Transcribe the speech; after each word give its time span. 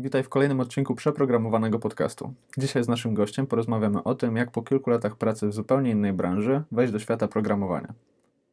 Witaj 0.00 0.22
w 0.22 0.28
kolejnym 0.28 0.60
odcinku 0.60 0.94
przeprogramowanego 0.94 1.78
podcastu. 1.78 2.32
Dzisiaj 2.58 2.84
z 2.84 2.88
naszym 2.88 3.14
gościem 3.14 3.46
porozmawiamy 3.46 4.02
o 4.02 4.14
tym, 4.14 4.36
jak 4.36 4.50
po 4.50 4.62
kilku 4.62 4.90
latach 4.90 5.16
pracy 5.16 5.48
w 5.48 5.52
zupełnie 5.52 5.90
innej 5.90 6.12
branży 6.12 6.62
wejść 6.72 6.92
do 6.92 6.98
świata 6.98 7.28
programowania. 7.28 7.94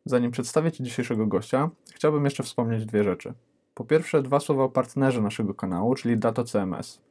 Zanim 0.06 0.32
przedstawię 0.32 0.72
Ci 0.72 0.84
dzisiejszego 0.84 1.28
gościa, 1.28 1.70
chciałbym 1.94 2.26
jeszcze 2.26 2.44
wspomnieć 2.44 2.86
dwie 2.86 3.04
rzeczy. 3.04 3.34
Po 3.74 3.86
pierwsze, 3.86 4.22
dwa 4.22 4.40
słowa 4.40 4.64
o 4.64 4.70
partnerze 4.70 5.22
naszego 5.22 5.54
kanału, 5.54 5.96
czyli 5.96 6.18
Dato 6.18 6.44
CMS. 6.44 7.02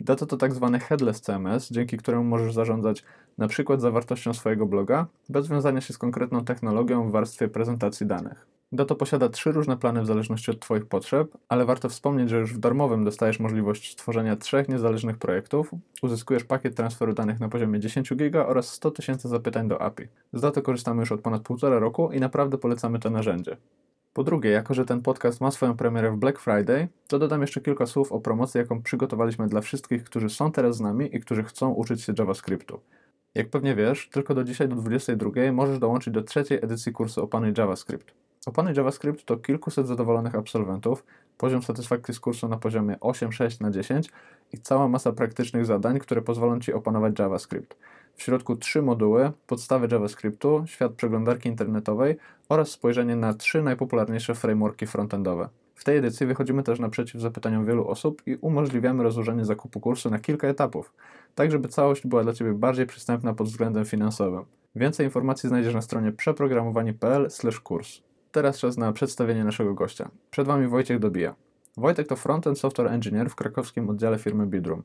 Dato 0.00 0.26
to 0.26 0.36
tak 0.36 0.54
zwany 0.54 0.78
headless 0.78 1.20
CMS, 1.20 1.70
dzięki 1.70 1.96
któremu 1.96 2.24
możesz 2.24 2.52
zarządzać 2.52 3.04
na 3.38 3.48
przykład 3.48 3.80
zawartością 3.80 4.34
swojego 4.34 4.66
bloga, 4.66 5.06
bez 5.28 5.46
związania 5.46 5.80
się 5.80 5.94
z 5.94 5.98
konkretną 5.98 6.44
technologią 6.44 7.08
w 7.08 7.12
warstwie 7.12 7.48
prezentacji 7.48 8.06
danych. 8.06 8.57
Dato 8.72 8.94
posiada 8.94 9.28
trzy 9.28 9.52
różne 9.52 9.76
plany 9.76 10.02
w 10.02 10.06
zależności 10.06 10.50
od 10.50 10.60
Twoich 10.60 10.86
potrzeb, 10.86 11.38
ale 11.48 11.64
warto 11.64 11.88
wspomnieć, 11.88 12.30
że 12.30 12.38
już 12.38 12.54
w 12.54 12.58
darmowym 12.58 13.04
dostajesz 13.04 13.40
możliwość 13.40 13.92
stworzenia 13.92 14.36
trzech 14.36 14.68
niezależnych 14.68 15.18
projektów, 15.18 15.70
uzyskujesz 16.02 16.44
pakiet 16.44 16.76
transferu 16.76 17.12
danych 17.12 17.40
na 17.40 17.48
poziomie 17.48 17.80
10 17.80 18.14
GB 18.14 18.46
oraz 18.46 18.72
100 18.72 18.90
tysięcy 18.90 19.28
zapytań 19.28 19.68
do 19.68 19.82
API. 19.82 20.08
Z 20.32 20.40
Dato 20.40 20.62
korzystamy 20.62 21.00
już 21.00 21.12
od 21.12 21.20
ponad 21.20 21.42
półtora 21.42 21.78
roku 21.78 22.12
i 22.12 22.20
naprawdę 22.20 22.58
polecamy 22.58 22.98
to 22.98 23.10
narzędzie. 23.10 23.56
Po 24.12 24.24
drugie, 24.24 24.50
jako 24.50 24.74
że 24.74 24.84
ten 24.84 25.02
podcast 25.02 25.40
ma 25.40 25.50
swoją 25.50 25.76
premierę 25.76 26.10
w 26.10 26.16
Black 26.16 26.40
Friday, 26.40 26.88
to 27.06 27.18
dodam 27.18 27.40
jeszcze 27.40 27.60
kilka 27.60 27.86
słów 27.86 28.12
o 28.12 28.20
promocji, 28.20 28.58
jaką 28.58 28.82
przygotowaliśmy 28.82 29.46
dla 29.46 29.60
wszystkich, 29.60 30.04
którzy 30.04 30.30
są 30.30 30.52
teraz 30.52 30.76
z 30.76 30.80
nami 30.80 31.16
i 31.16 31.20
którzy 31.20 31.42
chcą 31.42 31.70
uczyć 31.70 32.02
się 32.02 32.12
JavaScriptu. 32.18 32.80
Jak 33.34 33.50
pewnie 33.50 33.74
wiesz, 33.74 34.08
tylko 34.12 34.34
do 34.34 34.44
dzisiaj 34.44 34.68
do 34.68 34.76
22 34.76 35.30
możesz 35.52 35.78
dołączyć 35.78 36.14
do 36.14 36.22
trzeciej 36.22 36.58
edycji 36.58 36.92
kursu 36.92 37.22
Opanuj 37.22 37.52
JavaScript. 37.58 38.27
Opanuj 38.46 38.74
JavaScript 38.76 39.24
to 39.24 39.36
kilkuset 39.36 39.86
zadowolonych 39.86 40.34
absolwentów, 40.34 41.04
poziom 41.38 41.62
satysfakcji 41.62 42.14
z 42.14 42.20
kursu 42.20 42.48
na 42.48 42.56
poziomie 42.56 42.96
8,6 42.96 43.60
na 43.60 43.70
10 43.70 44.10
i 44.52 44.58
cała 44.58 44.88
masa 44.88 45.12
praktycznych 45.12 45.66
zadań, 45.66 45.98
które 45.98 46.22
pozwolą 46.22 46.60
Ci 46.60 46.72
opanować 46.72 47.18
JavaScript. 47.18 47.76
W 48.14 48.22
środku 48.22 48.56
trzy 48.56 48.82
moduły, 48.82 49.32
podstawy 49.46 49.88
JavaScriptu, 49.92 50.64
świat 50.66 50.92
przeglądarki 50.92 51.48
internetowej 51.48 52.16
oraz 52.48 52.70
spojrzenie 52.70 53.16
na 53.16 53.34
trzy 53.34 53.62
najpopularniejsze 53.62 54.34
frameworki 54.34 54.86
frontendowe. 54.86 55.48
W 55.74 55.84
tej 55.84 55.96
edycji 55.96 56.26
wychodzimy 56.26 56.62
też 56.62 56.78
naprzeciw 56.80 57.20
zapytaniom 57.20 57.66
wielu 57.66 57.88
osób 57.88 58.22
i 58.26 58.36
umożliwiamy 58.36 59.02
rozłożenie 59.02 59.44
zakupu 59.44 59.80
kursu 59.80 60.10
na 60.10 60.18
kilka 60.18 60.48
etapów, 60.48 60.92
tak 61.34 61.50
żeby 61.50 61.68
całość 61.68 62.06
była 62.06 62.22
dla 62.22 62.32
Ciebie 62.32 62.52
bardziej 62.52 62.86
przystępna 62.86 63.34
pod 63.34 63.46
względem 63.46 63.84
finansowym. 63.84 64.44
Więcej 64.76 65.06
informacji 65.06 65.48
znajdziesz 65.48 65.74
na 65.74 65.82
stronie 65.82 66.12
przeprogramowanie.pl/kurs. 66.12 68.07
Teraz 68.32 68.58
czas 68.58 68.76
na 68.76 68.92
przedstawienie 68.92 69.44
naszego 69.44 69.74
gościa. 69.74 70.10
Przed 70.30 70.46
Wami 70.46 70.66
Wojciech 70.66 70.98
Dobija. 70.98 71.34
Wojtek 71.76 72.06
to 72.06 72.16
frontend 72.16 72.58
software 72.58 72.92
engineer 72.92 73.30
w 73.30 73.34
krakowskim 73.34 73.90
oddziale 73.90 74.18
firmy 74.18 74.46
Bidroom. 74.46 74.82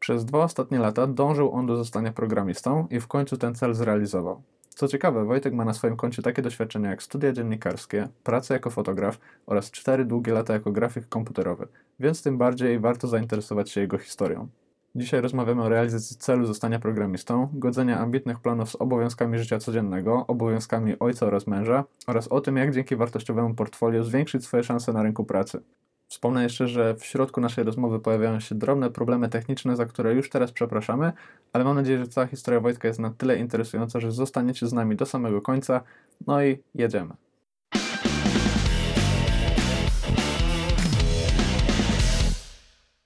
Przez 0.00 0.24
dwa 0.24 0.44
ostatnie 0.44 0.78
lata 0.78 1.06
dążył 1.06 1.52
on 1.52 1.66
do 1.66 1.76
zostania 1.76 2.12
programistą 2.12 2.86
i 2.90 3.00
w 3.00 3.06
końcu 3.06 3.36
ten 3.36 3.54
cel 3.54 3.74
zrealizował. 3.74 4.42
Co 4.68 4.88
ciekawe, 4.88 5.24
Wojtek 5.24 5.54
ma 5.54 5.64
na 5.64 5.74
swoim 5.74 5.96
koncie 5.96 6.22
takie 6.22 6.42
doświadczenia 6.42 6.90
jak 6.90 7.02
studia 7.02 7.32
dziennikarskie, 7.32 8.08
pracę 8.24 8.54
jako 8.54 8.70
fotograf 8.70 9.18
oraz 9.46 9.70
cztery 9.70 10.04
długie 10.04 10.32
lata 10.32 10.52
jako 10.52 10.72
grafik 10.72 11.08
komputerowy, 11.08 11.68
więc 12.00 12.22
tym 12.22 12.38
bardziej 12.38 12.80
warto 12.80 13.08
zainteresować 13.08 13.70
się 13.70 13.80
jego 13.80 13.98
historią. 13.98 14.48
Dzisiaj 14.94 15.20
rozmawiamy 15.20 15.62
o 15.62 15.68
realizacji 15.68 16.16
celu 16.16 16.46
zostania 16.46 16.78
programistą, 16.78 17.48
godzenia 17.52 17.98
ambitnych 17.98 18.40
planów 18.40 18.70
z 18.70 18.74
obowiązkami 18.74 19.38
życia 19.38 19.58
codziennego, 19.58 20.26
obowiązkami 20.26 20.98
ojca 20.98 21.26
oraz 21.26 21.46
męża 21.46 21.84
oraz 22.06 22.28
o 22.28 22.40
tym, 22.40 22.56
jak 22.56 22.74
dzięki 22.74 22.96
wartościowemu 22.96 23.54
portfolio 23.54 24.04
zwiększyć 24.04 24.44
swoje 24.44 24.62
szanse 24.62 24.92
na 24.92 25.02
rynku 25.02 25.24
pracy. 25.24 25.62
Wspomnę 26.08 26.42
jeszcze, 26.42 26.68
że 26.68 26.94
w 26.94 27.04
środku 27.04 27.40
naszej 27.40 27.64
rozmowy 27.64 28.00
pojawiają 28.00 28.40
się 28.40 28.54
drobne 28.54 28.90
problemy 28.90 29.28
techniczne, 29.28 29.76
za 29.76 29.86
które 29.86 30.14
już 30.14 30.30
teraz 30.30 30.52
przepraszamy, 30.52 31.12
ale 31.52 31.64
mam 31.64 31.76
nadzieję, 31.76 31.98
że 31.98 32.08
cała 32.08 32.26
historia 32.26 32.60
Wojtka 32.60 32.88
jest 32.88 33.00
na 33.00 33.10
tyle 33.10 33.38
interesująca, 33.38 34.00
że 34.00 34.12
zostaniecie 34.12 34.66
z 34.66 34.72
nami 34.72 34.96
do 34.96 35.06
samego 35.06 35.42
końca. 35.42 35.80
No 36.26 36.44
i 36.44 36.58
jedziemy. 36.74 37.14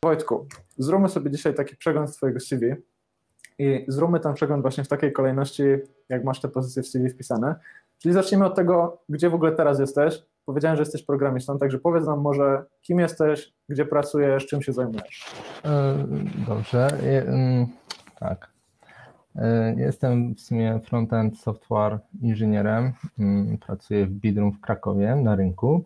Wojtku, 0.04 0.46
zróbmy 0.78 1.08
sobie 1.08 1.30
dzisiaj 1.30 1.54
taki 1.54 1.76
przegląd 1.76 2.16
Twojego 2.16 2.40
CV 2.40 2.74
i 3.58 3.84
zróbmy 3.88 4.20
ten 4.20 4.34
przegląd 4.34 4.62
właśnie 4.62 4.84
w 4.84 4.88
takiej 4.88 5.12
kolejności, 5.12 5.62
jak 6.08 6.24
masz 6.24 6.40
te 6.40 6.48
pozycje 6.48 6.82
w 6.82 6.88
CV 6.88 7.10
wpisane. 7.10 7.54
Czyli 7.98 8.14
zacznijmy 8.14 8.46
od 8.46 8.54
tego, 8.54 9.02
gdzie 9.08 9.30
w 9.30 9.34
ogóle 9.34 9.52
teraz 9.52 9.80
jesteś. 9.80 10.22
Powiedziałem, 10.44 10.76
że 10.76 10.82
jesteś 10.82 11.02
programistą, 11.02 11.58
także 11.58 11.78
powiedz 11.78 12.06
nam 12.06 12.20
może, 12.20 12.64
kim 12.82 13.00
jesteś, 13.00 13.52
gdzie 13.68 13.84
pracujesz, 13.84 14.46
czym 14.46 14.62
się 14.62 14.72
zajmujesz. 14.72 15.34
E, 15.64 16.06
dobrze, 16.48 16.88
mm, 17.26 17.66
tak. 18.20 18.50
E, 19.36 19.74
jestem 19.76 20.34
w 20.34 20.40
sumie 20.40 20.80
frontend 20.84 21.38
software 21.38 21.98
inżynierem. 22.22 22.92
Mm, 23.18 23.58
pracuję 23.58 24.06
w 24.06 24.10
Bidrum 24.10 24.52
w 24.52 24.60
Krakowie 24.60 25.16
na 25.16 25.36
rynku. 25.36 25.84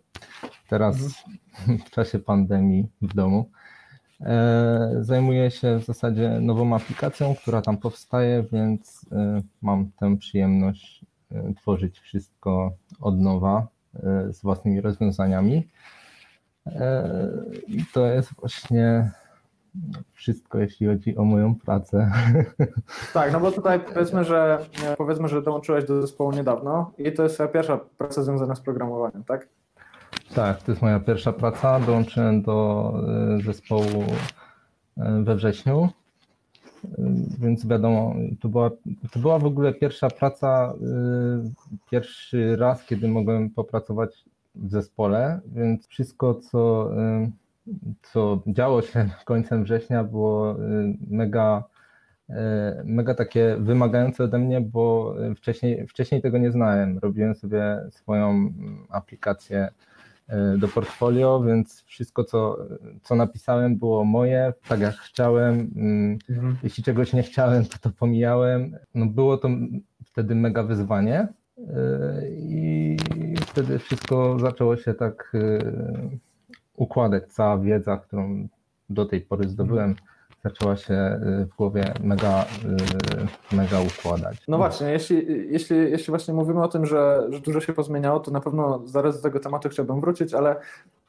Teraz 0.69 0.95
mhm. 0.95 1.77
w 1.87 1.89
czasie 1.89 2.19
pandemii 2.19 2.87
w 3.01 3.15
domu. 3.15 3.49
E, 4.25 4.97
zajmuję 5.01 5.51
się 5.51 5.79
w 5.79 5.85
zasadzie 5.85 6.29
nową 6.41 6.75
aplikacją, 6.75 7.35
która 7.35 7.61
tam 7.61 7.77
powstaje, 7.77 8.43
więc 8.51 9.05
mam 9.61 9.91
tę 9.99 10.17
przyjemność 10.17 11.05
tworzyć 11.57 11.99
wszystko 11.99 12.71
od 13.01 13.19
nowa 13.19 13.67
z 14.29 14.41
własnymi 14.41 14.81
rozwiązaniami. 14.81 15.67
I 17.67 17.85
to 17.93 18.07
jest 18.07 18.33
właśnie 18.33 19.11
wszystko, 20.13 20.59
jeśli 20.59 20.87
chodzi 20.87 21.17
o 21.17 21.23
moją 21.23 21.55
pracę. 21.55 22.11
Tak, 23.13 23.33
no 23.33 23.39
bo 23.39 23.51
tutaj 23.51 23.79
powiedzmy, 23.79 24.23
że 24.23 24.65
powiedzmy, 24.97 25.27
że 25.27 25.41
dołączyłeś 25.41 25.85
do 25.85 26.01
zespołu 26.01 26.31
niedawno 26.31 26.91
i 26.97 27.11
to 27.11 27.23
jest 27.23 27.41
pierwsza 27.53 27.79
praca 27.97 28.23
związana 28.23 28.55
z 28.55 28.61
programowaniem, 28.61 29.23
tak? 29.23 29.47
Tak, 30.35 30.63
to 30.63 30.71
jest 30.71 30.81
moja 30.81 30.99
pierwsza 30.99 31.33
praca. 31.33 31.79
Dołączyłem 31.79 32.41
do 32.41 32.93
e, 33.37 33.41
zespołu 33.41 34.03
e, 34.97 35.23
we 35.23 35.35
wrześniu, 35.35 35.89
e, 36.85 36.89
więc 37.39 37.67
wiadomo, 37.67 38.15
to 38.41 38.49
była, 38.49 38.69
to 39.11 39.19
była 39.19 39.39
w 39.39 39.45
ogóle 39.45 39.73
pierwsza 39.73 40.09
praca, 40.09 40.73
pierwszy 41.91 42.55
raz, 42.55 42.85
kiedy 42.85 43.07
mogłem 43.07 43.49
popracować 43.49 44.25
w 44.55 44.69
zespole, 44.71 45.39
więc 45.45 45.87
wszystko, 45.87 46.35
co 46.35 46.91
co 48.01 48.41
działo 48.47 48.81
się 48.81 49.09
końcem 49.25 49.63
września, 49.63 50.03
było 50.03 50.55
mega, 51.09 51.63
mega 52.83 53.13
takie 53.15 53.57
wymagające 53.59 54.23
ode 54.23 54.39
mnie, 54.39 54.61
bo 54.61 55.15
wcześniej, 55.35 55.87
wcześniej 55.87 56.21
tego 56.21 56.37
nie 56.37 56.51
znałem. 56.51 56.99
Robiłem 56.99 57.35
sobie 57.35 57.79
swoją 57.89 58.53
aplikację 58.89 59.69
do 60.57 60.67
portfolio, 60.67 61.43
więc 61.43 61.83
wszystko, 61.83 62.23
co, 62.23 62.57
co 63.03 63.15
napisałem, 63.15 63.77
było 63.77 64.05
moje, 64.05 64.53
tak 64.67 64.79
jak 64.79 64.95
chciałem. 64.95 65.59
Mhm. 66.29 66.57
Jeśli 66.63 66.83
czegoś 66.83 67.13
nie 67.13 67.23
chciałem, 67.23 67.65
to 67.65 67.77
to 67.81 67.89
pomijałem. 67.89 68.75
No 68.95 69.05
było 69.05 69.37
to 69.37 69.49
wtedy 70.05 70.35
mega 70.35 70.63
wyzwanie. 70.63 71.27
I 72.37 72.97
wtedy 73.41 73.79
wszystko 73.79 74.39
zaczęło 74.39 74.77
się 74.77 74.93
tak 74.93 75.33
układać. 76.75 77.23
Cała 77.27 77.57
wiedza, 77.57 77.97
którą 77.97 78.47
do 78.89 79.05
tej 79.05 79.21
pory 79.21 79.49
zdobyłem, 79.49 79.95
zaczęła 80.43 80.75
się 80.75 80.93
y, 80.93 81.45
w 81.45 81.55
głowie 81.55 81.93
mega, 82.03 82.45
y, 83.51 83.55
mega 83.55 83.77
układać. 83.81 84.37
No 84.47 84.57
właśnie, 84.57 84.91
jeśli, 84.91 85.47
jeśli, 85.51 85.77
jeśli 85.77 86.11
właśnie 86.11 86.33
mówimy 86.33 86.63
o 86.63 86.67
tym, 86.67 86.85
że, 86.85 87.27
że 87.29 87.39
dużo 87.39 87.61
się 87.61 87.73
pozmieniało, 87.73 88.19
to 88.19 88.31
na 88.31 88.41
pewno 88.41 88.87
zaraz 88.87 89.15
do 89.15 89.23
tego 89.23 89.39
tematu 89.39 89.69
chciałbym 89.69 90.01
wrócić, 90.01 90.33
ale 90.33 90.55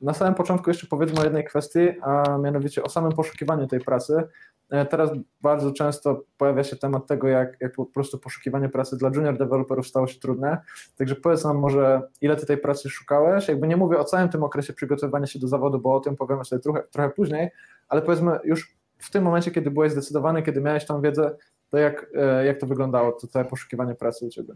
na 0.00 0.14
samym 0.14 0.34
początku 0.34 0.70
jeszcze 0.70 0.86
powiedzmy 0.86 1.20
o 1.20 1.24
jednej 1.24 1.44
kwestii, 1.44 1.88
a 2.02 2.38
mianowicie 2.38 2.82
o 2.82 2.88
samym 2.88 3.12
poszukiwaniu 3.12 3.66
tej 3.66 3.80
pracy. 3.80 4.22
E, 4.70 4.86
teraz 4.86 5.10
bardzo 5.42 5.72
często 5.72 6.22
pojawia 6.38 6.64
się 6.64 6.76
temat 6.76 7.06
tego, 7.06 7.28
jak, 7.28 7.56
jak 7.60 7.72
po 7.72 7.86
prostu 7.86 8.18
poszukiwanie 8.18 8.68
pracy 8.68 8.96
dla 8.96 9.10
junior 9.14 9.38
deweloperów 9.38 9.86
stało 9.86 10.06
się 10.06 10.20
trudne. 10.20 10.58
Także 10.96 11.14
powiedz 11.14 11.44
nam 11.44 11.58
może, 11.58 12.02
ile 12.20 12.36
ty 12.36 12.46
tej 12.46 12.58
pracy 12.58 12.90
szukałeś? 12.90 13.48
Jakby 13.48 13.68
nie 13.68 13.76
mówię 13.76 13.98
o 13.98 14.04
całym 14.04 14.28
tym 14.28 14.42
okresie 14.42 14.72
przygotowywania 14.72 15.26
się 15.26 15.38
do 15.38 15.48
zawodu, 15.48 15.78
bo 15.78 15.94
o 15.94 16.00
tym 16.00 16.16
powiemy 16.16 16.44
sobie 16.44 16.62
trochę, 16.62 16.82
trochę 16.82 17.10
później, 17.10 17.50
ale 17.88 18.02
powiedzmy 18.02 18.38
już 18.44 18.81
w 19.02 19.10
tym 19.10 19.24
momencie, 19.24 19.50
kiedy 19.50 19.70
byłeś 19.70 19.92
zdecydowany, 19.92 20.42
kiedy 20.42 20.60
miałeś 20.60 20.86
tą 20.86 21.00
wiedzę, 21.00 21.36
to 21.70 21.78
jak, 21.78 22.06
e, 22.14 22.46
jak 22.46 22.60
to 22.60 22.66
wyglądało, 22.66 23.12
to 23.12 23.26
całe 23.26 23.44
poszukiwanie 23.44 23.94
pracy 23.94 24.26
u 24.26 24.28
Ciebie? 24.28 24.54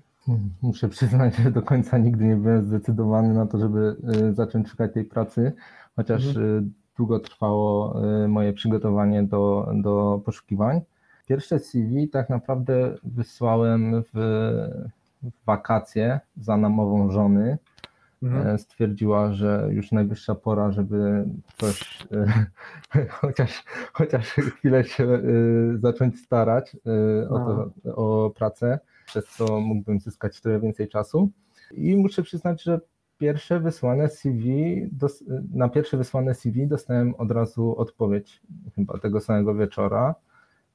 Muszę 0.62 0.88
przyznać, 0.88 1.36
że 1.36 1.50
do 1.50 1.62
końca 1.62 1.98
nigdy 1.98 2.24
nie 2.24 2.36
byłem 2.36 2.64
zdecydowany 2.66 3.34
na 3.34 3.46
to, 3.46 3.58
żeby 3.58 3.96
e, 4.28 4.32
zacząć 4.32 4.68
szukać 4.68 4.92
tej 4.92 5.04
pracy, 5.04 5.52
chociaż 5.96 6.26
mhm 6.26 6.72
długo 6.96 7.20
trwało 7.20 8.00
moje 8.28 8.52
przygotowanie 8.52 9.22
do, 9.22 9.72
do 9.74 10.20
poszukiwań. 10.24 10.80
Pierwsze 11.26 11.58
CV 11.58 12.08
tak 12.08 12.30
naprawdę 12.30 12.94
wysłałem 13.04 14.02
w 14.14 14.18
wakacje 15.46 16.20
za 16.36 16.56
namową 16.56 17.10
żony. 17.10 17.58
Mhm. 18.34 18.58
stwierdziła, 18.58 19.32
że 19.32 19.68
już 19.70 19.92
najwyższa 19.92 20.34
pora, 20.34 20.70
żeby 20.70 21.24
coś 21.56 22.06
chociaż, 23.20 23.64
chociaż 23.92 24.28
chwilę 24.30 24.84
się 24.84 25.22
zacząć 25.78 26.20
starać 26.20 26.76
o, 27.30 27.38
to, 27.38 27.70
no. 27.84 27.96
o 27.96 28.30
pracę, 28.30 28.78
przez 29.06 29.26
co 29.26 29.60
mógłbym 29.60 30.00
zyskać 30.00 30.40
trochę 30.40 30.60
więcej 30.60 30.88
czasu. 30.88 31.30
I 31.72 31.96
muszę 31.96 32.22
przyznać, 32.22 32.62
że 32.62 32.80
pierwsze 33.18 33.60
wysłane 33.60 34.08
CV, 34.08 34.74
na 35.54 35.68
pierwsze 35.68 35.96
wysłane 35.96 36.34
CV 36.34 36.66
dostałem 36.66 37.14
od 37.14 37.30
razu 37.30 37.74
odpowiedź, 37.78 38.42
chyba 38.74 38.98
tego 38.98 39.20
samego 39.20 39.54
wieczora. 39.54 40.14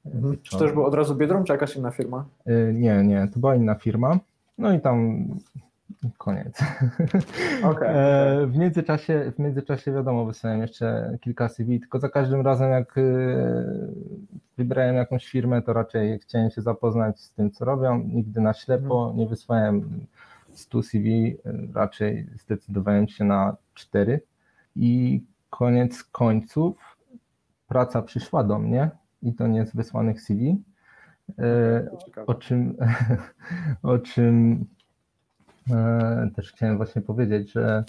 Mhm. 0.04 0.36
Czy 0.42 0.58
to 0.58 0.64
już 0.64 0.72
było 0.72 0.86
od 0.86 0.94
razu 0.94 1.14
Biedron, 1.14 1.44
czy 1.44 1.52
jakaś 1.52 1.76
inna 1.76 1.90
firma? 1.90 2.24
Nie, 2.74 3.02
nie, 3.04 3.28
to 3.34 3.40
była 3.40 3.54
inna 3.54 3.74
firma. 3.74 4.18
No 4.58 4.72
i 4.72 4.80
tam 4.80 5.26
koniec. 6.18 6.58
Okay, 7.62 7.88
e, 7.88 8.46
w, 8.46 8.56
międzyczasie, 8.56 9.32
w 9.36 9.38
międzyczasie 9.38 9.92
wiadomo, 9.92 10.26
wysłałem 10.26 10.60
jeszcze 10.60 11.18
kilka 11.20 11.48
CV, 11.48 11.80
tylko 11.80 11.98
za 11.98 12.08
każdym 12.08 12.40
razem 12.40 12.70
jak 12.70 12.98
y, 12.98 13.36
wybrałem 14.58 14.96
jakąś 14.96 15.26
firmę, 15.26 15.62
to 15.62 15.72
raczej 15.72 16.18
chciałem 16.18 16.50
się 16.50 16.62
zapoznać 16.62 17.20
z 17.20 17.32
tym, 17.32 17.50
co 17.50 17.64
robią. 17.64 17.98
Nigdy 17.98 18.40
na 18.40 18.52
ślepo 18.52 19.00
mhm. 19.02 19.16
nie 19.16 19.26
wysłałem 19.26 20.06
100 20.52 20.82
CV, 20.82 21.36
raczej 21.74 22.26
zdecydowałem 22.36 23.08
się 23.08 23.24
na 23.24 23.56
4 23.74 24.20
i 24.76 25.22
koniec 25.50 26.04
końców 26.04 26.96
praca 27.68 28.02
przyszła 28.02 28.44
do 28.44 28.58
mnie 28.58 28.90
i 29.22 29.32
to 29.34 29.46
nie 29.46 29.66
z 29.66 29.76
wysłanych 29.76 30.20
CV, 30.20 30.62
e, 31.38 31.90
o 32.26 32.34
czym, 32.34 32.76
o 33.82 33.98
czym 33.98 34.52
e, 34.52 34.81
też 36.36 36.52
chciałem 36.52 36.76
właśnie 36.76 37.02
powiedzieć, 37.02 37.52
że 37.52 37.84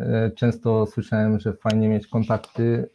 e, 0.00 0.30
często 0.30 0.86
słyszałem, 0.86 1.40
że 1.40 1.52
fajnie 1.52 1.88
mieć 1.88 2.06
kontakty, 2.06 2.88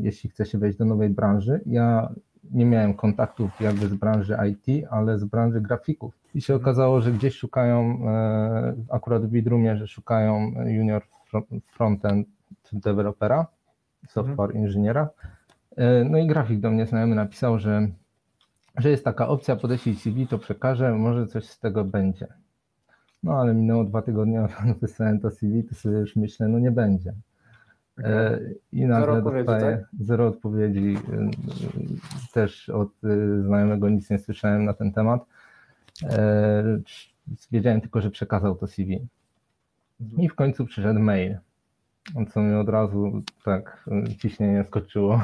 jeśli 0.00 0.30
chce 0.30 0.46
się 0.46 0.58
wejść 0.58 0.78
do 0.78 0.84
nowej 0.84 1.10
branży. 1.10 1.60
Ja 1.66 2.12
nie 2.50 2.66
miałem 2.66 2.94
kontaktów 2.94 3.60
jakby 3.60 3.88
z 3.88 3.94
branży 3.94 4.36
IT, 4.50 4.86
ale 4.90 5.18
z 5.18 5.24
branży 5.24 5.60
grafików. 5.60 6.14
I 6.34 6.42
się 6.42 6.54
okazało, 6.54 7.00
że 7.00 7.12
gdzieś 7.12 7.34
szukają, 7.34 8.08
e, 8.08 8.74
akurat 8.90 9.26
w 9.26 9.28
Bidrumie, 9.28 9.76
że 9.76 9.86
szukają 9.86 10.52
junior 10.66 11.02
frontend 11.66 12.28
dewelopera, 12.72 13.46
software 14.08 14.56
inżyniera. 14.56 15.08
E, 15.76 16.04
no 16.04 16.18
i 16.18 16.26
grafik 16.26 16.60
do 16.60 16.70
mnie 16.70 16.86
znajomy 16.86 17.14
napisał, 17.14 17.58
że, 17.58 17.88
że 18.76 18.90
jest 18.90 19.04
taka 19.04 19.28
opcja, 19.28 19.56
podeślij 19.56 19.96
CV, 19.96 20.26
to 20.26 20.38
przekażę, 20.38 20.94
może 20.94 21.26
coś 21.26 21.44
z 21.44 21.58
tego 21.58 21.84
będzie. 21.84 22.26
No 23.22 23.32
ale 23.32 23.54
minęło 23.54 23.84
dwa 23.84 24.02
tygodnie, 24.02 24.46
wysłałem 24.80 25.20
to 25.20 25.30
CV, 25.30 25.64
to 25.64 25.74
sobie 25.74 25.98
już 25.98 26.16
myślę, 26.16 26.48
no 26.48 26.58
nie 26.58 26.70
będzie. 26.70 27.14
E, 28.04 28.40
I 28.72 28.86
nagle 28.86 29.14
zero 29.14 29.32
dostaję 29.34 29.76
tak? 29.76 29.88
zero 30.00 30.26
odpowiedzi. 30.26 30.96
E, 31.12 31.30
też 32.32 32.68
od 32.68 32.88
e, 33.04 33.42
znajomego 33.42 33.88
nic 33.88 34.10
nie 34.10 34.18
słyszałem 34.18 34.64
na 34.64 34.74
ten 34.74 34.92
temat. 34.92 35.24
Wiedziałem 37.52 37.80
tylko, 37.80 38.00
że 38.00 38.10
przekazał 38.10 38.56
to 38.56 38.66
CV. 38.66 39.06
I 40.18 40.28
w 40.28 40.34
końcu 40.34 40.66
przyszedł 40.66 41.00
mail, 41.00 41.38
co 42.32 42.40
mi 42.40 42.54
od 42.54 42.68
razu 42.68 43.22
tak 43.44 43.84
ciśnienie 44.18 44.64
skoczyło. 44.64 45.20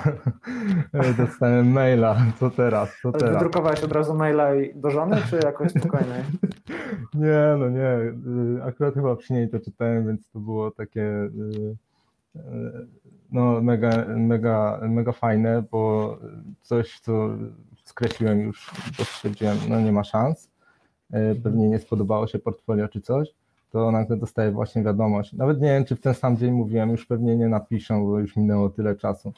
Dostałem 1.19 1.73
maila, 1.73 2.17
co 2.40 2.50
teraz, 2.50 2.99
co 3.02 3.12
teraz. 3.12 3.34
Wydrukowałeś 3.34 3.84
od 3.84 3.93
razu 3.93 4.14
maila 4.14 4.49
do 4.75 4.90
żony, 4.90 5.17
czy 5.31 5.37
jakoś 5.37 5.70
spokojniej? 5.70 6.23
nie, 7.14 7.56
no 7.58 7.69
nie. 7.69 7.99
Akurat 8.62 8.94
chyba 8.94 9.17
przy 9.17 9.32
niej 9.32 9.49
to 9.49 9.61
czytałem, 9.61 10.06
więc 10.06 10.31
to 10.31 10.40
było 10.40 10.70
takie 10.70 11.31
no 13.32 13.61
mega, 13.61 14.05
mega, 14.17 14.81
mega 14.88 15.12
fajne, 15.12 15.62
bo 15.70 16.19
coś, 16.62 17.00
co 17.00 17.29
skreśliłem 17.84 18.40
już, 18.40 18.70
bo 18.99 19.05
stwierdziłem, 19.05 19.56
no 19.69 19.81
nie 19.81 19.93
ma 19.93 20.05
szans, 20.05 20.50
e, 21.12 21.34
pewnie 21.34 21.69
nie 21.69 21.79
spodobało 21.79 22.26
się 22.26 22.38
portfolio 22.38 22.88
czy 22.88 23.00
coś, 23.00 23.34
to 23.76 23.90
nagle 23.90 24.17
dostaję 24.17 24.50
właśnie 24.50 24.82
wiadomość. 24.82 25.32
Nawet 25.32 25.61
nie 25.61 25.69
wiem, 25.69 25.84
czy 25.84 25.96
w 25.96 26.00
ten 26.00 26.14
sam 26.14 26.37
dzień 26.37 26.52
mówiłem, 26.52 26.90
już 26.90 27.06
pewnie 27.06 27.37
nie 27.37 27.49
napiszą, 27.49 28.06
bo 28.06 28.19
już 28.19 28.37
minęło 28.37 28.70
tyle 28.70 28.96
czasu. 28.96 29.32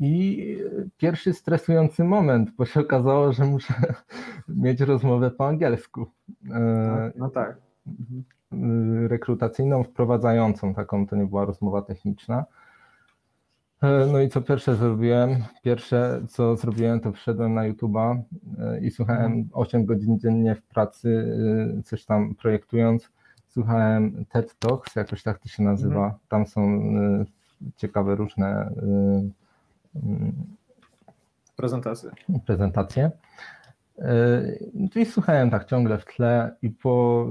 I 0.00 0.56
pierwszy 0.96 1.32
stresujący 1.32 2.04
moment, 2.04 2.50
bo 2.50 2.64
się 2.64 2.80
okazało, 2.80 3.32
że 3.32 3.44
muszę 3.44 3.74
mieć 4.48 4.80
rozmowę 4.80 5.30
po 5.30 5.48
angielsku. 5.48 6.06
E, 6.50 6.60
no, 6.60 7.10
no 7.16 7.30
tak. 7.30 7.56
Y, 8.52 9.08
rekrutacyjną, 9.08 9.84
wprowadzającą 9.84 10.74
taką, 10.74 11.06
to 11.06 11.16
nie 11.16 11.26
była 11.26 11.44
rozmowa 11.44 11.82
techniczna. 11.82 12.44
E, 13.82 14.06
no 14.06 14.20
i 14.20 14.28
co 14.28 14.40
pierwsze 14.40 14.76
zrobiłem? 14.76 15.44
Pierwsze 15.62 16.20
co 16.28 16.56
zrobiłem, 16.56 17.00
to 17.00 17.12
wszedłem 17.12 17.54
na 17.54 17.70
YouTube'a 17.70 18.22
e, 18.58 18.80
i 18.80 18.90
słuchałem 18.90 19.48
8 19.52 19.80
mhm. 19.80 19.86
godzin 19.86 20.18
dziennie 20.18 20.54
w 20.54 20.62
pracy, 20.62 21.08
y, 21.78 21.82
coś 21.82 22.04
tam 22.04 22.34
projektując. 22.34 23.10
Słuchałem 23.48 24.24
TED 24.24 24.58
Talks, 24.58 24.96
jakoś 24.96 25.22
tak 25.22 25.38
to 25.38 25.48
się 25.48 25.62
nazywa. 25.62 26.04
Mhm. 26.04 26.20
Tam 26.28 26.46
są 26.46 26.82
ciekawe 27.76 28.16
różne 28.16 28.70
prezentacje. 31.56 32.10
prezentacje. 32.46 33.10
No 34.74 34.88
I 35.02 35.06
słuchałem 35.06 35.50
tak 35.50 35.64
ciągle 35.64 35.98
w 35.98 36.04
tle 36.04 36.56
i 36.62 36.70
po, 36.70 37.26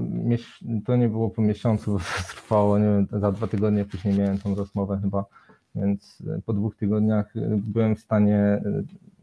to 0.84 0.96
nie 0.96 1.08
było 1.08 1.30
po 1.30 1.42
miesiącu, 1.42 1.98
trwało, 2.34 2.78
nie 2.78 2.84
wiem, 2.84 3.20
za 3.20 3.32
dwa 3.32 3.46
tygodnie 3.46 3.84
później 3.84 4.18
miałem 4.18 4.38
tą 4.38 4.54
rozmowę 4.54 4.98
chyba, 5.02 5.24
więc 5.74 6.22
po 6.46 6.52
dwóch 6.52 6.76
tygodniach 6.76 7.32
byłem 7.56 7.96
w 7.96 8.00
stanie 8.00 8.62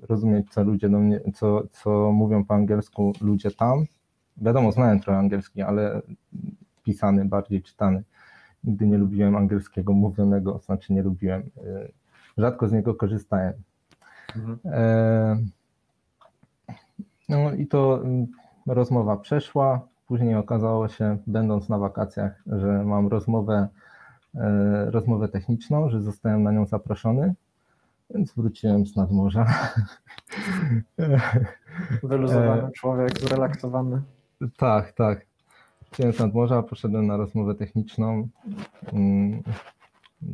rozumieć, 0.01 0.50
co 0.51 0.63
ludzie 0.63 0.90
do 0.90 1.00
mnie, 1.00 1.19
co, 1.34 1.63
co 1.72 2.12
mówią 2.12 2.46
po 2.46 2.54
angielsku 2.54 3.13
ludzie 3.22 3.51
tam. 3.51 3.86
Wiadomo, 4.38 4.72
znałem 4.72 5.00
trochę 5.00 5.19
angielski, 5.19 5.62
ale 5.62 6.01
pisany, 6.84 7.25
bardziej 7.25 7.62
czytany. 7.62 8.04
Nigdy 8.63 8.88
nie 8.88 8.98
lubiłem 8.98 9.36
angielskiego 9.36 9.94
mówionego, 9.94 10.60
znaczy 10.60 10.94
nie 10.94 11.04
lubiłem. 11.04 11.50
Rzadko 12.38 12.68
z 12.68 12.72
niego 12.72 12.95
korzystałem. 12.95 13.54
Mhm. 14.36 14.60
E 14.66 15.38
no 17.30 17.54
i 17.54 17.68
to 17.68 18.04
rozmowa 18.68 19.18
przeszła. 19.18 19.88
Później 20.07 20.36
okazało 20.36 20.88
się, 20.88 21.18
będąc 21.28 21.69
na 21.69 21.78
wakacjach, 21.78 22.44
że 22.48 22.84
mam 22.86 23.07
rozmowę, 23.07 23.56
e, 23.56 23.88
rozmowę 24.86 25.28
techniczną, 25.28 25.90
że 25.90 26.02
zostałem 26.02 26.44
na 26.44 26.52
nią 26.52 26.66
zaproszony, 26.66 27.34
więc 28.10 28.34
wróciłem 28.34 28.86
z 28.86 28.95
nadmorza. 28.95 29.45
Wyluzowany 32.04 32.64
e, 32.64 32.71
człowiek, 32.71 33.19
zrelaksowany. 33.19 34.02
Tak, 34.57 34.92
tak. 34.92 35.26
Wróciłem 35.81 36.14
z 36.14 36.19
nadmorza, 36.19 36.64
poszedłem 36.64 37.07
na 37.07 37.18
rozmowę 37.18 37.56
techniczną, 37.56 38.28
mm, 38.94 39.44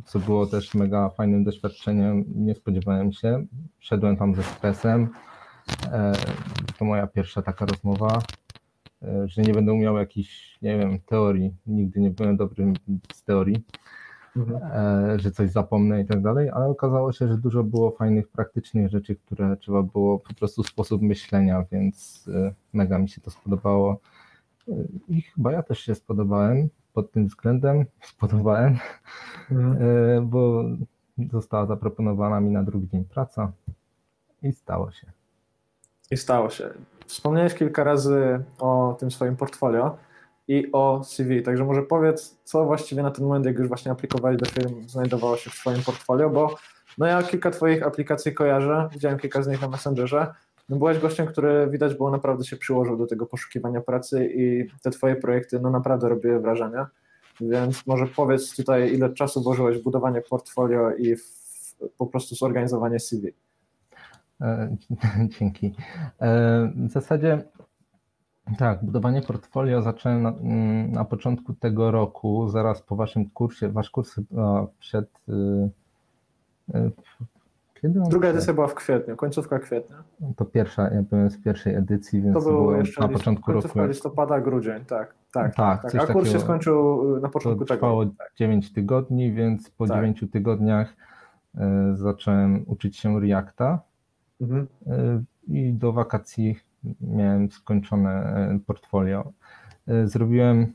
co 0.04 0.18
było 0.18 0.46
też 0.46 0.74
mega 0.74 1.08
fajnym 1.08 1.44
doświadczeniem. 1.44 2.24
Nie 2.34 2.54
spodziewałem 2.54 3.12
się. 3.12 3.46
Szedłem 3.78 4.16
tam 4.16 4.34
ze 4.34 4.42
stresem 4.42 5.08
E, 5.92 6.12
to 6.78 6.84
moja 6.84 7.06
pierwsza 7.06 7.42
taka 7.42 7.66
rozmowa, 7.66 8.18
e, 8.18 8.45
że 9.24 9.42
nie 9.42 9.52
będę 9.54 9.72
umiał 9.72 9.96
jakichś, 9.96 10.58
nie 10.62 10.78
wiem, 10.78 11.00
teorii. 11.00 11.54
Nigdy 11.66 12.00
nie 12.00 12.10
byłem 12.10 12.36
dobrym 12.36 12.74
z 13.12 13.22
teorii, 13.22 13.64
mhm. 14.36 14.60
E, 14.62 15.18
że 15.20 15.30
coś 15.30 15.50
zapomnę 15.50 16.00
i 16.00 16.06
tak 16.06 16.22
dalej, 16.22 16.50
ale 16.50 16.66
okazało 16.66 17.12
się, 17.12 17.28
że 17.28 17.38
dużo 17.38 17.64
było 17.64 17.90
fajnych, 17.90 18.28
praktycznych 18.28 18.88
rzeczy, 18.90 19.16
które 19.16 19.56
trzeba 19.56 19.82
było 19.82 20.18
po 20.18 20.34
prostu 20.34 20.62
sposób 20.62 21.02
myślenia, 21.02 21.64
więc 21.72 22.26
mega 22.72 22.98
mi 22.98 23.08
się 23.08 23.20
to 23.20 23.30
spodobało. 23.30 24.00
I 25.08 25.22
chyba 25.22 25.52
ja 25.52 25.62
też 25.62 25.78
się 25.78 25.94
spodobałem 25.94 26.68
pod 26.92 27.12
tym 27.12 27.26
względem, 27.26 27.84
spodobałem, 28.12 28.78
mhm. 29.50 30.28
bo 30.28 30.64
została 31.32 31.66
zaproponowana 31.66 32.40
mi 32.40 32.50
na 32.50 32.62
drugi 32.62 32.88
dzień 32.88 33.04
praca 33.04 33.52
i 34.42 34.52
stało 34.52 34.90
się. 34.90 35.06
I 36.10 36.16
stało 36.16 36.50
się. 36.50 36.70
Wspomniałeś 37.06 37.54
kilka 37.54 37.84
razy 37.84 38.44
o 38.58 38.96
tym 39.00 39.10
swoim 39.10 39.36
portfolio 39.36 39.96
i 40.48 40.72
o 40.72 41.04
CV, 41.04 41.42
także 41.42 41.64
może 41.64 41.82
powiedz, 41.82 42.38
co 42.44 42.64
właściwie 42.64 43.02
na 43.02 43.10
ten 43.10 43.24
moment, 43.24 43.46
jak 43.46 43.58
już 43.58 43.68
właśnie 43.68 43.92
aplikowałeś 43.92 44.36
do 44.36 44.46
firm, 44.46 44.88
znajdowało 44.88 45.36
się 45.36 45.50
w 45.50 45.54
swoim 45.54 45.82
portfolio, 45.82 46.30
bo 46.30 46.54
no 46.98 47.06
ja 47.06 47.22
kilka 47.22 47.50
Twoich 47.50 47.82
aplikacji 47.82 48.34
kojarzę, 48.34 48.88
widziałem 48.92 49.18
kilka 49.18 49.42
z 49.42 49.46
nich 49.48 49.62
na 49.62 49.68
Messengerze. 49.68 50.34
No 50.68 50.76
byłeś 50.76 50.98
gościem, 50.98 51.26
który 51.26 51.68
widać 51.70 51.94
było 51.94 52.10
naprawdę 52.10 52.44
się 52.44 52.56
przyłożył 52.56 52.96
do 52.96 53.06
tego 53.06 53.26
poszukiwania 53.26 53.80
pracy 53.80 54.30
i 54.34 54.66
te 54.82 54.90
Twoje 54.90 55.16
projekty 55.16 55.60
no 55.60 55.70
naprawdę 55.70 56.08
robiły 56.08 56.40
wrażenie. 56.40 56.84
Więc 57.40 57.86
może 57.86 58.06
powiedz 58.06 58.56
tutaj, 58.56 58.94
ile 58.94 59.14
czasu 59.14 59.42
włożyłeś 59.42 59.78
w 59.78 59.82
budowanie 59.82 60.20
portfolio 60.20 60.90
i 60.90 61.16
w, 61.16 61.22
po 61.98 62.06
prostu 62.06 62.34
zorganizowanie 62.34 63.00
CV. 63.00 63.32
E, 64.40 64.76
dzięki. 65.38 65.74
E, 66.20 66.72
w 66.76 66.90
zasadzie 66.90 67.42
Tak, 68.58 68.84
budowanie 68.84 69.22
portfolio 69.22 69.82
zacząłem 69.82 70.22
na, 70.22 70.28
mm, 70.28 70.92
na 70.92 71.04
początku 71.04 71.54
tego 71.54 71.90
roku, 71.90 72.48
zaraz 72.48 72.82
po 72.82 72.96
waszym 72.96 73.30
kursie. 73.30 73.68
Wasz 73.68 73.90
kurs 73.90 74.14
chyba 74.14 74.66
przed. 74.78 75.10
y, 75.28 75.32
y, 76.74 76.90
Kiedy 77.82 78.00
Druga 78.08 78.28
edycja 78.28 78.54
była 78.54 78.66
w 78.66 78.74
kwietniu, 78.74 79.16
końcówka 79.16 79.58
kwietnia. 79.58 79.96
To 80.36 80.44
pierwsza, 80.44 80.82
ja 80.94 81.02
byłem 81.02 81.30
z 81.30 81.38
pierwszej 81.42 81.74
edycji, 81.74 82.22
więc 82.22 82.34
To 82.34 82.40
było 82.50 82.76
jeszcze 82.76 83.00
na 83.00 83.06
list- 83.06 83.18
początku 83.18 83.52
roku. 83.52 83.80
listopada, 83.84 84.40
grudzień, 84.40 84.84
tak. 84.84 85.14
Tak, 85.32 85.54
Tak, 85.54 85.82
tak. 85.82 85.92
coś 85.92 86.00
A 86.00 86.06
kurs 86.12 86.30
się 86.32 86.40
skończył 86.40 87.10
y, 87.16 87.20
na 87.20 87.28
To 87.28 87.32
początku 87.32 87.64
tego. 87.64 87.74
trwało 87.76 88.04
roku, 88.04 88.14
Tak. 88.18 88.32
9 88.36 88.72
tygodni, 88.72 89.32
więc 89.32 89.70
po 89.70 89.86
Tak. 89.86 89.96
9 89.96 90.24
tygodniach 90.32 90.92
y, 91.54 91.60
zacząłem 91.96 92.64
uczyć 92.66 92.96
się 92.96 93.20
Reacta 93.20 93.80
Mhm. 94.40 94.66
y, 94.86 95.24
i 95.48 95.72
do 95.72 95.92
wakacji 95.92 96.56
miałem 97.00 97.50
skończone 97.50 98.36
y, 98.56 98.58
portfolio. 98.60 99.32
Y, 99.88 100.08
Zrobiłem. 100.08 100.72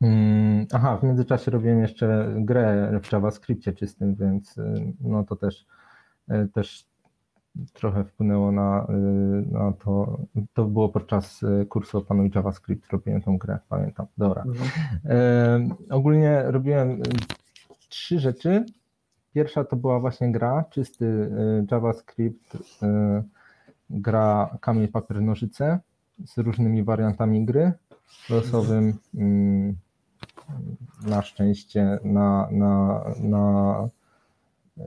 mm, 0.00 0.66
Aha, 0.72 0.96
w 0.96 1.02
międzyczasie 1.02 1.50
robiłem 1.50 1.80
jeszcze 1.80 2.34
grę 2.36 3.00
w 3.02 3.12
JavaScriptie 3.12 3.72
czystym, 3.72 4.14
więc 4.14 4.56
no 5.00 5.24
to 5.24 5.36
też, 5.36 5.66
też 6.52 6.86
trochę 7.72 8.04
wpłynęło 8.04 8.52
na, 8.52 8.86
na 9.50 9.72
to. 9.72 10.18
To 10.54 10.64
było 10.64 10.88
podczas 10.88 11.40
kursu 11.68 11.98
Opanuj 11.98 12.30
JavaScript, 12.34 12.92
robiłem 12.92 13.22
tą 13.22 13.38
grę, 13.38 13.58
pamiętam. 13.68 14.06
Dobra. 14.18 14.42
Mhm. 14.42 14.70
E, 15.04 15.94
ogólnie 15.94 16.42
robiłem 16.46 17.02
trzy 17.88 18.18
rzeczy. 18.18 18.64
Pierwsza 19.34 19.64
to 19.64 19.76
była 19.76 20.00
właśnie 20.00 20.32
gra, 20.32 20.64
czysty 20.70 21.06
e, 21.06 21.66
JavaScript, 21.70 22.58
e, 22.82 23.22
gra 23.90 24.58
kamień, 24.60 24.88
papier, 24.88 25.22
nożyce 25.22 25.78
z 26.26 26.38
różnymi 26.38 26.84
wariantami 26.84 27.44
gry, 27.44 27.72
losowym 28.30 28.98
mm, 29.14 29.76
na 31.06 31.22
szczęście, 31.22 31.98
na, 32.04 32.48
na, 32.50 33.04
na 33.20 33.88
e, 34.78 34.84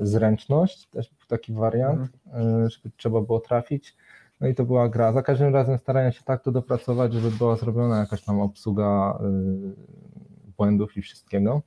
zręczność, 0.00 0.86
też 0.86 1.10
był 1.10 1.26
taki 1.28 1.52
wariant, 1.52 2.10
e, 2.34 2.70
żeby 2.70 2.90
trzeba 2.96 3.20
było 3.20 3.40
trafić. 3.40 3.96
No 4.40 4.48
i 4.48 4.54
to 4.54 4.64
była 4.64 4.88
gra. 4.88 5.12
Za 5.12 5.22
każdym 5.22 5.54
razem 5.54 5.78
starałem 5.78 6.12
się 6.12 6.22
tak 6.24 6.42
to 6.42 6.52
dopracować, 6.52 7.12
żeby 7.12 7.30
była 7.30 7.56
zrobiona 7.56 7.98
jakaś 7.98 8.22
tam 8.24 8.40
obsługa 8.40 9.18
y, 9.20 10.52
błędów 10.56 10.96
i 10.96 11.02
wszystkiego. 11.02 11.62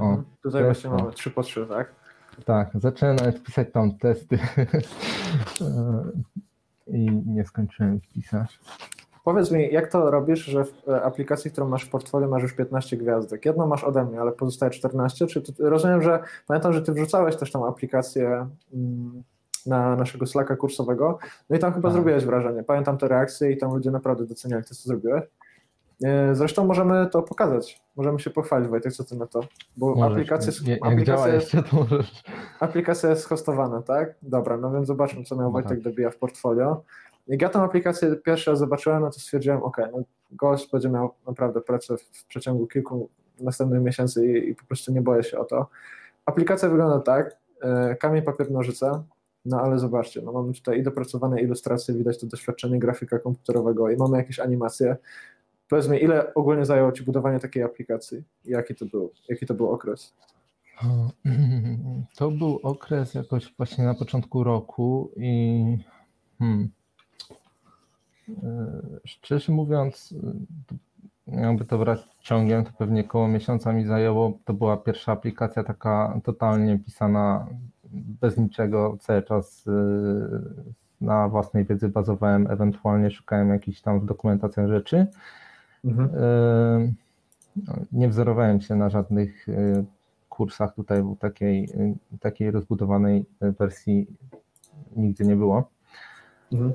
O. 0.00 0.16
Tutaj 0.42 0.64
właśnie 0.64 0.90
to. 0.90 0.96
mamy 0.96 1.12
3 1.12 1.30
po 1.30 1.42
3, 1.42 1.66
tak? 1.66 1.92
Tak, 2.44 2.70
zacząłem 2.74 3.16
nawet 3.16 3.42
pisać 3.42 3.68
tam 3.72 3.98
testy 3.98 4.38
i 6.86 7.10
nie 7.26 7.44
skończyłem 7.44 7.96
ich 7.96 8.08
pisać. 8.08 8.58
Powiedz 9.24 9.50
mi, 9.50 9.72
jak 9.72 9.92
to 9.92 10.10
robisz, 10.10 10.44
że 10.44 10.64
w 10.64 10.88
e, 10.88 11.02
aplikacji, 11.02 11.50
którą 11.50 11.68
masz 11.68 11.84
w 11.84 11.90
portfolio, 11.90 12.28
masz 12.28 12.42
już 12.42 12.52
15 12.52 12.96
gwiazdek? 12.96 13.44
Jedną 13.44 13.66
masz 13.66 13.84
ode 13.84 14.04
mnie, 14.04 14.20
ale 14.20 14.32
pozostaje 14.32 14.70
14? 14.70 15.26
Czy 15.26 15.42
ty, 15.42 15.52
rozumiem, 15.58 16.02
że 16.02 16.22
pamiętam, 16.46 16.72
że 16.72 16.82
ty 16.82 16.92
wrzucałeś 16.92 17.36
też 17.36 17.52
tą 17.52 17.66
aplikację 17.66 18.46
mm, 18.74 19.22
na 19.66 19.96
naszego 19.96 20.26
Slacka 20.26 20.56
kursowego, 20.56 21.18
no 21.50 21.56
i 21.56 21.58
tam 21.58 21.72
chyba 21.72 21.88
Tak. 21.88 21.94
zrobiłeś 21.94 22.24
wrażenie. 22.24 22.62
Pamiętam 22.62 22.98
te 22.98 23.08
reakcje 23.08 23.52
i 23.52 23.56
tam 23.56 23.74
ludzie 23.74 23.90
naprawdę 23.90 24.26
doceniali 24.26 24.62
to, 24.64 24.74
co 24.74 24.88
zrobiłeś. 24.88 25.22
E, 26.04 26.34
Zresztą 26.34 26.66
możemy 26.66 27.06
to 27.06 27.22
pokazać. 27.22 27.81
Możemy 27.96 28.20
się 28.20 28.30
pochwalić, 28.30 28.68
Wojtek, 28.68 28.92
co 28.92 29.04
ty 29.04 29.16
na 29.16 29.26
to? 29.26 29.40
Bo 29.76 29.94
Możesz, 29.94 30.12
aplikacja, 30.12 30.46
jest- 30.46 30.66
jak, 30.68 30.86
aplikacja, 30.86 31.34
jest, 31.34 31.54
jeszcze, 31.54 31.70
to 31.70 31.76
możesz. 31.76 32.22
aplikacja 32.60 33.10
jest 33.10 33.28
hostowana, 33.28 33.82
tak? 33.82 34.14
Dobra, 34.22 34.56
no 34.56 34.70
więc 34.72 34.86
zobaczmy, 34.86 35.24
co 35.24 35.36
miał 35.36 35.44
No 35.44 35.50
Wojtek 35.50 35.70
tak. 35.70 35.80
dobija 35.80 36.10
w 36.10 36.16
portfolio. 36.16 36.82
Jak 37.28 37.42
ja 37.42 37.48
tę 37.48 37.58
aplikację 37.62 38.16
pierwszy 38.16 38.50
raz 38.50 38.58
zobaczyłem, 38.58 39.00
no 39.02 39.10
to 39.10 39.20
stwierdziłem, 39.20 39.62
ok, 39.62 39.76
no 39.92 39.98
gość 40.32 40.70
będzie 40.72 40.88
miał 40.88 41.14
naprawdę 41.26 41.60
pracę 41.60 41.96
w, 41.96 42.02
w 42.02 42.24
przeciągu 42.24 42.66
kilku 42.66 43.08
następnych 43.40 43.82
miesięcy 43.82 44.26
i, 44.26 44.48
i 44.50 44.54
po 44.54 44.64
prostu 44.64 44.92
nie 44.92 45.02
boję 45.02 45.22
się 45.22 45.38
o 45.38 45.44
to. 45.44 45.66
Aplikacja 46.26 46.68
wygląda 46.68 47.00
tak, 47.00 47.36
e, 47.62 47.96
kamień, 47.96 48.22
papier, 48.22 48.50
nożyce, 48.50 49.02
no 49.44 49.60
ale 49.60 49.78
zobaczcie, 49.78 50.22
no 50.22 50.32
mamy 50.32 50.52
tutaj 50.52 50.78
i 50.78 50.82
dopracowane 50.82 51.40
ilustracje, 51.42 51.94
widać 51.94 52.20
to 52.20 52.26
doświadczenie 52.26 52.78
grafika 52.78 53.18
komputerowego 53.18 53.90
i 53.90 53.96
mamy 53.96 54.16
jakieś 54.18 54.40
animacje. 54.40 54.96
Powiedz 55.72 55.88
mi, 55.88 56.02
ile 56.02 56.34
ogólnie 56.34 56.64
zajęło 56.64 56.92
Ci 56.92 57.02
budowanie 57.02 57.40
takiej 57.40 57.62
aplikacji? 57.62 58.22
Jaki 58.44 58.74
to 58.74 58.86
był, 58.86 59.12
jaki 59.28 59.46
to 59.46 59.54
był 59.54 59.70
okres? 59.70 60.14
To 62.16 62.30
był 62.30 62.60
okres 62.62 63.14
jakoś 63.14 63.54
właśnie 63.56 63.84
na 63.84 63.94
początku 63.94 64.44
roku 64.44 65.10
i 65.16 65.78
hmm, 66.38 66.68
e, 68.28 68.72
szczerze 69.04 69.52
mówiąc, 69.52 70.14
e, 71.32 71.40
jakby 71.40 71.64
to 71.64 71.78
brać 71.78 72.00
ciągiem, 72.20 72.64
to 72.64 72.70
pewnie 72.78 73.04
koło 73.04 73.28
miesiąca 73.28 73.72
mi 73.72 73.84
zajęło. 73.84 74.38
To 74.44 74.54
była 74.54 74.76
pierwsza 74.76 75.12
aplikacja 75.12 75.64
taka 75.64 76.20
totalnie 76.24 76.78
pisana 76.78 77.46
bez 77.92 78.36
niczego, 78.36 78.96
cały 79.00 79.22
czas 79.22 79.64
e, 79.68 79.72
na 81.00 81.28
własnej 81.28 81.64
wiedzy 81.64 81.88
bazowałem, 81.88 82.50
ewentualnie 82.50 83.10
szukałem 83.10 83.48
jakichś 83.48 83.80
tam 83.80 84.00
w 84.00 84.04
dokumentacjach 84.04 84.68
rzeczy. 84.68 85.06
Mhm. 85.84 86.10
E, 86.14 86.92
Nie 87.92 88.08
wzorowałem 88.08 88.60
się 88.60 88.76
na 88.76 88.90
żadnych 88.90 89.48
e, 89.48 89.84
kursach, 90.28 90.74
tutaj 90.74 91.02
był 91.02 91.16
takiej, 91.16 91.64
e, 91.64 92.18
takiej 92.20 92.50
rozbudowanej 92.50 93.24
wersji 93.40 94.06
nigdy 94.96 95.24
nie 95.24 95.36
było. 95.36 95.70
Mhm. 96.52 96.72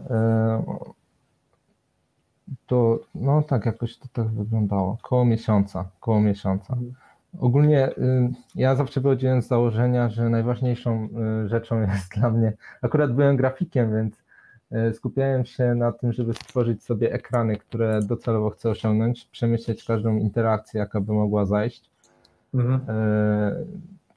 To 2.68 3.00
no 3.16 3.42
tak, 3.44 3.66
jakoś 3.66 3.98
to 3.98 4.08
tak 4.14 4.28
wyglądało. 4.28 4.98
Koło 5.02 5.26
miesiąca, 5.26 5.90
koło 6.00 6.22
miesiąca. 6.22 6.74
Mhm. 6.74 6.94
Ogólnie 7.40 7.90
y, 7.90 8.30
ja 8.56 8.76
zawsze 8.76 9.02
wychodziłem 9.02 9.42
z 9.42 9.48
założenia, 9.48 10.10
że 10.10 10.30
najważniejszą 10.30 11.10
y, 11.46 11.48
rzeczą 11.50 11.82
jest 11.82 12.12
dla 12.16 12.30
mnie, 12.30 12.54
akurat 12.82 13.14
byłem 13.14 13.38
grafikiem, 13.38 13.92
więc 13.96 14.24
skupiałem 14.94 15.46
się 15.46 15.76
na 15.76 15.92
tym, 15.92 16.14
żeby 16.14 16.34
stworzyć 16.34 16.84
sobie 16.84 17.14
ekrany, 17.14 17.58
które 17.58 18.00
docelowo 18.02 18.50
chcę 18.50 18.70
osiągnąć, 18.70 19.26
przemyśleć 19.26 19.84
każdą 19.84 20.18
interakcję, 20.18 20.80
jaka 20.80 21.02
by 21.02 21.14
mogła 21.14 21.46
zajść, 21.46 21.90
Mhm. 22.54 22.82
e, 22.90 23.66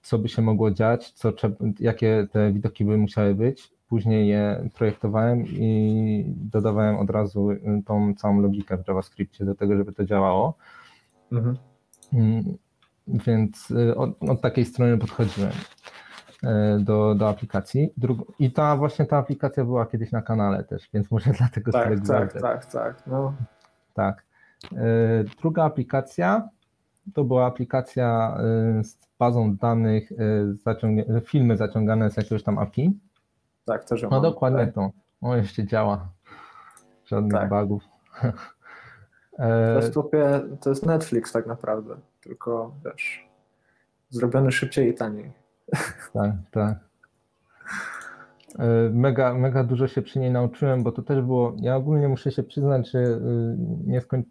co 0.03 0.19
by 0.19 0.29
się 0.29 0.43
mogło 0.43 0.71
dziać, 0.71 1.11
co, 1.13 1.33
jakie 1.81 2.27
te 2.33 2.53
widoki 2.53 2.85
by 2.85 2.97
musiały 2.99 3.35
być. 3.35 3.73
Później 3.89 4.29
je 4.29 4.69
projektowałem 4.75 5.45
i 5.47 6.25
dodawałem 6.27 6.97
od 6.97 7.11
razu 7.11 7.51
y, 7.51 7.59
tą 7.87 8.15
całą 8.15 8.41
logikę 8.41 8.77
w 8.79 8.89
JavaScriptie 8.89 9.45
do 9.45 9.55
tego, 9.55 9.77
żeby 9.77 9.93
to 9.93 10.05
działało. 10.05 10.55
Mhm. 11.33 11.57
Mm, 12.13 12.45
Więc 13.07 13.71
y, 13.71 13.97
od, 13.97 14.11
od 14.29 14.41
takiej 14.41 14.65
strony 14.65 14.99
podchodziłem 14.99 15.53
do, 16.79 17.15
do 17.15 17.29
aplikacji. 17.29 17.93
Drug- 17.99 18.33
I 18.39 18.53
ta 18.53 18.77
właśnie 18.77 19.07
ta 19.07 19.17
aplikacja 19.17 19.65
była 19.65 19.87
kiedyś 19.87 20.13
na 20.13 20.23
kanale 20.23 20.65
też, 20.65 20.89
więc 20.95 21.11
może 21.11 21.31
dlatego 21.39 21.73
Tak, 21.73 21.85
tak, 21.89 21.99
gwiazdek. 22.01 22.43
tak, 22.43 22.67
tak. 22.67 23.07
No. 23.07 23.33
Tak. 23.95 24.25
Y, 24.73 24.77
Druga 25.43 25.65
aplikacja 25.65 26.49
to 27.15 27.25
była 27.25 27.47
aplikacja 27.47 28.39
y, 28.81 28.85
z 28.85 28.99
bazą 29.19 29.57
danych, 29.57 30.11
zaciągnie- 30.53 31.21
filmy 31.25 31.57
zaciągane 31.57 32.11
z 32.11 32.17
jakiegoś 32.17 32.43
tam 32.43 32.59
API. 32.59 32.99
Tak, 33.65 33.85
też 33.85 34.03
ją 34.03 34.09
No 34.11 34.17
mam. 34.17 34.23
dokładnie 34.23 34.67
Tak. 34.67 34.75
to. 34.75 34.91
O, 35.21 35.37
jeszcze 35.37 35.65
działa. 35.67 36.09
Żadnych 37.07 37.33
Tak. 37.33 37.49
bugów. 37.49 37.83
E, 39.39 39.81
to 40.61 40.71
jest 40.71 40.87
Netflix 40.87 41.33
tak 41.33 41.47
naprawdę, 41.47 41.97
tylko 42.21 42.75
wiesz, 42.85 43.29
zrobiony 44.11 44.53
szybciej 44.53 44.91
i 44.91 44.95
taniej. 44.95 45.33
Tak, 46.13 46.33
tak. 46.51 46.79
E, 48.59 48.91
Mega, 48.93 49.35
mega 49.35 49.65
dużo 49.65 49.89
się 49.89 50.03
przy 50.03 50.19
niej 50.19 50.31
nauczyłem, 50.31 50.83
bo 50.83 50.93
to 50.93 51.03
też 51.03 51.21
było. 51.21 51.55
Ja 51.61 51.77
ogólnie 51.77 52.09
muszę 52.09 52.33
się 52.33 52.43
przyznać, 52.43 52.91
że 52.91 52.99
y, 52.99 53.19
nie 53.87 54.01
skoń... 54.01 54.23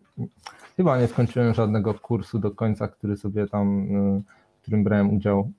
chyba 0.77 0.99
nie 0.99 1.07
skończyłem 1.07 1.53
żadnego 1.53 1.93
kursu 1.93 2.39
do 2.39 2.51
końca, 2.51 2.87
który 2.87 3.17
sobie 3.17 3.47
tam, 3.47 3.81
y, 4.17 4.21
w 4.57 4.61
którym 4.61 4.83
brałem 4.83 5.15
udział. 5.15 5.51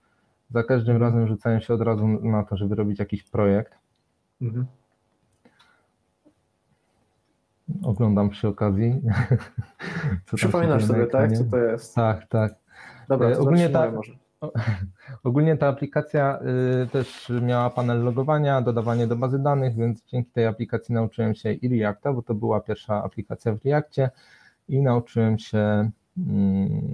Za 0.51 0.63
każdym 0.63 0.97
razem 0.97 1.27
rzucałem 1.27 1.61
się 1.61 1.75
od 1.75 1.81
razu 1.81 2.07
na 2.09 2.43
to, 2.45 2.57
żeby 2.57 2.75
robić 2.75 2.99
jakiś 2.99 3.23
projekt. 3.23 3.75
Mhm. 4.43 4.67
Oglądam 7.83 8.31
przy 8.31 8.49
okazji. 8.49 9.03
co 10.27 10.37
Przypominasz 10.37 10.85
sobie, 10.85 11.07
tak? 11.07 11.33
Co 11.33 11.45
to 11.45 11.57
jest? 11.59 11.95
Tak, 11.95 12.27
tak. 12.27 12.55
Dobra, 13.09 13.29
E, 13.29 13.33
to 13.33 13.41
ogólnie 13.41 13.67
ogólnie 13.67 13.81
tak. 13.81 13.95
może. 13.95 14.13
Ogólnie 15.25 15.57
ta 15.57 15.69
aplikacja 15.69 16.39
y, 16.85 16.87
też 16.87 17.33
miała 17.43 17.71
panel 17.71 18.03
logowania, 18.03 18.63
dodawanie 18.63 19.07
do 19.07 19.17
bazy 19.17 19.39
danych, 19.39 19.77
więc 19.77 20.05
dzięki 20.05 20.31
tej 20.31 20.47
aplikacji 20.47 20.95
nauczyłem 20.95 21.35
się 21.35 21.53
i 21.53 21.81
Reacta, 21.81 22.13
bo 22.13 22.23
to 22.23 22.35
była 22.35 22.61
pierwsza 22.61 23.05
aplikacja 23.05 23.55
w 23.55 23.65
Reactie 23.65 24.11
i 24.69 24.83
nauczyłem 24.83 25.39
się 25.39 25.91
mm, 26.19 26.93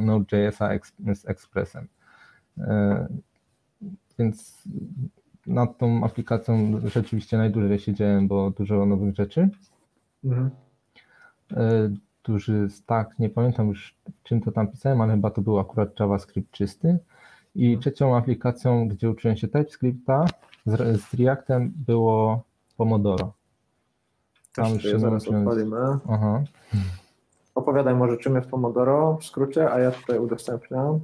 Node.jsa 0.00 0.70
z 1.14 1.28
Expressem. 1.28 1.88
Y, 2.58 2.62
Więc 4.18 4.64
nad 5.46 5.78
tą 5.78 6.04
aplikacją 6.04 6.80
rzeczywiście 6.84 7.38
najdłużej 7.38 7.78
siedziałem, 7.78 8.28
bo 8.28 8.50
dużo 8.50 8.86
nowych 8.86 9.14
rzeczy. 9.14 9.48
Mhm. 10.24 10.50
Duży 12.24 12.70
stack, 12.70 13.18
nie 13.18 13.28
pamiętam 13.30 13.68
już 13.68 13.94
czym 14.22 14.40
to 14.40 14.52
tam 14.52 14.68
pisałem, 14.68 15.00
ale 15.00 15.14
chyba 15.14 15.30
to 15.30 15.42
był 15.42 15.58
akurat 15.58 16.00
JavaScript 16.00 16.50
czysty. 16.50 16.98
I 17.54 17.64
Mhm. 17.66 17.80
trzecią 17.80 18.16
aplikacją, 18.16 18.88
gdzie 18.88 19.10
uczyłem 19.10 19.36
się 19.36 19.48
TypeScripta 19.48 20.24
z, 20.66 21.00
z 21.02 21.14
Reactem 21.14 21.72
było 21.86 22.42
Pomodoro. 22.76 23.32
Też 24.54 24.54
Tam 24.54 24.66
sobie 24.66 24.80
się 24.80 24.98
zaraz 24.98 25.28
odpalimy. 25.28 25.76
Aha. 26.08 26.42
Opowiadaj 27.54 27.94
może 27.94 28.16
czym 28.16 28.34
jest 28.36 28.48
Pomodoro 28.50 29.16
w 29.20 29.24
skrócie, 29.24 29.70
a 29.72 29.78
ja 29.80 29.90
tutaj 29.90 30.18
udostępniam. 30.18 31.00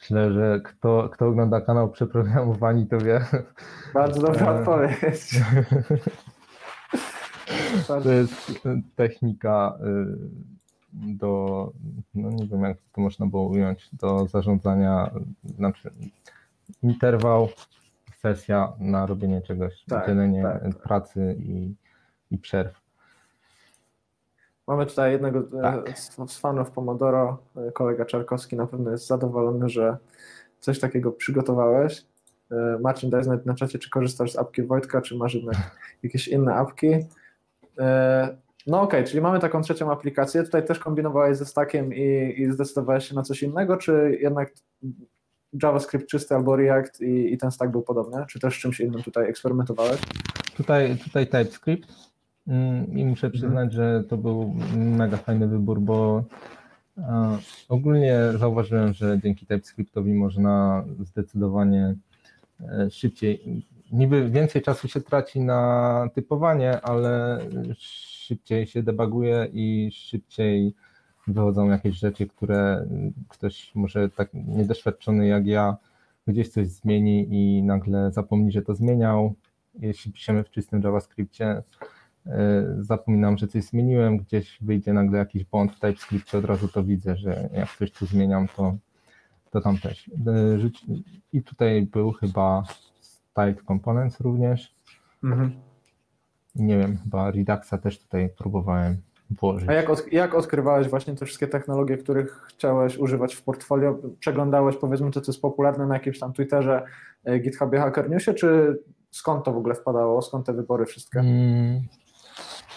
Myślę, 0.00 0.32
że 0.32 0.60
kto, 0.64 1.08
kto 1.12 1.26
ogląda 1.26 1.60
kanał 1.60 1.88
Przeprogramowani, 1.90 2.86
to 2.86 2.98
wie. 2.98 3.20
Bardzo 3.94 4.22
dobra 4.22 4.46
E. 4.52 4.58
odpowiedź. 4.58 5.30
To 7.86 8.12
jest 8.12 8.50
y, 8.50 8.82
technika 8.96 9.78
y, 9.80 10.58
do, 10.92 11.72
no 12.14 12.30
nie 12.30 12.46
wiem 12.46 12.62
jak 12.62 12.76
to 12.92 13.00
można 13.00 13.26
było 13.26 13.46
ująć, 13.46 13.88
do 13.92 14.26
zarządzania, 14.26 15.10
znaczy 15.56 15.90
interwał, 16.82 17.48
sesja 18.20 18.72
na 18.78 19.06
robienie 19.06 19.42
czegoś, 19.42 19.84
Tak, 19.84 20.06
dzielenie 20.06 20.42
tak, 20.42 20.62
tak. 20.62 20.82
pracy 20.82 21.36
i, 21.38 21.74
i 22.30 22.38
przerw. 22.38 22.80
Mamy 24.66 24.86
tutaj 24.86 25.12
jednego 25.12 25.38
e, 25.38 25.62
Tak. 25.62 25.98
z, 25.98 26.38
fanów 26.38 26.70
Pomodoro, 26.70 27.38
e, 27.56 27.72
kolega 27.72 28.04
Czarkowski 28.04 28.56
na 28.56 28.66
pewno 28.66 28.90
jest 28.90 29.06
zadowolony, 29.06 29.68
że 29.68 29.96
coś 30.60 30.80
takiego 30.80 31.12
przygotowałeś. 31.12 32.04
E, 32.50 32.78
Marcin, 32.80 33.10
daj 33.10 33.24
znać 33.24 33.40
na 33.44 33.54
czacie, 33.54 33.78
czy 33.78 33.90
korzystasz 33.90 34.32
z 34.32 34.38
apki 34.38 34.62
Wojtka, 34.62 35.00
czy 35.00 35.16
masz 35.16 35.34
jednak 35.34 35.56
jakieś 36.02 36.28
inne 36.28 36.54
apki. 36.54 36.86
E, 37.78 38.36
No 38.68 38.82
okej, 38.82 39.04
czyli 39.04 39.20
mamy 39.20 39.38
taką 39.40 39.62
trzecią 39.62 39.92
aplikację. 39.92 40.42
Tutaj 40.42 40.66
też 40.66 40.78
kombinowałeś 40.78 41.36
ze 41.36 41.46
stackiem 41.46 41.94
i, 41.94 42.34
i 42.38 42.52
zdecydowałeś 42.52 43.08
się 43.08 43.14
na 43.14 43.22
coś 43.22 43.42
innego, 43.42 43.76
czy 43.76 44.18
jednak 44.20 44.52
JavaScript 45.62 46.06
czysty 46.06 46.34
albo 46.34 46.56
React 46.56 47.00
i, 47.00 47.32
i 47.32 47.38
ten 47.38 47.50
stack 47.50 47.72
był 47.72 47.82
podobny? 47.82 48.24
Czy 48.28 48.40
też 48.40 48.54
z 48.54 48.58
czymś 48.58 48.80
innym 48.80 49.02
tutaj 49.02 49.28
eksperymentowałeś? 49.28 50.00
Tutaj, 50.56 50.96
tutaj 51.04 51.26
TypeScript 51.26 51.88
mm, 52.48 52.98
i 52.98 53.04
muszę 53.04 53.30
przyznać, 53.30 53.72
że 53.72 54.04
to 54.08 54.16
był 54.16 54.54
mega 54.76 55.16
fajny 55.16 55.48
wybór, 55.48 55.80
bo 55.80 56.24
ogólnie 57.68 58.20
zauważyłem, 58.38 58.92
że 58.92 59.20
dzięki 59.22 59.46
TypeScriptowi 59.46 60.14
można 60.14 60.84
zdecydowanie 61.00 61.94
e, 62.60 62.90
szybciej, 62.90 63.66
niby 63.92 64.30
więcej 64.30 64.62
czasu 64.62 64.88
się 64.88 65.00
traci 65.00 65.40
na 65.40 66.10
typowanie, 66.14 66.80
ale 66.80 67.40
szybciej 67.78 68.66
się 68.66 68.82
debuguje 68.82 69.48
i 69.52 69.90
szybciej 69.92 70.74
wychodzą 71.26 71.68
jakieś 71.68 71.96
rzeczy, 71.98 72.26
które 72.26 72.86
ktoś 73.28 73.74
może 73.74 74.08
tak 74.08 74.28
niedoświadczony 74.34 75.26
jak 75.28 75.46
ja 75.46 75.76
gdzieś 76.26 76.48
coś 76.48 76.68
zmieni 76.68 77.26
i 77.30 77.62
nagle 77.62 78.10
zapomni, 78.12 78.52
że 78.52 78.62
to 78.62 78.74
zmieniał. 78.74 79.34
Jeśli 79.78 80.12
piszemy 80.12 80.44
w 80.44 80.50
czystym 80.50 80.82
JavaScriptie, 80.82 81.62
e, 82.26 82.64
zapominam, 82.78 83.38
że 83.38 83.48
coś 83.48 83.64
zmieniłem, 83.64 84.16
gdzieś 84.16 84.58
wyjdzie 84.60 84.92
nagle 84.92 85.18
jakiś 85.18 85.44
błąd 85.44 85.72
w 85.72 85.80
TypeScriptie, 85.80 86.38
od 86.38 86.44
razu 86.44 86.68
to 86.68 86.84
widzę, 86.84 87.16
że 87.16 87.48
jak 87.52 87.76
coś 87.76 87.92
tu 87.92 88.06
zmieniam, 88.06 88.48
to, 88.56 88.76
to 89.50 89.60
tam 89.60 89.78
też. 89.78 90.10
Żyć- 90.58 91.02
I 91.32 91.42
tutaj 91.42 91.82
był 91.82 92.12
chyba 92.12 92.62
Style 93.38 93.54
Components 93.66 94.20
również. 94.20 94.74
Mhm. 95.24 95.50
Nie 96.54 96.78
wiem, 96.78 96.98
chyba 97.04 97.30
Reduxa 97.30 97.78
też 97.82 97.98
tutaj 97.98 98.28
próbowałem 98.38 98.96
włożyć. 99.30 99.68
A 99.68 99.72
jak, 99.72 99.90
od, 99.90 100.12
jak 100.12 100.34
odkrywałeś 100.34 100.88
właśnie 100.88 101.14
te 101.14 101.26
wszystkie 101.26 101.48
technologie, 101.48 101.96
których 101.96 102.46
chciałeś 102.48 102.98
używać 102.98 103.34
w 103.34 103.42
portfolio? 103.42 103.98
Przeglądałeś 104.18 104.76
powiedzmy 104.76 105.10
to, 105.10 105.20
co 105.20 105.32
jest 105.32 105.42
popularne 105.42 105.86
na 105.86 105.94
jakimś 105.94 106.18
tam 106.18 106.32
Twitterze, 106.32 106.84
e, 107.24 107.38
GitHubie, 107.38 107.78
Hacker 107.78 108.10
Newsie, 108.10 108.34
czy 108.34 108.78
skąd 109.10 109.44
to 109.44 109.52
w 109.52 109.56
ogóle 109.56 109.74
wpadało? 109.74 110.22
Skąd 110.22 110.46
te 110.46 110.52
wybory 110.52 110.86
wszystkie? 110.86 111.20
Mm, 111.20 111.80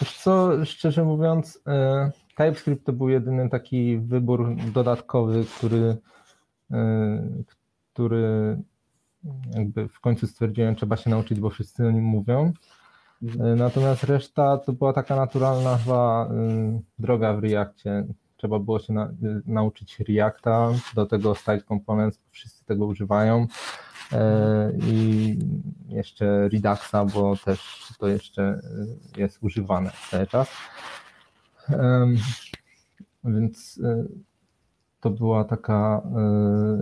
Wiesz 0.00 0.18
co, 0.18 0.64
szczerze 0.64 1.04
mówiąc, 1.04 1.60
e, 1.66 2.10
TypeScript 2.36 2.86
to 2.86 2.92
był 2.92 3.08
jedyny 3.08 3.48
taki 3.48 3.98
wybór 3.98 4.56
dodatkowy, 4.74 5.44
który, 5.56 5.96
e, 6.72 7.28
który 7.92 8.58
jakby 9.54 9.88
w 9.88 10.00
końcu 10.00 10.26
stwierdziłem, 10.26 10.74
trzeba 10.74 10.96
się 10.96 11.10
nauczyć, 11.10 11.40
bo 11.40 11.50
wszyscy 11.50 11.86
o 11.86 11.90
nim 11.90 12.04
mówią. 12.04 12.52
E, 13.40 13.44
Natomiast 13.56 14.04
reszta 14.04 14.58
to 14.58 14.72
była 14.72 14.92
taka 14.92 15.16
naturalna 15.16 15.78
chyba 15.78 16.26
e, 16.30 16.80
droga 16.98 17.34
w 17.34 17.38
Reactie. 17.44 18.06
Trzeba 18.36 18.58
było 18.58 18.78
się 18.78 18.92
na, 18.92 19.04
e, 19.04 19.10
nauczyć 19.46 20.00
Reacta, 20.00 20.70
do 20.94 21.06
tego 21.06 21.34
Style 21.34 21.62
Components, 21.62 22.20
wszyscy 22.30 22.64
tego 22.64 22.86
używają. 22.86 23.46
E, 24.12 24.72
I 24.86 25.38
jeszcze 25.88 26.48
Reduxa, 26.48 27.04
bo 27.14 27.36
też 27.44 27.88
to 27.98 28.08
jeszcze 28.08 28.42
e, 28.42 29.20
jest 29.20 29.38
używane 29.40 29.90
cały 30.10 30.26
czas. 30.26 30.48
Więc 33.24 33.80
to 35.02 35.10
była 35.10 35.44
taka, 35.44 36.02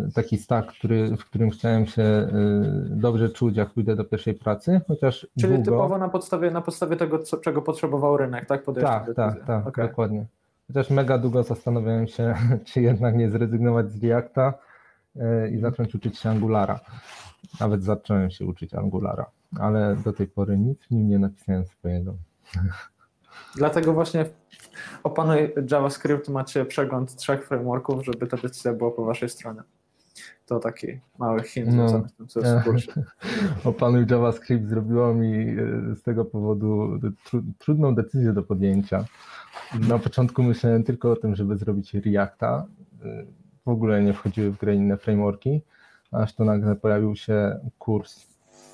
e, 0.06 0.10
taki 0.14 0.38
stack, 0.38 0.68
który, 0.72 1.16
w 1.16 1.24
którym 1.24 1.50
chciałem 1.50 1.86
się 1.86 2.02
e, 2.02 2.28
dobrze 2.86 3.28
czuć, 3.28 3.56
jak 3.56 3.70
pójdę 3.70 3.96
do 3.96 4.04
pierwszej 4.04 4.34
pracy, 4.34 4.80
chociaż 4.88 5.26
Czyli 5.40 5.54
długo... 5.54 5.70
typowo 5.70 5.98
na 5.98 6.08
podstawie, 6.08 6.50
na 6.50 6.60
podstawie 6.60 6.96
tego, 6.96 7.18
co, 7.18 7.36
czego 7.36 7.62
potrzebował 7.62 8.16
rynek, 8.16 8.46
tak? 8.46 8.62
Podejście 8.62 8.90
Tak, 8.92 9.06
tak, 9.06 9.28
decyzji. 9.28 9.46
tak, 9.46 9.66
Okej. 9.66 9.88
dokładnie. 9.88 10.26
Chociaż 10.66 10.90
mega 10.90 11.18
długo 11.18 11.42
zastanawiałem 11.42 12.08
się, 12.08 12.34
czy 12.66 12.80
jednak 12.80 13.16
nie 13.16 13.30
zrezygnować 13.30 13.90
z 13.90 14.04
Reacta 14.04 14.54
e, 15.16 15.50
i 15.50 15.58
zacząć 15.58 15.94
uczyć 15.94 16.18
się 16.18 16.30
Angulara. 16.30 16.80
Nawet 17.60 17.84
zacząłem 17.84 18.30
się 18.30 18.46
uczyć 18.46 18.74
Angulara, 18.74 19.26
ale 19.60 19.96
do 20.04 20.12
tej 20.12 20.26
pory 20.26 20.58
nic 20.58 20.78
w 20.86 20.90
nim 20.90 21.08
nie 21.08 21.18
napisałem 21.18 21.66
swojego. 21.66 22.14
Dlatego 23.56 23.92
właśnie 23.92 24.24
opanuj 25.02 25.54
JavaScript, 25.70 26.28
macie 26.28 26.64
przegląd 26.64 27.16
trzech 27.16 27.46
frameworków, 27.48 28.04
żeby 28.04 28.26
ta 28.26 28.36
decyzja 28.36 28.72
była 28.72 28.90
po 28.90 29.04
waszej 29.04 29.28
stronie. 29.28 29.60
To 30.46 30.58
taki 30.60 30.86
mały 31.18 31.42
hint 31.42 31.66
No. 31.66 31.72
związany 31.72 32.08
z 32.08 32.12
tym, 32.14 32.28
co 32.28 32.40
jest. 32.40 32.92
Opanuj 33.64 34.06
JavaScript 34.10 34.68
zrobiło 34.68 35.14
mi 35.14 35.48
e, 35.48 35.56
z 35.96 36.02
tego 36.02 36.24
powodu 36.24 36.98
tru, 37.24 37.42
trudną 37.58 37.94
decyzję 37.94 38.32
do 38.32 38.42
podjęcia. 38.42 39.04
Na 39.88 39.98
początku 39.98 40.42
myślałem 40.42 40.84
tylko 40.84 41.12
o 41.12 41.16
tym, 41.16 41.34
żeby 41.36 41.56
zrobić 41.56 41.94
Reacta. 41.94 42.66
E, 43.04 43.24
W 43.66 43.68
ogóle 43.68 44.02
nie 44.02 44.12
wchodziły 44.12 44.50
w 44.50 44.58
grę 44.58 44.74
inne 44.74 44.96
frameworki, 44.96 45.60
aż 46.12 46.34
to 46.34 46.44
nagle 46.44 46.76
pojawił 46.76 47.16
się 47.16 47.60
kurs 47.78 48.30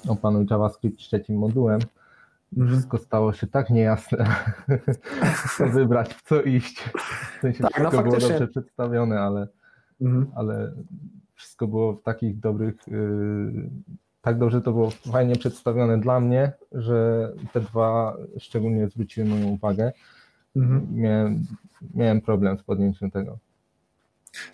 Opanuj 0.09 0.47
JavaScript 0.51 0.99
trzecim 0.99 1.39
modułem. 1.39 1.81
Wszystko 2.67 2.99
stało 2.99 3.33
się 3.33 3.47
tak 3.47 3.71
niejasne, 3.71 4.27
co 5.59 5.67
wybrać, 5.69 6.15
w 6.15 6.23
co 6.23 6.43
iść. 6.43 6.81
W 7.39 7.41
sensie 7.41 7.63
Tak, 7.63 7.73
no 7.73 7.91
wszystko 7.91 7.91
było 8.03 8.13
faktycznie. 8.13 8.29
dobrze 8.39 8.49
przedstawione, 8.49 9.21
ale 9.21 9.49
Mhm. 10.01 10.27
ale 10.35 10.73
wszystko 11.35 11.69
było 11.69 11.93
w 11.97 12.03
takich 12.03 12.39
dobrych, 12.41 12.75
yy, 12.89 13.71
tak 14.21 14.39
dobrze 14.39 14.61
to 14.61 14.73
było 14.73 14.91
fajnie 14.91 15.37
przedstawione 15.37 15.99
dla 16.01 16.21
mnie, 16.21 16.53
że 16.73 17.33
te 17.53 17.61
dwa 17.61 18.17
szczególnie 18.39 18.89
zwróciły 18.89 19.27
moją 19.29 19.47
uwagę. 19.47 19.93
Mhm. 20.57 20.87
Miałem, 20.95 21.45
miałem 21.95 22.21
problem 22.21 22.59
z 22.59 22.63
podjęciem 22.63 23.11
tego. 23.11 23.39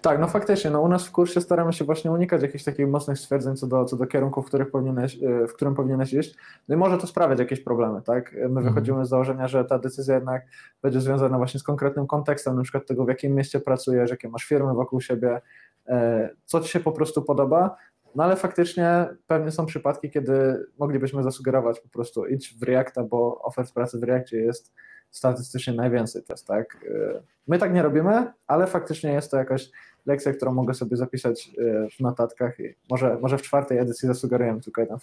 Tak, 0.02 0.18
no 0.20 0.26
faktycznie, 0.28 0.70
no 0.70 0.80
u 0.80 0.88
nas 0.88 1.06
w 1.06 1.12
kursie 1.12 1.40
staramy 1.40 1.72
się 1.72 1.84
właśnie 1.84 2.10
unikać 2.12 2.42
jakichś 2.42 2.64
takich 2.64 2.88
mocnych 2.88 3.18
stwierdzeń 3.18 3.56
co 3.56 3.66
do, 3.66 3.84
co 3.84 3.96
do 3.96 4.06
kierunków, 4.06 4.44
w, 4.44 4.48
których 4.48 4.70
powinieneś, 4.70 5.22
e, 5.22 5.46
w 5.46 5.54
którym 5.54 5.74
powinieneś 5.74 6.12
iść. 6.12 6.36
No 6.68 6.74
i 6.74 6.78
może 6.78 6.98
to 6.98 7.06
sprawiać 7.06 7.38
jakieś 7.38 7.60
problemy, 7.60 8.02
tak? 8.02 8.32
My 8.32 8.42
Mhm. 8.42 8.64
wychodzimy 8.64 9.06
z 9.06 9.08
założenia, 9.08 9.48
że 9.48 9.64
ta 9.64 9.78
decyzja 9.78 10.14
jednak 10.14 10.42
będzie 10.82 11.00
związana 11.00 11.36
właśnie 11.36 11.60
z 11.60 11.62
konkretnym 11.62 12.06
kontekstem, 12.06 12.56
na 12.56 12.62
przykład 12.62 12.86
tego, 12.86 13.04
w 13.04 13.08
jakim 13.08 13.34
mieście 13.34 13.60
pracujesz, 13.60 14.10
jakie 14.10 14.28
masz 14.28 14.44
firmy 14.44 14.74
wokół 14.74 15.00
siebie, 15.00 15.40
e, 15.88 16.30
co 16.44 16.60
ci 16.60 16.68
się 16.68 16.80
po 16.80 16.92
prostu 16.92 17.22
podoba, 17.22 17.76
no 18.14 18.24
ale 18.24 18.36
faktycznie 18.36 19.06
pewnie 19.26 19.50
są 19.50 19.66
przypadki, 19.66 20.10
kiedy 20.10 20.66
moglibyśmy 20.78 21.22
zasugerować 21.22 21.80
po 21.80 21.88
prostu 21.88 22.26
idź 22.26 22.54
w 22.58 22.62
Reacta, 22.62 23.04
bo 23.04 23.38
ofert 23.42 23.72
pracy 23.72 23.98
w 23.98 24.02
Reactie 24.02 24.36
jest 24.36 24.72
statystycznie 25.12 25.72
najwięcej 25.72 26.22
też, 26.22 26.42
tak? 26.42 26.86
E, 26.90 27.22
My 27.48 27.58
tak 27.58 27.74
nie 27.74 27.82
robimy, 27.82 28.32
ale 28.46 28.66
faktycznie 28.66 29.12
jest 29.12 29.30
to 29.30 29.36
jakaś 29.36 29.70
lekcja, 30.06 30.32
którą 30.32 30.52
mogę 30.52 30.74
sobie 30.74 30.96
zapisać 30.96 31.48
e, 31.48 31.88
w 31.90 32.00
notatkach 32.00 32.60
i 32.60 32.74
może, 32.90 33.18
może 33.20 33.38
w 33.38 33.42
czwartej 33.42 33.78
edycji 33.78 34.08
zasugerujemy 34.08 34.60
tylko 34.60 34.80
jeden 34.80 34.98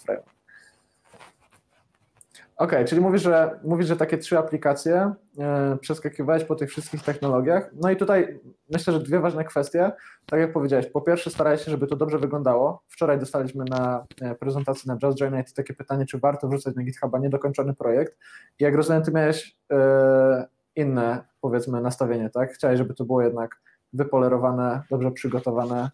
framework. 2.60 2.82
Ok, 2.82 2.88
czyli 2.88 3.00
mówisz, 3.00 3.22
że, 3.22 3.60
mówisz, 3.64 3.86
że 3.86 3.96
takie 3.96 4.18
trzy 4.18 4.38
aplikacje 4.38 5.14
e, 5.38 5.76
przeskakiwałeś 5.80 6.44
po 6.44 6.54
tych 6.54 6.70
wszystkich 6.70 7.02
technologiach. 7.02 7.70
No 7.74 7.90
i 7.90 7.96
tutaj 7.96 8.40
myślę, 8.70 8.92
że 8.92 9.00
dwie 9.00 9.20
ważne 9.20 9.44
kwestie. 9.44 9.92
Tak 10.26 10.40
jak 10.40 10.52
powiedziałeś, 10.52 10.86
po 10.86 11.00
pierwsze 11.00 11.30
starałeś 11.30 11.64
się, 11.64 11.70
żeby 11.70 11.86
to 11.86 11.96
dobrze 11.96 12.18
wyglądało. 12.18 12.82
Wczoraj 12.88 13.18
dostaliśmy 13.18 13.64
na 13.64 14.06
e, 14.20 14.34
prezentacji 14.34 14.88
na 14.88 14.98
Just 15.02 15.56
takie 15.56 15.74
pytanie, 15.74 16.06
czy 16.06 16.18
warto 16.18 16.48
wrzucać 16.48 16.76
na 16.76 16.82
GitHuba 16.82 17.18
niedokończony 17.18 17.74
projekt. 17.74 18.18
I 18.58 18.64
jak 18.64 18.74
rozumiem, 18.74 19.02
ty 19.02 19.12
miałeś 19.12 19.56
e, 19.72 20.46
inne, 20.76 21.24
powiedzmy, 21.40 21.80
nastawienie, 21.80 22.30
tak? 22.30 22.52
Chciałeś, 22.52 22.78
żeby 22.78 22.94
to 22.94 23.04
było 23.04 23.22
jednak 23.22 23.60
wypolerowane, 23.92 24.82
dobrze 24.90 25.10
przygotowane, 25.10 25.90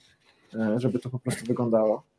żeby 0.77 0.99
to 0.99 1.11
po 1.11 1.19
prostu 1.19 1.47
wyglądało. 1.47 2.16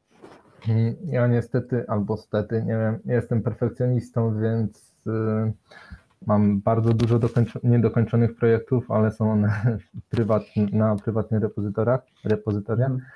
Ja 1.05 1.27
niestety, 1.27 1.87
albo 1.87 2.17
stety, 2.17 2.63
nie 2.65 2.77
wiem, 2.77 2.99
jestem 3.05 3.41
perfekcjonistą, 3.41 4.39
więc 4.39 5.07
y, 5.07 5.53
mam 6.25 6.61
bardzo 6.61 6.93
dużo 6.93 7.19
dokończo- 7.19 7.59
niedokończonych 7.63 8.35
projektów, 8.35 8.91
ale 8.91 9.11
są 9.11 9.31
one 9.31 9.49
prywatn- 10.13 10.73
na 10.73 10.95
prywatnych 10.95 11.41
repozytorach, 11.41 12.01
repozytoriach. 12.23 12.91
Mhm. 12.91 13.09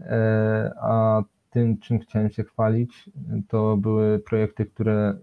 E, 0.00 0.72
A 0.80 1.22
tym, 1.50 1.78
czym 1.78 1.98
chciałem 1.98 2.30
się 2.30 2.44
chwalić, 2.44 3.10
to 3.48 3.76
były 3.76 4.18
projekty, 4.18 4.66
które 4.66 5.14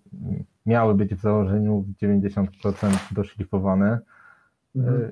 miały 0.65 0.95
być 0.95 1.15
w 1.15 1.21
założeniu 1.21 1.81
w 1.81 1.95
90% 2.05 2.47
doszlifowane. 3.11 3.99
Mhm. 4.75 5.11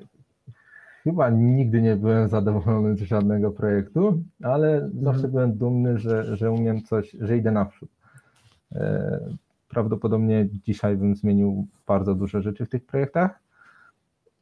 Chyba 1.04 1.30
nigdy 1.30 1.82
nie 1.82 1.96
byłem 1.96 2.28
zadowolony 2.28 2.96
z 2.96 3.00
żadnego 3.00 3.50
projektu, 3.50 4.22
ale 4.42 4.90
zawsze 5.02 5.28
byłem 5.28 5.58
dumny, 5.58 5.98
że, 5.98 6.36
że 6.36 6.50
umiem 6.50 6.82
coś, 6.82 7.16
że 7.20 7.36
idę 7.36 7.50
naprzód. 7.50 7.88
E, 8.72 9.20
Prawdopodobnie 9.68 10.48
dzisiaj 10.66 10.96
bym 10.96 11.16
zmienił 11.16 11.66
bardzo 11.86 12.14
dużo 12.14 12.42
rzeczy 12.42 12.66
w 12.66 12.68
tych 12.68 12.86
projektach. 12.86 13.40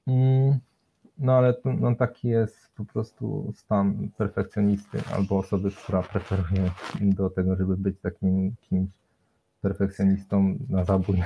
Mm, 0.06 0.58
No 1.18 1.32
ale 1.32 1.54
to, 1.54 1.72
no, 1.72 1.94
taki 1.94 2.28
jest 2.28 2.70
po 2.76 2.84
prostu 2.84 3.52
stan 3.56 4.08
perfekcjonisty 4.16 4.98
albo 5.16 5.38
osoby, 5.38 5.70
która 5.70 6.02
preferuje 6.02 6.70
do 7.00 7.30
tego, 7.30 7.56
żeby 7.56 7.76
być 7.76 8.00
takim 8.00 8.54
kimś 8.60 8.90
perfekcjonistą 9.62 10.58
na 10.68 10.84
zabój. 10.84 11.22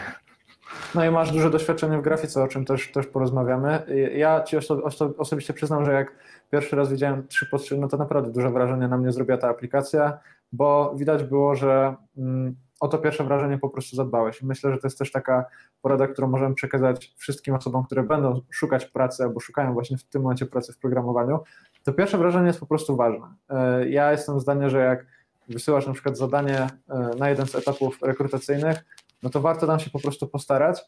No 0.94 1.04
i 1.04 1.10
masz 1.10 1.32
duże 1.32 1.50
doświadczenie 1.50 1.98
w 1.98 2.02
grafice, 2.02 2.42
o 2.42 2.48
czym 2.48 2.64
też, 2.64 2.92
też 2.92 3.06
porozmawiamy. 3.06 3.82
Ja 4.16 4.42
ci 4.42 4.56
oso- 4.56 4.82
oso- 4.82 5.12
osobiście 5.18 5.52
przyznam, 5.52 5.84
że 5.84 5.92
jak 5.92 6.12
pierwszy 6.50 6.76
raz 6.76 6.90
widziałem 6.90 7.26
3 7.28 7.46
po 7.46 7.58
3, 7.58 7.78
no 7.78 7.88
to 7.88 7.96
naprawdę 7.96 8.32
duże 8.32 8.50
wrażenie 8.50 8.88
na 8.88 8.98
mnie 8.98 9.12
zrobiła 9.12 9.38
ta 9.38 9.48
aplikacja, 9.48 10.18
bo 10.52 10.94
widać 10.96 11.24
było, 11.24 11.54
że 11.54 11.94
mm, 12.18 12.56
o 12.80 12.88
to 12.88 12.98
pierwsze 12.98 13.24
wrażenie 13.24 13.58
po 13.58 13.68
prostu 13.68 13.96
zadbałeś. 13.96 14.42
Myślę, 14.42 14.72
że 14.72 14.78
to 14.78 14.86
jest 14.86 14.98
też 14.98 15.12
taka 15.12 15.44
porada, 15.82 16.06
którą 16.06 16.28
możemy 16.28 16.54
przekazać 16.54 17.14
wszystkim 17.16 17.54
osobom, 17.54 17.84
które 17.84 18.02
będą 18.02 18.40
szukać 18.50 18.86
pracy 18.86 19.22
albo 19.22 19.40
szukają 19.40 19.72
właśnie 19.74 19.96
w 19.96 20.04
tym 20.04 20.22
momencie 20.22 20.46
pracy 20.46 20.72
w 20.72 20.78
programowaniu. 20.78 21.38
To 21.84 21.92
pierwsze 21.92 22.18
wrażenie 22.18 22.46
jest 22.46 22.60
po 22.60 22.66
prostu 22.66 22.96
ważne. 22.96 23.26
E, 23.50 23.88
Ja 23.88 24.12
jestem 24.12 24.40
zdania, 24.40 24.68
że 24.68 24.78
jak 24.78 25.06
wysyłasz 25.48 25.86
na 25.86 25.92
przykład 25.92 26.16
zadanie 26.18 26.66
e, 26.88 27.10
na 27.18 27.28
jeden 27.30 27.46
z 27.46 27.54
etapów 27.54 27.98
rekrutacyjnych, 28.02 28.84
no 29.26 29.30
to 29.30 29.40
warto 29.40 29.66
nam 29.66 29.78
się 29.80 29.90
po 29.90 29.98
prostu 29.98 30.26
postarać. 30.26 30.84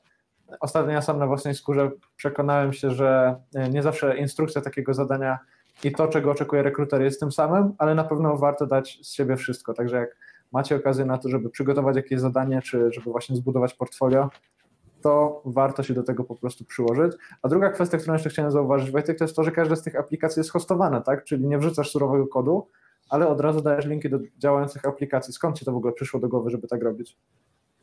Ostatnio 0.60 0.92
ja 0.92 1.02
sam 1.02 1.18
na 1.18 1.26
własnej 1.26 1.54
skórze 1.54 1.90
przekonałem 2.16 2.72
się, 2.72 2.90
że 2.90 3.36
e, 3.54 3.70
nie 3.70 3.82
zawsze 3.82 4.18
instrukcja 4.18 4.60
takiego 4.60 4.94
zadania 4.94 5.38
i 5.84 5.92
to, 5.92 6.08
czego 6.08 6.30
oczekuje 6.30 6.62
rekruter 6.62 7.02
jest 7.02 7.20
tym 7.20 7.32
samym, 7.32 7.74
ale 7.78 7.94
na 7.94 8.04
pewno 8.04 8.36
warto 8.36 8.66
dać 8.66 8.98
z 9.02 9.12
siebie 9.12 9.36
wszystko. 9.36 9.74
Także 9.74 9.96
jak 9.96 10.16
macie 10.52 10.76
okazję 10.76 11.04
na 11.04 11.18
to, 11.18 11.28
żeby 11.28 11.50
przygotować 11.50 11.96
jakieś 11.96 12.20
zadanie, 12.20 12.62
czy 12.62 12.92
żeby 12.92 13.10
właśnie 13.10 13.36
zbudować 13.36 13.74
portfolio, 13.74 14.30
to 15.02 15.42
warto 15.44 15.82
się 15.82 15.94
do 15.94 16.02
tego 16.02 16.24
po 16.24 16.34
prostu 16.34 16.64
przyłożyć. 16.64 17.12
A 17.42 17.48
druga 17.48 17.70
kwestia, 17.70 17.98
którą 17.98 18.12
jeszcze 18.12 18.30
chciałem 18.30 18.50
zauważyć, 18.50 18.90
Wojtek, 18.90 19.18
to 19.18 19.24
jest 19.24 19.36
to, 19.36 19.44
że 19.44 19.52
każda 19.52 19.76
z 19.76 19.82
tych 19.82 19.96
aplikacji 19.96 20.40
jest 20.40 20.50
hostowana, 20.50 21.00
tak? 21.00 21.24
Czyli 21.24 21.46
nie 21.46 21.58
wrzucasz 21.58 21.90
surowego 21.90 22.26
kodu, 22.26 22.68
ale 23.10 23.28
od 23.28 23.40
razu 23.40 23.60
dajesz 23.60 23.86
linki 23.86 24.10
do 24.10 24.18
działających 24.38 24.84
aplikacji. 24.84 25.32
Skąd 25.32 25.58
ci 25.58 25.64
to 25.64 25.72
w 25.72 25.76
ogóle 25.76 25.92
przyszło 25.92 26.20
do 26.20 26.28
głowy, 26.28 26.50
żeby 26.50 26.68
tak 26.68 26.82
robić? 26.82 27.16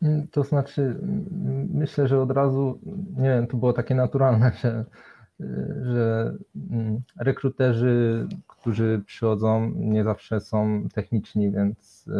Mm, 0.01 0.27
To 0.27 0.43
znaczy, 0.43 0.81
mm, 0.81 1.67
myślę, 1.73 2.07
że 2.07 2.21
od 2.21 2.31
razu, 2.31 2.79
nie 3.17 3.29
wiem, 3.29 3.47
to 3.47 3.57
było 3.57 3.73
takie 3.73 3.95
naturalne, 3.95 4.51
że, 4.61 4.85
y, 5.41 5.45
że 5.83 6.33
mm, 6.71 6.99
rekruterzy, 7.19 8.27
którzy 8.47 9.01
przychodzą, 9.05 9.71
nie 9.75 10.03
zawsze 10.03 10.41
są 10.41 10.87
techniczni, 10.93 11.51
więc 11.51 12.07
y, 12.07 12.11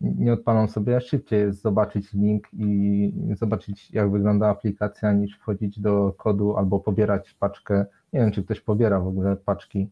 nie 0.00 0.32
odpalą 0.32 0.68
sobie. 0.68 1.00
Szybciej 1.00 1.40
jest 1.40 1.62
zobaczyć 1.62 2.12
link 2.12 2.48
i 2.52 3.12
zobaczyć, 3.36 3.90
jak 3.90 4.10
wygląda 4.10 4.48
aplikacja, 4.48 5.12
niż 5.12 5.38
wchodzić 5.38 5.80
do 5.80 6.14
kodu 6.18 6.56
albo 6.56 6.80
pobierać 6.80 7.34
paczkę. 7.40 7.86
Nie 8.12 8.20
wiem, 8.20 8.32
czy 8.32 8.42
ktoś 8.44 8.60
pobiera 8.60 9.00
w 9.00 9.06
ogóle 9.06 9.36
paczki, 9.36 9.90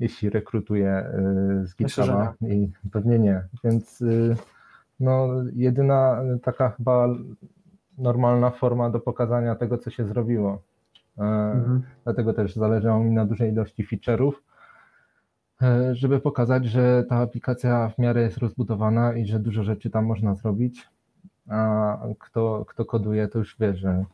jeśli 0.00 0.30
rekrutuje 0.30 1.04
y, 1.62 1.66
z 1.66 1.76
GitHuba. 1.76 2.34
I 2.48 2.70
pewnie 2.92 3.18
nie. 3.18 3.42
Więc 3.64 4.04
no, 5.00 5.28
jedyna 5.56 6.22
taka 6.42 6.70
chyba 6.70 7.08
normalna 7.98 8.50
forma 8.50 8.90
do 8.90 9.00
pokazania 9.00 9.54
tego, 9.54 9.78
co 9.78 9.90
się 9.90 10.04
zrobiło. 10.04 10.62
E, 11.18 11.22
Mhm. 11.22 11.82
Dlatego 12.04 12.32
też 12.34 12.54
zależało 12.54 13.04
mi 13.04 13.10
na 13.10 13.26
dużej 13.26 13.52
ilości 13.52 13.86
feature'ów, 13.86 14.32
e, 15.62 15.94
żeby 15.94 16.20
pokazać, 16.20 16.66
że 16.66 17.04
ta 17.08 17.16
aplikacja 17.16 17.88
w 17.88 17.98
miarę 17.98 18.22
jest 18.22 18.38
rozbudowana 18.38 19.12
i 19.14 19.26
że 19.26 19.38
dużo 19.38 19.62
rzeczy 19.62 19.90
tam 19.90 20.04
można 20.04 20.34
zrobić. 20.34 20.88
A 21.48 21.98
kto, 22.18 22.64
kto 22.68 22.84
koduje, 22.84 23.28
to 23.28 23.38
już 23.38 23.56
wie, 23.60 23.76
że 23.76 24.04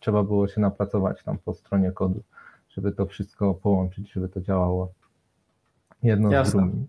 trzeba 0.00 0.22
było 0.22 0.48
się 0.48 0.60
napracować 0.60 1.22
tam 1.22 1.38
po 1.38 1.54
stronie 1.54 1.92
kodu, 1.92 2.22
żeby 2.68 2.92
to 2.92 3.06
wszystko 3.06 3.54
połączyć, 3.54 4.12
żeby 4.12 4.28
to 4.28 4.40
działało 4.40 4.92
jedno 6.02 6.28
z 6.28 6.32
Jasne. 6.32 6.60
drugim. 6.62 6.86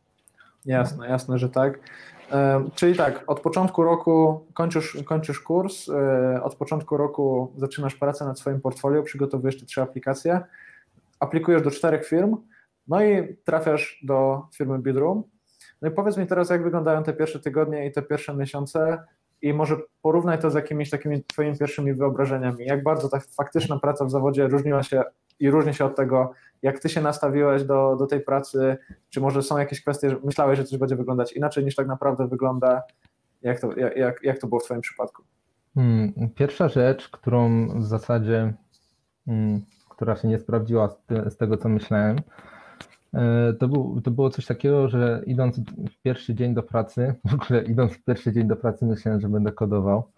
Jasne, 0.66 1.10
jasne, 1.10 1.38
że 1.38 1.50
tak. 1.50 1.80
E, 2.32 2.64
Czyli 2.76 2.96
tak, 2.96 3.24
od 3.28 3.40
początku 3.40 3.84
roku 3.84 4.46
kończysz, 4.54 4.98
kończysz 5.06 5.40
kurs, 5.40 5.90
e, 5.90 6.44
od 6.44 6.56
początku 6.56 6.98
roku 6.98 7.54
zaczynasz 7.58 7.96
pracę 7.96 8.26
nad 8.26 8.40
swoim 8.40 8.62
portfolio, 8.62 9.04
przygotowujesz 9.04 9.60
te 9.60 9.66
trzy 9.66 9.82
aplikacje, 9.82 10.42
aplikujesz 11.20 11.62
do 11.62 11.72
czterech 11.72 12.08
firm, 12.08 12.38
no 12.88 13.04
i 13.04 13.36
trafiasz 13.44 14.02
do 14.04 14.42
firmy 14.56 14.80
Bidroom. 14.80 15.24
No 15.82 15.90
i 15.90 15.92
powiedz 15.92 16.18
mi 16.18 16.28
teraz, 16.28 16.50
jak 16.50 16.64
wyglądają 16.64 17.04
te 17.04 17.14
pierwsze 17.14 17.40
tygodnie 17.40 17.86
i 17.86 17.92
te 17.92 18.02
pierwsze 18.02 18.34
miesiące 18.34 19.04
i 19.42 19.54
może 19.54 19.78
porównaj 20.02 20.40
to 20.40 20.52
z 20.52 20.54
jakimiś 20.54 20.90
takimi 20.90 21.24
twoimi 21.24 21.58
pierwszymi 21.58 21.94
wyobrażeniami. 21.94 22.66
Jak 22.66 22.84
bardzo 22.84 23.10
ta 23.10 23.20
faktyczna 23.20 23.80
praca 23.80 24.06
w 24.06 24.12
zawodzie 24.12 24.48
różniła 24.48 24.84
się 24.84 25.04
i 25.40 25.50
różni 25.50 25.74
się 25.74 25.86
od 25.86 25.96
tego, 25.96 26.32
jak 26.62 26.80
ty 26.80 26.90
się 26.90 27.02
nastawiłeś 27.02 27.64
do, 27.64 27.96
do 27.96 28.08
tej 28.08 28.22
pracy, 28.22 28.78
czy 29.10 29.22
może 29.22 29.44
są 29.44 29.58
jakieś 29.58 29.82
kwestie, 29.82 30.10
że 30.10 30.18
myślałeś, 30.24 30.58
że 30.58 30.66
coś 30.66 30.80
będzie 30.80 30.96
wyglądać 30.96 31.34
inaczej 31.34 31.66
niż 31.66 31.76
tak 31.76 31.88
naprawdę 31.88 32.28
wygląda? 32.28 32.84
Jak 33.42 33.60
to, 33.60 33.76
jak, 33.78 34.24
jak, 34.24 34.40
to 34.40 34.48
było 34.48 34.60
w 34.60 34.64
Twoim 34.64 34.82
przypadku? 34.82 35.24
Hmm, 35.76 36.14
Pierwsza 36.36 36.70
rzecz, 36.70 37.10
którą 37.10 37.68
w 37.80 37.86
zasadzie, 37.86 38.54
hmm, 39.26 39.62
która 39.90 40.16
się 40.16 40.28
nie 40.28 40.40
sprawdziła 40.40 40.90
z, 40.90 41.06
te, 41.06 41.32
z 41.32 41.38
tego, 41.38 41.58
co 41.58 41.70
myślałem, 41.70 42.18
e, 43.14 43.54
to, 43.54 43.68
był, 43.68 44.02
to 44.02 44.12
było 44.12 44.30
coś 44.30 44.46
takiego, 44.46 44.90
że 44.90 45.24
idąc 45.26 45.60
w 45.60 46.02
pierwszy 46.04 46.36
dzień 46.36 46.54
do 46.54 46.64
pracy, 46.64 47.16
w 47.30 47.34
ogóle 47.34 47.64
idąc 47.64 47.94
w 47.94 48.04
pierwszy 48.04 48.34
dzień 48.34 48.48
do 48.48 48.56
pracy 48.56 48.86
myślałem, 48.86 49.22
że 49.22 49.30
będę 49.30 49.52
kodował, 49.52 50.12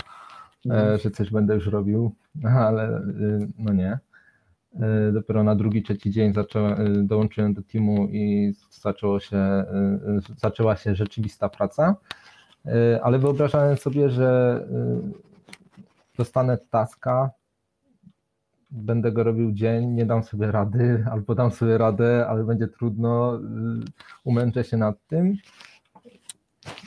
e, 0.72 0.98
że 0.98 1.12
coś 1.12 1.32
będę 1.32 1.56
już 1.56 1.68
robił, 1.68 2.16
ale 2.68 3.00
y, 3.00 3.48
no 3.58 3.74
nie. 3.74 4.00
E, 4.80 5.12
Dopiero 5.12 5.44
na 5.44 5.56
drugi, 5.56 5.84
trzeci 5.84 6.12
dzień 6.12 6.32
y, 6.32 7.04
dołączyłem 7.04 7.54
do 7.54 7.62
teamu 7.62 8.08
i 8.08 8.54
zaczęło 8.72 9.20
się, 9.20 9.38
y, 9.38 10.38
zaczęła 10.38 10.76
się 10.76 10.96
rzeczywista 10.96 11.50
praca. 11.50 11.96
E, 12.66 13.00
Ale 13.04 13.20
wyobrażałem 13.20 13.78
sobie, 13.78 14.10
że 14.10 14.60
dostanę 16.18 16.58
taska, 16.70 17.30
będę 18.72 19.12
go 19.12 19.24
robił 19.24 19.52
dzień, 19.52 19.90
nie 19.90 20.06
dam 20.06 20.24
sobie 20.24 20.52
rady, 20.52 21.04
albo 21.12 21.36
dam 21.36 21.52
sobie 21.52 21.78
radę, 21.78 22.28
ale 22.28 22.44
będzie 22.44 22.68
trudno, 22.68 23.40
umęczę 24.24 24.64
się 24.64 24.78
nad 24.78 24.96
tym. 25.08 25.34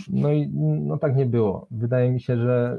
No 0.08 0.32
i 0.32 0.48
no 0.86 0.98
tak 0.98 1.16
nie 1.16 1.26
było. 1.26 1.66
Wydaje 1.70 2.10
mi 2.12 2.20
się, 2.20 2.36
że 2.36 2.78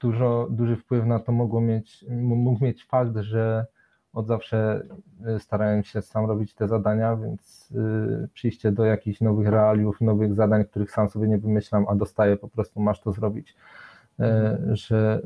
dużo, 0.00 0.48
duży 0.50 0.76
wpływ 0.76 1.06
na 1.06 1.18
to 1.18 1.32
mogło 1.32 1.60
mieć, 1.60 2.04
mógł 2.20 2.64
mieć 2.64 2.84
fakt, 2.84 3.16
że 3.16 3.66
od 4.12 4.26
zawsze 4.26 4.82
y, 5.36 5.40
starałem 5.40 5.84
się 5.84 6.02
sam 6.02 6.26
robić 6.26 6.54
te 6.54 6.68
zadania, 6.68 7.16
więc 7.16 7.72
y, 8.24 8.28
przyjście 8.34 8.72
do 8.72 8.84
jakichś 8.84 9.20
nowych 9.20 9.48
realiów, 9.48 10.00
nowych 10.00 10.34
zadań, 10.34 10.64
których 10.64 10.90
sam 10.90 11.08
sobie 11.08 11.28
nie 11.28 11.38
wymyślam, 11.38 11.86
a 11.88 11.94
dostaję 11.94 12.36
po 12.36 12.48
prostu, 12.48 12.80
masz 12.80 13.00
to 13.00 13.12
zrobić, 13.12 13.56
e, 14.20 14.58
że, 14.72 15.22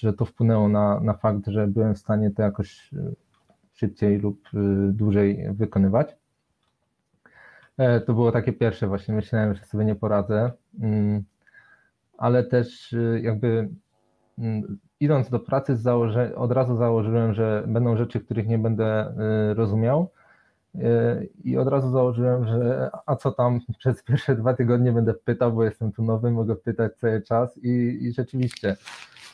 że 0.00 0.12
to 0.12 0.24
wpłynęło 0.24 0.68
na, 0.68 1.00
na 1.00 1.14
fakt, 1.14 1.46
że 1.46 1.66
byłem 1.66 1.94
w 1.94 1.98
stanie 1.98 2.30
to 2.30 2.42
jakoś 2.42 2.90
szybciej 3.72 4.18
lub 4.18 4.48
dłużej 4.92 5.46
wykonywać. 5.52 6.16
E, 7.78 8.00
To 8.00 8.14
było 8.14 8.32
takie 8.32 8.52
pierwsze, 8.52 8.86
właśnie 8.86 9.14
myślałem, 9.14 9.54
że 9.54 9.64
sobie 9.64 9.84
nie 9.84 9.94
poradzę, 9.94 10.52
mm, 10.80 11.24
ale 12.18 12.44
też 12.44 12.94
jakby 13.22 13.68
idąc 15.00 15.30
do 15.30 15.40
pracy 15.40 15.76
od 16.36 16.52
razu 16.52 16.76
założyłem, 16.76 17.34
że 17.34 17.64
będą 17.66 17.96
rzeczy, 17.96 18.20
których 18.20 18.48
nie 18.48 18.58
będę 18.58 19.14
y, 19.50 19.54
rozumiał. 19.54 20.10
Y, 20.74 21.28
i 21.44 21.58
od 21.58 21.68
razu 21.68 21.90
założyłem, 21.90 22.46
że 22.46 22.90
a 23.06 23.16
co 23.16 23.32
tam 23.32 23.60
przez 23.78 24.02
pierwsze 24.02 24.36
dwa 24.36 24.54
tygodnie 24.54 24.92
będę 24.92 25.14
pytał, 25.14 25.52
bo 25.52 25.64
jestem 25.64 25.92
tu 25.92 26.02
nowy, 26.02 26.30
mogę 26.30 26.56
pytać 26.56 26.96
cały 26.96 27.22
czas 27.22 27.58
i, 27.58 27.98
i 28.02 28.12
rzeczywiście 28.12 28.76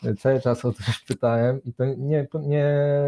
y, 0.05 0.15
cały 0.15 0.41
czas 0.41 0.65
o 0.65 0.73
coś 0.73 1.05
pytałem 1.09 1.61
i 1.65 1.73
to 1.73 1.85
nie, 1.85 2.27
nie 2.35 2.99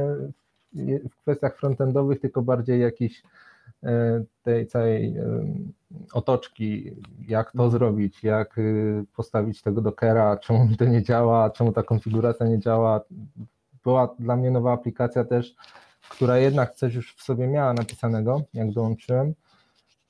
w 1.10 1.16
kwestiach 1.22 1.56
frontendowych, 1.56 2.20
tylko 2.20 2.42
bardziej 2.42 2.80
jakiś 2.80 3.22
e, 3.84 4.24
tej 4.42 4.66
całej 4.66 5.16
otoczki, 6.12 6.96
jak 7.28 7.52
to 7.52 7.70
zrobić, 7.70 8.24
jak 8.24 8.58
y, 8.58 9.04
postawić 9.16 9.62
tego 9.62 9.80
dockera, 9.80 10.36
czemu 10.36 10.66
mi 10.66 10.76
to 10.76 10.84
nie 10.84 11.02
działa, 11.02 11.50
czemu 11.50 11.72
ta 11.72 11.82
konfiguracja 11.82 12.46
nie 12.46 12.58
działa. 12.58 13.00
Była 13.84 14.14
dla 14.18 14.36
mnie 14.36 14.50
nowa 14.50 14.72
aplikacja 14.72 15.24
też, 15.24 15.54
która 16.08 16.38
jednak 16.38 16.74
coś 16.74 16.94
już 16.94 17.14
w 17.14 17.22
sobie 17.22 17.46
miała 17.46 17.72
napisanego, 17.72 18.42
jak 18.54 18.72
dołączyłem, 18.72 19.34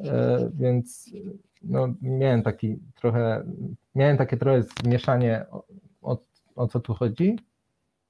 e, 0.00 0.50
więc 0.54 1.10
no, 1.62 1.88
miałem 2.02 2.42
taki 2.42 2.78
trochę, 2.94 3.44
miałem 3.94 4.16
takie 4.16 4.36
trochę 4.36 4.62
zmieszanie 4.62 5.46
o, 5.50 5.64
o, 6.02 6.18
o 6.56 6.66
co 6.66 6.80
tu 6.80 6.94
chodzi, 6.94 7.38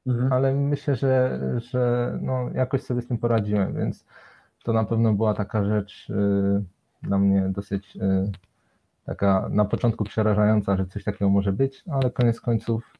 mhm. 0.07 0.33
ale 0.33 0.55
myślę, 0.55 0.97
że, 0.97 1.41
że 1.57 2.13
no, 2.23 2.51
jakoś 2.55 2.83
sobie 2.83 3.03
z 3.03 3.07
tym 3.07 3.19
poradziłem, 3.19 3.75
więc 3.75 4.05
to 4.65 4.73
na 4.73 4.85
pewno 4.85 5.13
była 5.13 5.35
taka 5.35 5.65
rzecz 5.65 6.11
y, 6.11 6.63
dla 7.03 7.19
mnie 7.19 7.49
dosyć 7.49 7.97
y, 7.97 8.33
taka 9.05 9.49
na 9.51 9.65
początku 9.65 10.05
przerażająca, 10.05 10.77
że 10.77 10.87
coś 10.87 11.05
takiego 11.05 11.31
może 11.31 11.53
być, 11.53 11.85
ale 11.91 12.11
koniec 12.11 12.41
końców, 12.41 12.95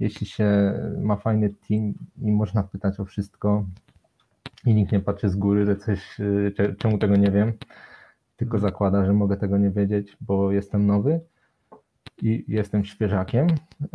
jeśli 0.00 0.26
się 0.26 0.72
ma 1.00 1.16
fajny 1.16 1.54
team 1.68 1.94
i 2.22 2.32
można 2.32 2.62
pytać 2.62 3.00
o 3.00 3.04
wszystko 3.04 3.64
i 4.66 4.74
nikt 4.74 4.92
nie 4.92 5.00
patrzy 5.00 5.28
z 5.28 5.36
góry, 5.36 5.66
że 5.66 5.76
coś, 5.76 6.20
y, 6.20 6.74
czemu 6.78 6.98
tego 6.98 7.16
nie 7.16 7.30
wiem, 7.30 7.52
tylko 8.36 8.56
mhm. 8.56 8.72
zakłada, 8.72 9.04
że 9.04 9.12
mogę 9.12 9.36
tego 9.36 9.58
nie 9.58 9.70
wiedzieć, 9.70 10.16
bo 10.20 10.52
jestem 10.52 10.86
nowy 10.86 11.20
i 12.22 12.44
jestem 12.48 12.84
świeżakiem, 12.84 13.46
y, 13.48 13.88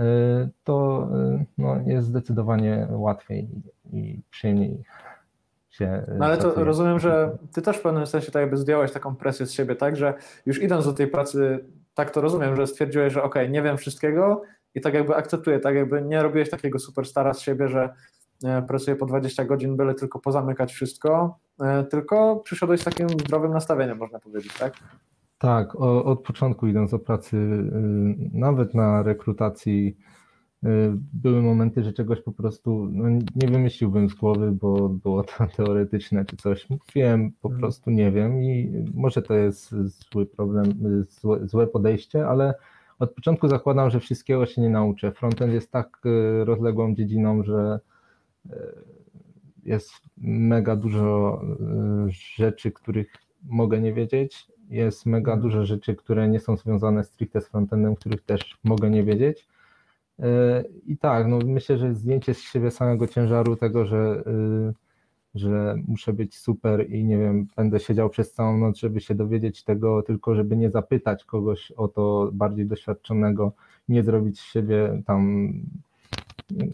to 0.63 1.09
no, 1.57 1.81
jest 1.85 2.07
zdecydowanie 2.07 2.87
łatwiej 2.91 3.49
i 3.93 4.21
przyjemniej 4.29 4.83
się. 5.73 6.05
No 6.17 6.25
ale 6.25 6.38
to 6.38 6.63
rozumiem, 6.63 6.99
że 6.99 7.38
ty 7.53 7.62
też 7.62 7.77
w 7.77 7.81
pewnym 7.81 8.07
sensie 8.07 8.31
tak 8.31 8.41
jakby 8.41 8.57
zdjąłeś 8.57 8.91
taką 8.91 9.15
presję 9.15 9.45
z 9.45 9.51
siebie, 9.51 9.75
tak, 9.75 9.95
że 9.95 10.13
już 10.45 10.62
idąc 10.62 10.86
do 10.86 10.93
tej 10.93 11.07
pracy, 11.07 11.65
tak 11.93 12.12
to 12.12 12.21
rozumiem, 12.21 12.55
że 12.55 12.67
stwierdziłeś, 12.67 13.13
że 13.13 13.23
ok, 13.23 13.36
nie 13.49 13.62
wiem 13.62 13.77
wszystkiego 13.77 14.41
i 14.75 14.81
tak 14.81 14.93
jakby 14.93 15.15
akceptuję, 15.15 15.59
tak 15.59 15.75
jakby 15.75 16.01
nie 16.01 16.23
robiłeś 16.23 16.49
takiego 16.49 16.79
superstara 16.79 17.33
z 17.33 17.39
siebie, 17.39 17.67
że 17.67 17.93
e, 18.43 18.62
pracuję 18.62 18.95
po 18.95 19.05
20 19.05 19.45
godzin, 19.45 19.77
byle 19.77 19.93
tylko 19.93 20.19
pozamykać 20.19 20.73
wszystko, 20.73 21.39
e, 21.62 21.83
tylko 21.83 22.36
przyszedłeś 22.36 22.81
z 22.81 22.83
takim 22.83 23.09
zdrowym 23.09 23.51
nastawieniem, 23.51 23.97
można 23.97 24.19
powiedzieć, 24.19 24.57
tak? 24.57 24.73
Tak, 25.43 25.75
od 25.81 26.23
początku 26.23 26.67
idąc 26.67 26.91
do 26.91 26.99
pracy, 26.99 27.38
y, 27.38 27.69
nawet 28.33 28.73
na 28.73 29.03
rekrutacji 29.03 29.97
były 31.13 31.41
momenty, 31.41 31.84
że 31.84 31.93
czegoś 31.93 32.21
po 32.21 32.32
prostu 32.32 32.88
no, 32.91 33.10
nie 33.36 33.47
wymyśliłbym 33.47 34.10
z 34.10 34.13
głowy, 34.13 34.52
bo 34.52 34.89
było 34.89 35.23
to 35.23 35.47
teoretyczne 35.58 36.26
czy 36.26 36.38
coś. 36.38 36.69
Mówiłem, 36.69 37.32
po 37.41 37.47
mhm. 37.47 37.60
prostu 37.60 37.91
nie 37.91 38.12
wiem 38.12 38.43
i 38.43 38.86
może 38.93 39.21
to 39.21 39.34
jest 39.34 39.76
zły 40.12 40.26
problem, 40.26 40.65
złe, 41.10 41.47
złe 41.47 41.67
podejście, 41.67 42.28
ale 42.28 42.54
od 42.99 43.13
początku 43.13 43.47
zakładam, 43.47 43.89
że 43.89 43.99
wszystkiego 43.99 44.45
się 44.45 44.62
nie 44.62 44.69
nauczę. 44.69 45.12
Frontend 45.12 45.54
jest 45.54 45.71
tak 45.71 45.99
y, 46.06 46.45
rozległą 46.45 46.95
dziedziną, 46.95 47.43
że 47.43 47.80
y, 48.45 48.49
jest 49.65 49.91
mega 50.17 50.76
dużo 50.76 51.41
rzeczy, 52.10 52.71
których 52.71 53.13
mogę 53.43 53.82
nie 53.82 53.93
wiedzieć. 53.93 54.47
Jest 54.69 55.06
mega 55.06 55.32
mhm. 55.32 55.41
dużo 55.41 55.65
rzeczy, 55.65 55.95
które 55.95 56.30
nie 56.30 56.39
są 56.39 56.58
związane 56.58 57.04
stricte 57.04 57.41
z 57.41 57.47
frontendem, 57.47 57.95
których 57.95 58.21
też 58.21 58.58
mogę 58.63 58.89
nie 58.89 59.04
wiedzieć. 59.04 59.47
E, 60.19 60.63
I 60.86 60.97
tak, 60.97 61.28
no 61.28 61.39
myślę, 61.45 61.78
że 61.78 61.95
zdjęcie 61.95 62.34
z 62.34 62.39
siebie 62.39 62.71
samego 62.71 63.08
ciężaru 63.08 63.56
tego, 63.56 63.86
że, 63.86 64.23
y, 64.28 64.73
że 65.36 65.76
muszę 65.88 66.13
być 66.13 66.38
super 66.38 66.89
i 66.89 67.06
nie 67.06 67.17
wiem, 67.17 67.47
będę 67.56 67.80
siedział 67.80 68.10
przez 68.10 68.34
całą 68.34 68.58
noc, 68.58 68.78
żeby 68.78 69.02
się 69.02 69.15
dowiedzieć 69.15 69.63
tego, 69.63 70.04
tylko 70.04 70.36
żeby 70.36 70.58
nie 70.58 70.71
zapytać 70.71 71.26
kogoś 71.26 71.71
o 71.71 71.88
to 71.88 72.30
bardziej 72.34 72.65
doświadczonego, 72.65 73.54
nie 73.89 74.04
zrobić 74.04 74.39
z 74.39 74.43
siebie 74.43 75.02
tam 75.06 75.54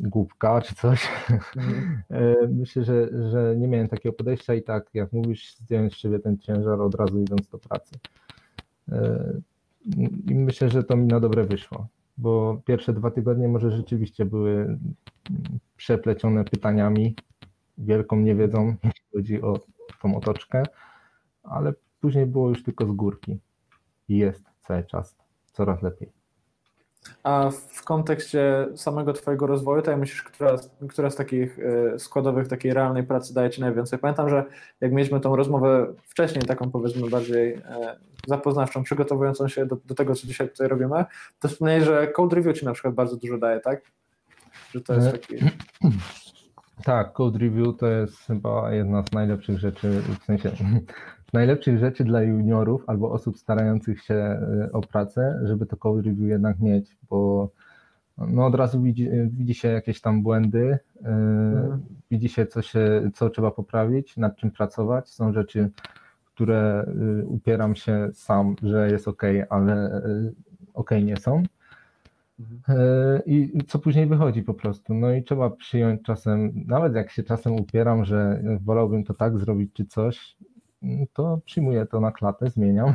głupka 0.01 0.61
czy 0.61 0.75
coś. 0.75 1.09
Mhm. 1.57 1.99
E, 2.09 2.47
myślę, 2.47 2.83
że, 2.83 3.09
że 3.31 3.55
nie 3.57 3.67
miałem 3.67 3.87
takiego 3.87 4.13
podejścia 4.13 4.53
i 4.53 4.63
tak, 4.63 4.89
jak 4.93 5.13
mówisz, 5.13 5.55
zdjąć 5.55 5.93
z 5.93 5.97
siebie 5.97 6.19
ten 6.19 6.37
ciężar 6.37 6.81
od 6.81 6.95
razu 6.95 7.21
idąc 7.21 7.47
do 7.47 7.57
pracy. 7.57 7.95
E, 8.91 9.33
I 10.27 10.35
myślę, 10.35 10.69
że 10.69 10.83
to 10.83 10.97
mi 10.97 11.07
na 11.07 11.19
dobre 11.19 11.43
wyszło 11.43 11.87
bo 12.19 12.61
pierwsze 12.65 12.93
dwa 12.93 13.11
tygodnie 13.11 13.47
może 13.47 13.71
rzeczywiście 13.71 14.25
były 14.25 14.79
przeplecione 15.77 16.43
pytaniami, 16.43 17.15
wielką 17.77 18.19
niewiedzą, 18.19 18.75
jeśli 18.83 19.01
chodzi 19.13 19.41
o 19.41 19.59
tą 20.01 20.15
otoczkę, 20.15 20.63
ale 21.43 21.73
później 22.01 22.25
było 22.25 22.49
już 22.49 22.63
tylko 22.63 22.85
z 22.85 22.91
górki 22.91 23.39
i 24.09 24.17
jest 24.17 24.43
cały 24.61 24.83
czas 24.83 25.17
coraz 25.45 25.81
lepiej. 25.81 26.18
A 27.23 27.49
w 27.49 27.83
kontekście 27.83 28.67
samego 28.75 29.13
Twojego 29.13 29.47
rozwoju, 29.47 29.81
to 29.81 29.91
jak 29.91 29.99
myślisz, 29.99 30.23
która, 30.23 30.55
która 30.89 31.09
z 31.09 31.15
takich 31.15 31.59
e, 31.59 31.99
składowych 31.99 32.47
takiej 32.47 32.73
realnej 32.73 33.03
pracy 33.03 33.33
daje 33.33 33.49
Ci 33.49 33.61
najwięcej? 33.61 33.99
Pamiętam, 33.99 34.29
że 34.29 34.45
jak 34.81 34.91
mieliśmy 34.91 35.19
tą 35.19 35.35
rozmowę 35.35 35.93
wcześniej, 36.03 36.43
taką 36.43 36.71
powiedzmy 36.71 37.09
bardziej 37.09 37.53
e, 37.53 37.99
zapoznawczą, 38.27 38.83
przygotowującą 38.83 39.47
się 39.47 39.65
do, 39.65 39.77
do 39.85 39.95
tego, 39.95 40.15
co 40.15 40.27
dzisiaj 40.27 40.49
tutaj 40.49 40.67
robimy, 40.67 41.05
to 41.39 41.47
wspomniałeś, 41.47 41.83
że 41.83 42.07
code 42.07 42.35
review 42.35 42.59
Ci 42.59 42.65
na 42.65 42.73
przykład 42.73 42.93
bardzo 42.93 43.17
dużo 43.17 43.37
daje, 43.37 43.59
tak? 43.59 43.81
Że 44.71 44.81
to 44.81 44.93
jest 44.93 45.07
e, 45.07 45.11
taki... 45.11 45.35
Tak, 46.83 47.13
code 47.13 47.39
review 47.39 47.77
to 47.77 47.87
jest 47.87 48.17
chyba 48.17 48.71
jedna 48.71 49.03
z 49.03 49.11
najlepszych 49.11 49.59
rzeczy, 49.59 50.01
w 50.21 50.25
sensie 50.25 50.51
najlepszych 51.33 51.79
rzeczy 51.79 52.03
dla 52.03 52.21
juniorów 52.21 52.83
albo 52.87 53.11
osób 53.11 53.37
starających 53.37 54.03
się 54.03 54.13
e, 54.15 54.69
o 54.73 54.81
pracę, 54.81 55.39
żeby 55.43 55.65
to 55.65 55.77
code 55.77 56.01
review 56.01 56.29
jednak 56.29 56.59
mieć, 56.59 56.97
bo 57.09 57.49
no 58.27 58.45
od 58.45 58.55
razu 58.55 58.81
widzi, 58.81 59.09
widzi 59.31 59.53
się 59.53 59.67
jakieś 59.67 60.01
tam 60.01 60.23
błędy, 60.23 60.79
mhm. 61.03 61.83
widzi 62.11 62.29
się 62.29 62.45
co, 62.45 62.61
się 62.61 63.11
co 63.13 63.29
trzeba 63.29 63.51
poprawić, 63.51 64.17
nad 64.17 64.35
czym 64.35 64.51
pracować. 64.51 65.09
Są 65.09 65.33
rzeczy, 65.33 65.69
które 66.25 66.85
y, 67.21 67.25
upieram 67.25 67.75
się 67.75 68.09
sam, 68.13 68.55
że 68.63 68.91
jest 68.91 69.07
ok, 69.07 69.23
ale 69.49 70.03
y, 70.05 70.33
ok 70.73 70.91
nie 71.03 71.17
są. 71.17 71.43
Mhm. 72.39 73.21
I 73.25 73.51
co 73.67 73.79
później 73.79 74.07
wychodzi 74.07 74.43
po 74.43 74.53
prostu. 74.53 74.93
No 74.93 75.13
i 75.13 75.23
trzeba 75.23 75.49
przyjąć 75.49 76.01
czasem, 76.01 76.63
nawet 76.67 76.95
jak 76.95 77.11
się 77.11 77.23
czasem 77.23 77.53
upieram, 77.53 78.05
że 78.05 78.43
wolałbym 78.61 79.03
to 79.03 79.13
tak 79.13 79.37
zrobić 79.39 79.73
czy 79.73 79.85
coś, 79.85 80.37
to 81.13 81.39
przyjmuję 81.45 81.85
to 81.85 81.99
na 81.99 82.11
klatę, 82.11 82.49
zmieniam 82.49 82.89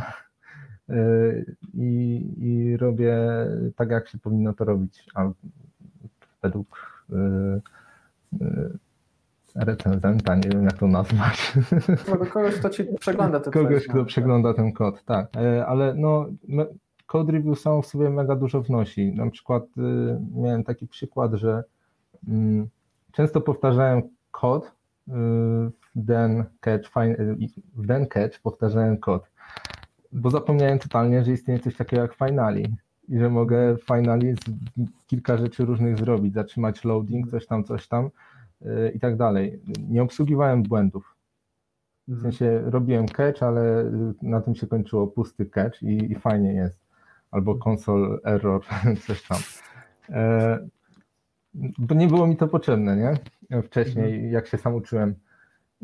e, 0.89 0.97
i, 1.75 2.23
i 2.37 2.77
robię 2.77 3.17
tak, 3.77 3.91
jak 3.91 4.09
się 4.09 4.19
powinno 4.19 4.53
to 4.53 4.65
robić, 4.65 5.07
a 5.15 5.31
według 6.43 7.03
e, 7.13 7.61
recenzenta, 9.55 10.35
nie 10.35 10.49
wiem 10.49 10.65
jak 10.65 10.79
to 10.79 10.87
nazwać. 10.87 11.53
No, 12.09 12.27
kogoś, 12.27 12.55
kto 12.55 12.71
ci 12.71 12.85
przegląda 13.01 13.41
ten 13.41 13.53
Kogoś, 13.53 13.87
kto 13.87 14.05
przegląda 14.05 14.55
ten 14.55 14.73
kod, 14.73 15.05
tak. 15.05 15.37
E, 15.37 15.67
ale 15.67 15.95
no, 15.95 16.27
code 17.07 17.33
review 17.33 17.61
samo 17.61 17.83
w 17.83 17.87
sobie 17.87 18.11
mega 18.11 18.37
dużo 18.37 18.63
wnosi. 18.63 19.13
Na 19.13 19.31
przykład 19.31 19.65
miałem 20.35 20.65
taki 20.65 20.87
przykład, 20.87 21.33
że 21.33 21.65
mm, 22.29 22.69
często 23.13 23.41
powtarzałem 23.41 24.03
kod 24.31 24.73
then 26.07 26.45
catch, 26.61 26.91
w 27.75 27.87
then 27.87 28.07
catch 28.07 28.41
powtarzałem 28.41 28.99
kod, 28.99 29.31
bo 30.13 30.31
zapomniałem 30.31 30.79
totalnie, 30.79 31.25
że 31.25 31.33
istnieje 31.33 31.61
coś 31.61 31.77
takiego 31.77 32.03
jak 32.03 32.15
finali 32.15 32.77
i 33.09 33.19
że 33.19 33.31
mogę 33.31 33.77
w 33.77 33.85
finali 33.85 34.35
kilka 35.07 35.37
rzeczy 35.37 35.65
różnych 35.65 35.99
zrobić, 35.99 36.35
zatrzymać 36.35 36.85
loading, 36.85 37.31
coś 37.31 37.47
tam, 37.47 37.65
coś 37.65 37.89
tam 37.89 38.11
i 38.95 39.01
tak 39.01 39.17
dalej. 39.17 39.61
Nie 39.89 40.03
obsługiwałem 40.03 40.63
błędów. 40.63 41.15
W 42.09 42.13
mhm. 42.13 42.33
sensie 42.33 42.71
robiłem 42.71 43.07
catch, 43.07 43.43
ale 43.43 43.93
na 44.23 44.41
tym 44.41 44.55
się 44.55 44.67
kończyło 44.67 45.07
pusty 45.07 45.47
catch 45.47 45.83
i, 45.83 46.13
i 46.13 46.15
fajnie 46.15 46.53
jest. 46.53 46.81
Albo 47.31 47.53
mhm. 47.53 47.73
console 47.73 48.19
error, 48.25 48.63
coś 49.07 49.23
tam. 49.23 49.39
E, 50.11 50.59
bo 51.79 51.95
nie 51.95 52.07
było 52.07 52.27
mi 52.27 52.37
to 52.37 52.49
potrzebne, 52.49 52.97
nie? 52.97 53.19
Wcześniej, 53.65 54.15
mhm. 54.15 54.33
jak 54.33 54.47
się 54.47 54.59
sam 54.59 54.75
uczyłem. 54.75 55.15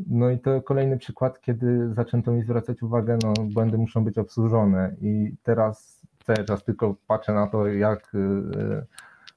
No 0.06 0.30
i 0.30 0.38
to 0.38 0.62
kolejny 0.62 0.98
przykład, 0.98 1.40
kiedy 1.40 1.94
zaczęto 1.94 2.32
mi 2.32 2.42
zwracać 2.42 2.82
uwagę, 2.82 3.18
no 3.22 3.32
błędy 3.44 3.78
muszą 3.78 4.04
być 4.04 4.18
obsłużone 4.18 4.96
i 5.00 5.34
teraz 5.42 6.02
cały 6.24 6.44
czas 6.44 6.64
tylko 6.64 6.96
patrzę 7.06 7.34
na 7.34 7.46
to, 7.46 7.66
jak 7.66 8.12
e, 8.14 8.86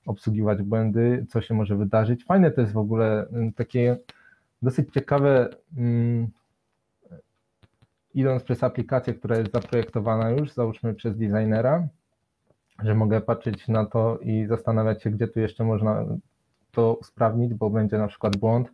obsługiwać 0.05 0.61
błędy, 0.61 1.25
co 1.29 1.41
się 1.41 1.53
może 1.53 1.75
wydarzyć. 1.75 2.25
Fajne 2.25 2.51
to 2.51 2.61
jest 2.61 2.73
w 2.73 2.77
ogóle 2.77 3.27
mm, 3.27 3.53
takie 3.53 3.97
dosyć 4.61 4.93
ciekawe, 4.93 5.49
mm, 5.77 6.27
idąc 8.13 8.43
przez 8.43 8.63
aplikację, 8.63 9.13
która 9.13 9.37
jest 9.37 9.51
zaprojektowana 9.51 10.29
już, 10.29 10.53
załóżmy 10.53 10.93
przez 10.93 11.17
designera, 11.17 11.87
że 12.83 12.95
mogę 12.95 13.21
patrzeć 13.21 13.67
na 13.67 13.85
to 13.85 14.17
i 14.17 14.45
zastanawiać 14.47 15.03
się, 15.03 15.09
gdzie 15.09 15.27
tu 15.27 15.39
jeszcze 15.39 15.63
można 15.63 16.05
to 16.73 16.93
usprawnić, 16.93 17.53
bo 17.53 17.69
będzie 17.69 17.97
na 17.97 18.07
przykład 18.07 18.37
błąd, 18.37 18.71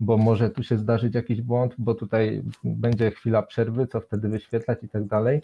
bo 0.00 0.16
może 0.16 0.50
tu 0.50 0.62
się 0.62 0.78
zdarzyć 0.78 1.14
jakiś 1.14 1.42
błąd, 1.42 1.74
bo 1.78 1.94
tutaj 1.94 2.42
będzie 2.64 3.10
chwila 3.10 3.42
przerwy, 3.42 3.86
co 3.86 4.00
wtedy 4.00 4.28
wyświetlać 4.28 4.78
i 4.82 4.88
tak 4.88 5.04
dalej. 5.04 5.42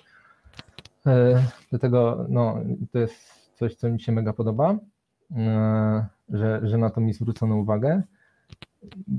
E, 1.06 1.42
dlatego 1.70 2.26
no, 2.28 2.56
to 2.92 2.98
jest 2.98 3.14
coś, 3.54 3.74
co 3.74 3.90
mi 3.90 4.00
się 4.00 4.12
mega 4.12 4.32
podoba, 4.32 4.78
e, 5.36 6.06
że, 6.28 6.60
że 6.62 6.78
na 6.78 6.90
to 6.90 7.00
mi 7.00 7.12
zwrócono 7.12 7.56
uwagę. 7.56 8.02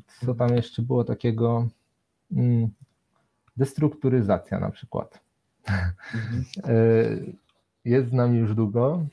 Co 0.08 0.36
tam 0.36 0.56
jeszcze 0.56 0.82
było 0.82 1.04
takiego? 1.04 1.68
Mm, 2.32 2.70
destrukturyzacja 3.58 4.60
na 4.60 4.72
przykład. 4.72 5.20
E, 6.64 6.74
jest 7.86 8.10
z 8.10 8.14
nami 8.14 8.40
już 8.40 8.56
długo. 8.56 9.06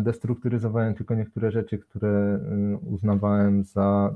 Destrukturyzowałem 0.00 0.94
tylko 0.94 1.14
niektóre 1.14 1.50
rzeczy, 1.50 1.78
które 1.78 2.40
uznawałem 2.90 3.64
za 3.64 4.14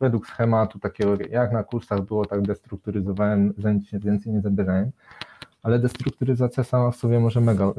według 0.00 0.26
schematu 0.26 0.78
takiego, 0.78 1.16
jak 1.30 1.52
na 1.52 1.64
kursach 1.64 2.02
było, 2.02 2.26
tak 2.26 2.42
destrukturyzowałem, 2.42 3.54
za 3.58 3.72
nic 3.72 3.86
się 3.86 3.98
więcej 3.98 4.32
nie 4.32 4.40
zabierałem 4.40 4.90
ale 5.64 5.78
destrukturyzacja 5.78 6.64
sama 6.64 6.90
w 6.90 6.96
sobie 6.96 7.20
może 7.20 7.40
mega 7.40 7.64
y, 7.64 7.72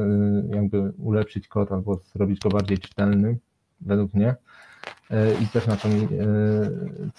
jakby 0.56 0.94
ulepszyć 0.98 1.48
kod 1.48 1.72
albo 1.72 2.00
zrobić 2.14 2.40
go 2.40 2.50
bardziej 2.50 2.78
czytelny, 2.78 3.38
według 3.82 4.14
mnie. 4.14 4.36
Y, 5.12 5.16
I 5.44 5.48
też 5.48 5.68
na 5.68 5.76
to 5.76 5.88
mi 5.88 6.08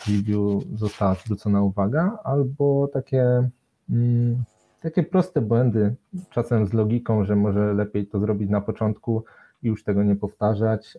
preview 0.04 0.62
y, 0.72 0.76
została 0.76 1.14
zwrócona 1.14 1.62
uwaga, 1.62 2.18
albo 2.24 2.88
takie, 2.92 3.48
mm, 3.90 4.44
takie 4.80 5.02
proste 5.02 5.40
błędy, 5.40 5.94
czasem 6.30 6.66
z 6.66 6.72
logiką, 6.72 7.24
że 7.24 7.36
może 7.36 7.74
lepiej 7.74 8.06
to 8.06 8.20
zrobić 8.20 8.50
na 8.50 8.60
początku 8.60 9.24
już 9.68 9.84
tego 9.84 10.02
nie 10.02 10.16
powtarzać, 10.16 10.98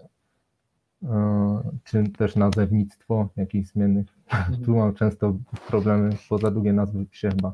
czy 1.84 2.04
też 2.18 2.36
nazewnictwo 2.36 3.30
jakichś 3.36 3.70
zmiennych. 3.70 4.08
Mhm. 4.32 4.64
Tu 4.64 4.76
mam 4.76 4.94
często 4.94 5.34
problemy, 5.68 6.10
bo 6.30 6.38
za 6.38 6.52
długie 6.52 6.74
nazwy 6.74 7.06
piszę 7.06 7.30
chyba. 7.30 7.54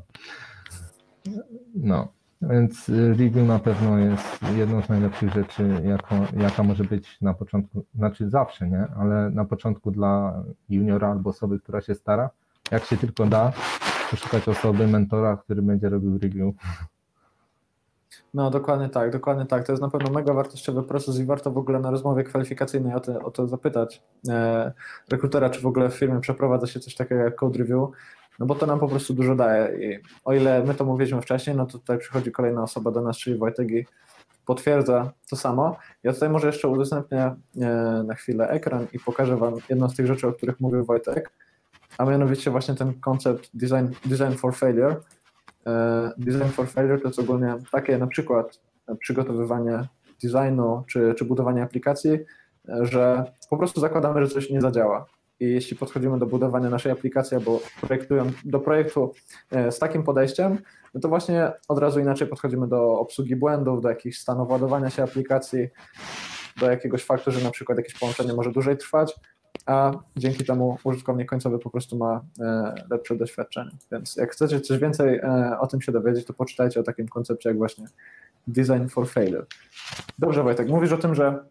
No, 1.74 2.08
więc 2.42 2.88
review 2.88 3.48
na 3.48 3.58
pewno 3.58 3.98
jest 3.98 4.40
jedną 4.56 4.82
z 4.82 4.88
najlepszych 4.88 5.32
rzeczy, 5.32 5.68
jako, 5.84 6.14
jaka 6.36 6.62
może 6.62 6.84
być 6.84 7.20
na 7.20 7.34
początku, 7.34 7.84
znaczy 7.94 8.30
zawsze, 8.30 8.70
nie? 8.70 8.86
Ale 8.96 9.30
na 9.30 9.44
początku 9.44 9.90
dla 9.90 10.42
juniora 10.68 11.10
albo 11.10 11.30
osoby, 11.30 11.60
która 11.60 11.80
się 11.80 11.94
stara, 11.94 12.30
jak 12.70 12.84
się 12.84 12.96
tylko 12.96 13.26
da, 13.26 13.52
poszukać 14.10 14.48
osoby, 14.48 14.86
mentora, 14.88 15.36
który 15.36 15.62
będzie 15.62 15.88
robił 15.88 16.18
review. 16.18 16.54
No, 18.34 18.50
dokładnie 18.50 18.88
tak, 18.88 19.10
dokładnie 19.10 19.46
tak. 19.46 19.66
To 19.66 19.72
jest 19.72 19.82
na 19.82 19.90
pewno 19.90 20.10
mega 20.10 20.34
wartościowy 20.34 20.82
proces 20.82 21.18
i 21.18 21.24
warto 21.24 21.50
w 21.50 21.58
ogóle 21.58 21.80
na 21.80 21.90
rozmowie 21.90 22.24
kwalifikacyjnej 22.24 22.94
o 22.94 23.00
to, 23.00 23.18
o 23.18 23.30
to 23.30 23.46
zapytać 23.46 24.02
e, 24.28 24.72
rekrutera, 25.10 25.50
czy 25.50 25.60
w 25.60 25.66
ogóle 25.66 25.90
w 25.90 25.94
firmie 25.94 26.20
przeprowadza 26.20 26.66
się 26.66 26.80
coś 26.80 26.94
takiego 26.94 27.20
jak 27.20 27.34
code 27.34 27.58
review, 27.58 27.88
no 28.38 28.46
bo 28.46 28.54
to 28.54 28.66
nam 28.66 28.80
po 28.80 28.88
prostu 28.88 29.14
dużo 29.14 29.34
daje. 29.34 29.88
I 29.88 29.98
o 30.24 30.34
ile 30.34 30.64
my 30.64 30.74
to 30.74 30.84
mówiliśmy 30.84 31.22
wcześniej, 31.22 31.56
no 31.56 31.66
to 31.66 31.72
tutaj 31.78 31.98
przychodzi 31.98 32.32
kolejna 32.32 32.62
osoba 32.62 32.90
do 32.90 33.00
nas, 33.00 33.18
czyli 33.18 33.38
Wojtek 33.38 33.70
i 33.70 33.86
potwierdza 34.46 35.12
to 35.30 35.36
samo. 35.36 35.76
Ja 36.02 36.12
tutaj 36.12 36.30
może 36.30 36.46
jeszcze 36.46 36.68
udostępnię 36.68 37.22
e, 37.22 37.34
na 38.06 38.14
chwilę 38.14 38.48
ekran 38.48 38.86
i 38.92 38.98
pokażę 38.98 39.36
Wam 39.36 39.54
jedną 39.68 39.88
z 39.88 39.96
tych 39.96 40.06
rzeczy, 40.06 40.28
o 40.28 40.32
których 40.32 40.60
mówił 40.60 40.84
Wojtek, 40.84 41.30
a 41.98 42.04
mianowicie 42.04 42.50
właśnie 42.50 42.74
ten 42.74 43.00
koncept 43.00 43.50
design, 43.54 43.86
design 44.04 44.36
for 44.36 44.54
failure. 44.54 44.96
E, 45.66 46.12
design 46.18 46.48
for 46.48 46.68
failure 46.68 47.00
to 47.00 47.08
jest 47.08 47.18
ogólnie 47.18 47.54
takie 47.72 47.98
na 47.98 48.06
przykład 48.06 48.60
przygotowywanie 48.98 49.88
designu 50.22 50.84
czy, 50.86 51.14
czy 51.18 51.24
budowanie 51.24 51.62
aplikacji, 51.62 52.10
e, 52.68 52.86
że 52.86 53.24
po 53.50 53.56
prostu 53.56 53.80
zakładamy, 53.80 54.26
że 54.26 54.34
coś 54.34 54.50
nie 54.50 54.60
zadziała. 54.60 55.06
I 55.40 55.44
jeśli 55.44 55.76
podchodzimy 55.76 56.18
do 56.18 56.26
budowania 56.26 56.70
naszej 56.70 56.92
aplikacji 56.92 57.36
albo 57.36 57.60
projektują 57.80 58.30
do 58.44 58.60
projektu 58.60 59.12
e, 59.50 59.72
z 59.72 59.78
takim 59.78 60.02
podejściem, 60.02 60.58
no 60.94 61.00
to 61.00 61.08
właśnie 61.08 61.52
od 61.68 61.78
razu 61.78 62.00
inaczej 62.00 62.28
podchodzimy 62.28 62.68
do 62.68 62.98
obsługi 62.98 63.36
błędów, 63.36 63.82
do 63.82 63.88
jakichś 63.88 64.18
stanów 64.18 64.50
ładowania 64.50 64.90
się 64.90 65.02
aplikacji, 65.02 65.68
do 66.60 66.70
jakiegoś 66.70 67.04
faktu, 67.04 67.30
że 67.30 67.44
na 67.44 67.50
przykład 67.50 67.78
jakieś 67.78 67.98
połączenie 67.98 68.32
może 68.32 68.52
dłużej 68.52 68.76
trwać, 68.76 69.14
a 69.66 69.92
dzięki 70.16 70.44
temu 70.44 70.78
użytkownik 70.84 71.28
końcowy 71.28 71.58
po 71.58 71.70
prostu 71.70 71.96
ma 71.96 72.24
e, 72.40 72.74
lepsze 72.90 73.16
doświadczenie. 73.16 73.70
Więc 73.92 74.16
jak 74.16 74.32
chcecie 74.32 74.60
coś 74.60 74.78
więcej 74.78 75.18
e, 75.18 75.58
o 75.60 75.66
tym 75.66 75.82
się 75.82 75.92
dowiedzieć, 75.92 76.26
to 76.26 76.32
poczytajcie 76.32 76.80
o 76.80 76.82
takim 76.82 77.08
koncepcie 77.08 77.48
jak 77.48 77.58
właśnie 77.58 77.86
Design 78.46 78.86
for 78.86 79.08
Failure. 79.08 79.46
Dobrze 80.18 80.42
Wojtek, 80.42 80.68
mówisz 80.68 80.92
o 80.92 80.98
tym, 80.98 81.14
że 81.14 81.44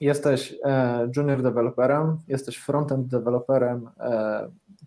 jesteś 0.00 0.54
e, 0.64 1.08
junior 1.16 1.42
developerem, 1.42 2.18
jesteś 2.28 2.58
frontend 2.58 3.06
developerem, 3.06 3.90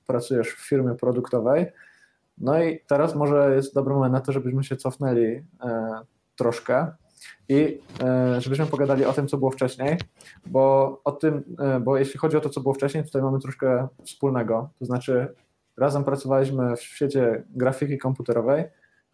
pracujesz 0.08 0.48
w 0.50 0.68
firmie 0.68 0.96
produktowej. 0.96 1.66
No 2.38 2.64
i 2.64 2.80
teraz 2.88 3.16
może 3.16 3.56
jest 3.56 3.76
dobry 3.76 3.94
moment 3.94 4.14
na 4.14 4.22
to, 4.22 4.32
żebyśmy 4.32 4.64
się 4.64 4.78
cofnęli 4.78 5.44
troszkę 6.36 6.92
i 7.50 7.80
żebyśmy 8.38 8.66
pogadali 8.66 9.06
o 9.06 9.14
tym, 9.14 9.28
co 9.28 9.38
było 9.38 9.52
wcześniej, 9.52 9.98
bo 10.46 11.02
o 11.04 11.12
tym, 11.12 11.44
bo 11.82 11.98
jeśli 11.98 12.20
chodzi 12.20 12.38
o 12.38 12.42
to, 12.42 12.50
co 12.50 12.62
było 12.62 12.74
wcześniej, 12.74 13.04
tutaj 13.04 13.22
mamy 13.22 13.40
troszkę 13.40 13.88
wspólnego. 14.06 14.70
To 14.80 14.86
znaczy, 14.86 15.34
razem 15.78 16.04
pracowaliśmy 16.04 16.76
w 16.76 16.82
świecie 16.82 17.44
grafiki 17.50 17.98
komputerowej. 17.98 18.64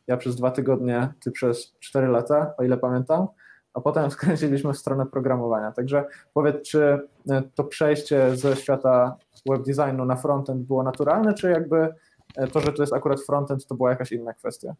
Ja 0.08 0.18
przez 0.18 0.36
dwa 0.36 0.52
tygodnie, 0.52 1.08
ty 1.24 1.32
przez 1.32 1.76
cztery 1.80 2.08
lata, 2.08 2.54
o 2.58 2.64
ile 2.64 2.78
pamiętam 2.78 3.28
a 3.74 3.82
potem 3.82 4.12
skręciliśmy 4.12 4.74
w 4.74 4.78
stronę 4.78 5.06
programowania. 5.06 5.72
Także 5.72 6.06
powiedz, 6.34 6.70
czy 6.70 7.00
e, 7.30 7.42
to 7.56 7.64
przejście 7.64 8.36
ze 8.36 8.56
świata 8.56 9.16
web 9.50 9.64
designu 9.64 10.06
na 10.06 10.16
frontend 10.16 10.62
było 10.62 10.84
naturalne, 10.84 11.34
czy 11.34 11.50
jakby 11.50 11.94
e, 12.36 12.48
to, 12.48 12.60
że 12.60 12.74
to 12.74 12.84
jest 12.84 12.94
akurat 12.94 13.22
frontend, 13.22 13.68
to 13.68 13.76
była 13.76 13.90
jakaś 13.90 14.12
inna 14.12 14.34
kwestia? 14.34 14.74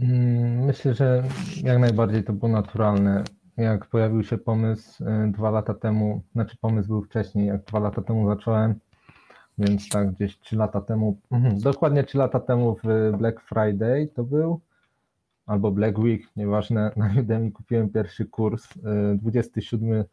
Mm, 0.00 0.64
myślę, 0.64 0.94
że 0.94 1.22
jak 1.62 1.78
najbardziej 1.78 2.24
to 2.24 2.32
było 2.32 2.52
naturalne. 2.52 3.24
Jak 3.56 3.86
pojawił 3.86 4.24
się 4.24 4.38
pomysł 4.38 5.04
e, 5.04 5.32
dwa 5.32 5.50
lata 5.50 5.74
temu, 5.74 6.22
znaczy 6.32 6.56
pomysł 6.60 6.88
był 6.88 7.02
wcześniej, 7.02 7.46
jak 7.46 7.64
dwa 7.64 7.78
lata 7.78 8.02
temu 8.02 8.28
zacząłem, 8.28 8.74
więc 9.58 9.88
tak 9.88 10.12
gdzieś 10.12 10.38
trzy 10.38 10.56
lata 10.56 10.80
temu, 10.80 11.20
mhm, 11.30 11.58
dokładnie 11.58 12.04
trzy 12.04 12.18
lata 12.18 12.40
temu 12.40 12.76
w 12.84 13.16
Black 13.18 13.40
Friday 13.40 14.08
to 14.14 14.24
był, 14.24 14.60
albo 15.46 15.70
Black 15.70 15.98
Week, 15.98 16.22
nieważne, 16.36 16.92
na 16.96 17.10
Udemy 17.20 17.50
kupiłem 17.50 17.88
pierwszy 17.88 18.26
kurs. 18.26 18.68
27 19.16 19.92
y, 19.92 20.04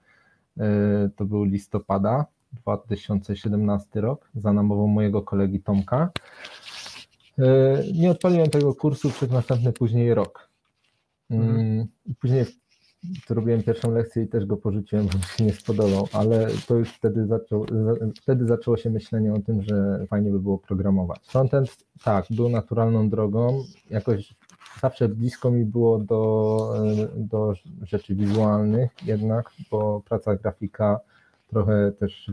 y, 0.64 1.10
to 1.16 1.26
był 1.26 1.44
listopada 1.44 2.26
2017 2.54 4.02
rok 4.02 4.30
za 4.36 4.54
namową 4.54 4.88
mojego 4.88 5.22
kolegi 5.22 5.60
Tomka. 5.60 6.10
Y, 7.40 7.44
nie 7.94 8.12
odpaliłem 8.12 8.50
tego 8.50 8.76
kursu 8.76 9.10
przez 9.10 9.32
następny 9.32 9.74
później 9.74 10.14
rok. 10.14 10.50
Mhm. 11.30 11.88
Później 12.20 12.46
robiłem 13.30 13.64
pierwszą 13.64 13.92
lekcję 13.92 14.24
i 14.24 14.28
też 14.28 14.46
go 14.46 14.58
porzuciłem, 14.58 15.08
bo 15.08 15.18
mi 15.18 15.24
się 15.24 15.44
nie 15.44 15.54
spodobał, 15.54 16.08
ale 16.14 16.48
to 16.68 16.76
już 16.76 16.90
wtedy, 16.90 17.28
zaczął, 17.28 17.66
wtedy 18.22 18.46
zaczęło 18.46 18.78
się 18.78 18.90
myślenie 18.90 19.34
o 19.34 19.40
tym, 19.40 19.62
że 19.62 20.06
fajnie 20.10 20.32
by 20.32 20.40
było 20.40 20.58
programować. 20.58 21.20
Frontend, 21.24 21.78
tak, 22.04 22.26
był 22.30 22.50
naturalną 22.50 23.10
drogą, 23.10 23.64
jakoś 23.90 24.34
zawsze 24.82 25.10
blisko 25.10 25.52
mi 25.52 25.66
było 25.66 26.00
do, 26.00 26.74
do 27.16 27.54
rzeczy 27.82 28.16
wizualnych 28.16 28.92
jednak, 29.06 29.52
bo 29.72 30.02
praca 30.10 30.36
grafika 30.36 31.00
trochę 31.48 31.92
też 32.00 32.32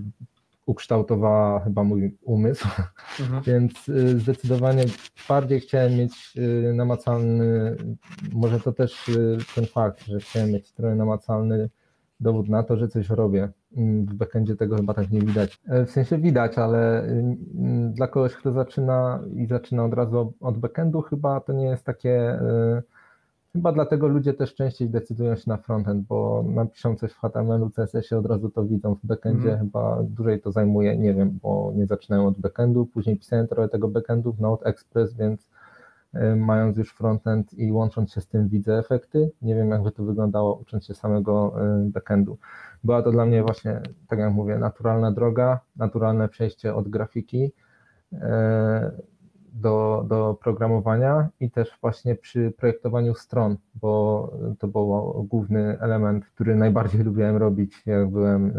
ukształtowała 0.67 1.61
chyba 1.61 1.85
mój 1.85 2.17
umysł, 2.23 2.69
mhm. 3.21 3.43
więc 3.47 3.89
y, 3.89 4.19
zdecydowanie 4.19 4.85
bardziej 5.29 5.61
chciałem 5.61 5.97
mieć 5.97 6.33
y, 6.37 6.73
namacalny, 6.75 7.77
może 8.33 8.61
to 8.61 8.73
też 8.73 9.09
y, 9.09 9.39
ten 9.55 9.67
fakt, 9.67 10.05
że 10.05 10.19
chciałem 10.21 10.51
mieć 10.51 10.73
trochę 10.73 10.95
namacalny 10.95 11.69
dowód 12.21 12.49
na 12.49 12.63
to, 12.63 12.77
że 12.77 12.89
coś 12.89 13.09
robię. 13.09 13.49
Mm, 13.77 14.07
w 14.07 14.15
backendzie 14.15 14.57
tego 14.57 14.77
chyba 14.77 14.95
tak 14.95 15.11
nie 15.11 15.21
widać. 15.21 15.61
E, 15.69 15.87
w 15.87 15.91
sensie 15.91 16.19
widać, 16.19 16.59
ale 16.59 17.03
mm, 17.03 17.93
dla 17.93 18.09
kogoś, 18.09 18.35
kto 18.35 18.53
zaczyna 18.53 19.21
i 19.37 19.47
zaczyna 19.47 19.85
od 19.85 19.95
razu 19.95 20.35
od 20.41 20.59
backendu, 20.59 21.03
chyba 21.03 21.41
to 21.41 21.53
nie 21.53 21.65
jest 21.65 21.85
takie. 21.85 22.39
Chyba 23.55 23.73
dlatego 23.73 24.09
ludzie 24.09 24.35
też 24.35 24.55
częściej 24.55 24.91
decydują 24.91 25.37
się 25.37 25.45
na 25.47 25.57
frontend, 25.57 26.07
bo 26.07 26.45
napiszą 26.49 26.97
coś 26.97 27.13
w 27.13 27.19
HTML-u, 27.19 27.71
CSS-ie, 27.71 28.19
od 28.19 28.27
razu 28.27 28.51
to 28.51 28.65
widzą. 28.65 28.95
W 28.95 29.07
backendzie 29.07 29.49
mm. 29.49 29.59
chyba 29.59 30.03
dłużej 30.03 30.41
to 30.41 30.53
zajmuje, 30.53 30.97
nie 30.99 31.15
wiem, 31.15 31.39
bo 31.43 31.73
nie 31.75 31.87
zaczynają 31.87 32.27
od 32.27 32.39
backendu, 32.39 32.87
później 32.87 33.17
pisałem 33.17 33.49
trochę 33.49 33.69
tego 33.69 33.89
backendu 33.89 34.33
w 34.33 34.41
Node 34.41 34.65
Express, 34.65 35.15
więc 35.15 35.49
E, 36.15 36.37
mając 36.37 36.77
już 36.77 36.93
frontend 36.93 37.55
i 37.55 37.73
łącząc 37.73 38.13
się 38.13 38.21
z 38.21 38.27
tym 38.27 38.49
widzę 38.49 38.79
efekty. 38.79 39.31
Nie 39.43 39.55
wiem, 39.55 39.71
jakby 39.71 39.93
to 39.93 40.05
wyglądało 40.05 40.55
ucząc 40.55 40.87
się 40.87 40.95
samego 40.95 41.55
e, 41.61 41.91
backendu. 41.91 42.39
Była 42.85 43.03
to 43.03 43.11
dla 43.11 43.27
mnie 43.27 43.43
właśnie, 43.43 43.81
tak 44.09 44.19
jak 44.19 44.33
mówię, 44.33 44.59
naturalna 44.59 45.13
droga, 45.13 45.61
naturalne 45.77 46.29
przejście 46.29 46.75
od 46.75 46.89
grafiki 46.89 47.53
e, 48.13 48.93
do, 49.55 50.05
do 50.09 50.39
programowania 50.43 51.29
i 51.41 51.51
też 51.51 51.79
właśnie 51.81 52.15
przy 52.15 52.53
projektowaniu 52.57 53.15
stron, 53.15 53.57
bo 53.75 54.33
to 54.59 54.69
był 54.69 55.27
główny 55.31 55.81
element, 55.81 56.27
który 56.27 56.57
najbardziej 56.57 57.03
lubiłem 57.09 57.37
robić, 57.37 57.83
jak 57.87 58.11
byłem 58.11 58.53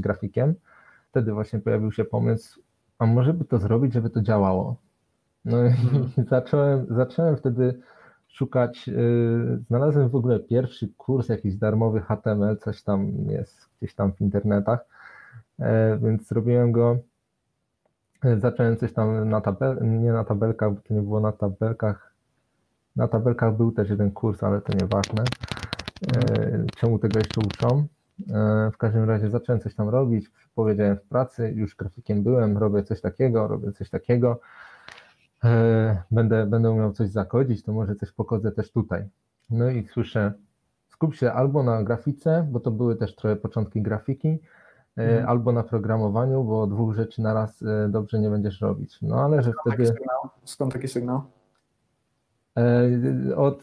grafikiem. 0.00 0.54
Wtedy 1.10 1.32
właśnie 1.32 1.58
pojawił 1.58 1.92
się 1.92 2.04
pomysł 2.04 2.60
a 2.98 3.06
może 3.06 3.34
by 3.34 3.44
to 3.44 3.58
zrobić, 3.58 3.92
żeby 3.92 4.10
to 4.10 4.22
działało. 4.22 4.76
No 5.44 5.66
i 5.66 5.72
zacząłem, 6.30 6.86
zacząłem 6.90 7.36
wtedy 7.36 7.80
szukać, 8.28 8.88
yy, 8.88 9.58
znalazłem 9.68 10.08
w 10.08 10.14
ogóle 10.14 10.40
pierwszy 10.40 10.88
kurs 10.96 11.28
jakiś 11.28 11.56
darmowy 11.56 12.00
HTML, 12.00 12.56
coś 12.56 12.82
tam 12.82 13.12
jest 13.28 13.68
gdzieś 13.78 13.94
tam 13.94 14.12
w 14.12 14.20
internetach, 14.20 14.86
e, 15.58 15.98
więc 15.98 16.26
zrobiłem 16.26 16.72
go, 16.72 16.98
zacząłem 18.36 18.76
coś 18.76 18.92
tam 18.92 19.28
na 19.28 19.40
tabel, 19.40 19.78
nie 19.82 20.12
na 20.12 20.24
tabelkach, 20.24 20.72
bo 20.72 20.80
to 20.80 20.94
nie 20.94 21.02
było 21.02 21.20
na 21.20 21.32
tabelkach, 21.32 22.14
na 22.96 23.08
tabelkach 23.08 23.56
był 23.56 23.72
też 23.72 23.90
jeden 23.90 24.10
kurs, 24.10 24.42
ale 24.42 24.60
to 24.60 24.72
nieważne, 24.72 25.24
e, 26.16 26.64
czemu 26.76 26.98
tego 26.98 27.18
jeszcze 27.18 27.40
uczą. 27.40 27.86
W 28.72 28.76
każdym 28.78 29.04
razie 29.04 29.30
zacząłem 29.30 29.60
coś 29.60 29.74
tam 29.74 29.88
robić, 29.88 30.30
powiedziałem 30.54 30.96
w 30.96 31.02
pracy, 31.02 31.52
już 31.56 31.76
grafikiem 31.76 32.22
byłem, 32.22 32.58
robię 32.58 32.82
coś 32.82 33.00
takiego, 33.00 33.48
robię 33.48 33.72
coś 33.72 33.90
takiego, 33.90 34.40
E, 35.44 36.02
będę, 36.10 36.46
będę 36.46 36.70
umiał 36.70 36.92
coś 36.92 37.10
zakodzić, 37.10 37.62
to 37.62 37.72
może 37.72 37.94
coś 37.94 38.12
pokodzę 38.12 38.52
też 38.52 38.72
tutaj. 38.72 39.04
No 39.50 39.70
i 39.70 39.86
słyszę, 39.86 40.32
skup 40.88 41.14
się 41.14 41.32
albo 41.32 41.62
na 41.62 41.82
grafice, 41.82 42.48
bo 42.50 42.60
to 42.60 42.70
były 42.70 42.96
też 42.96 43.16
trochę 43.16 43.36
początki 43.36 43.82
grafiki, 43.82 44.38
mm. 44.96 45.28
albo 45.28 45.52
na 45.52 45.62
programowaniu, 45.62 46.44
bo 46.44 46.66
dwóch 46.66 46.94
rzeczy 46.94 47.22
naraz 47.22 47.62
e, 47.62 47.88
dobrze 47.88 48.18
nie 48.18 48.30
będziesz 48.30 48.60
robić. 48.60 48.98
No 49.02 49.16
ale 49.24 49.42
że 49.42 49.52
Skąd 49.52 49.74
wtedy. 49.74 49.92
Taki 49.92 50.04
Skąd 50.44 50.72
taki 50.72 50.88
sygnał? 50.88 51.22
Od, 53.36 53.62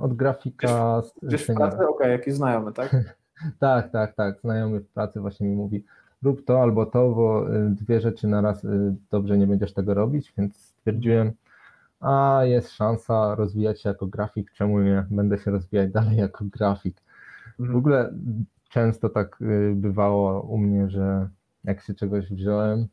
od 0.00 0.14
grafika. 0.14 1.02
Gdzieś 1.22 1.42
w 1.42 1.54
pracy? 1.54 1.76
Okej, 1.76 1.88
okay, 1.88 2.10
jakiś 2.10 2.34
znajomy, 2.34 2.72
tak? 2.72 2.96
tak, 3.58 3.90
tak, 3.90 4.14
tak. 4.14 4.40
Znajomy 4.40 4.80
w 4.80 4.88
pracy 4.88 5.20
właśnie 5.20 5.48
mi 5.48 5.56
mówi, 5.56 5.84
rób 6.22 6.44
to 6.44 6.62
albo 6.62 6.86
to, 6.86 7.10
bo 7.10 7.46
dwie 7.68 8.00
rzeczy 8.00 8.28
na 8.28 8.40
raz 8.40 8.66
dobrze 9.10 9.38
nie 9.38 9.46
będziesz 9.46 9.72
tego 9.72 9.94
robić, 9.94 10.32
więc 10.38 10.56
stwierdziłem, 10.56 11.32
a 12.00 12.40
jest 12.44 12.70
szansa 12.70 13.34
rozwijać 13.34 13.82
się 13.82 13.88
jako 13.88 14.06
grafik, 14.06 14.52
czemu 14.52 14.80
nie? 14.80 15.06
Będę 15.10 15.38
się 15.38 15.50
rozwijać 15.50 15.92
dalej 15.92 16.16
jako 16.16 16.44
grafik. 16.44 17.02
W 17.58 17.60
mhm. 17.60 17.78
ogóle 17.78 18.12
często 18.74 19.08
tak 19.08 19.42
y, 19.42 19.72
bywało 19.76 20.40
u 20.40 20.58
mnie, 20.58 20.90
że 20.90 21.28
jak 21.64 21.80
się 21.80 21.94
czegoś 21.94 22.30
wziąłem, 22.30 22.86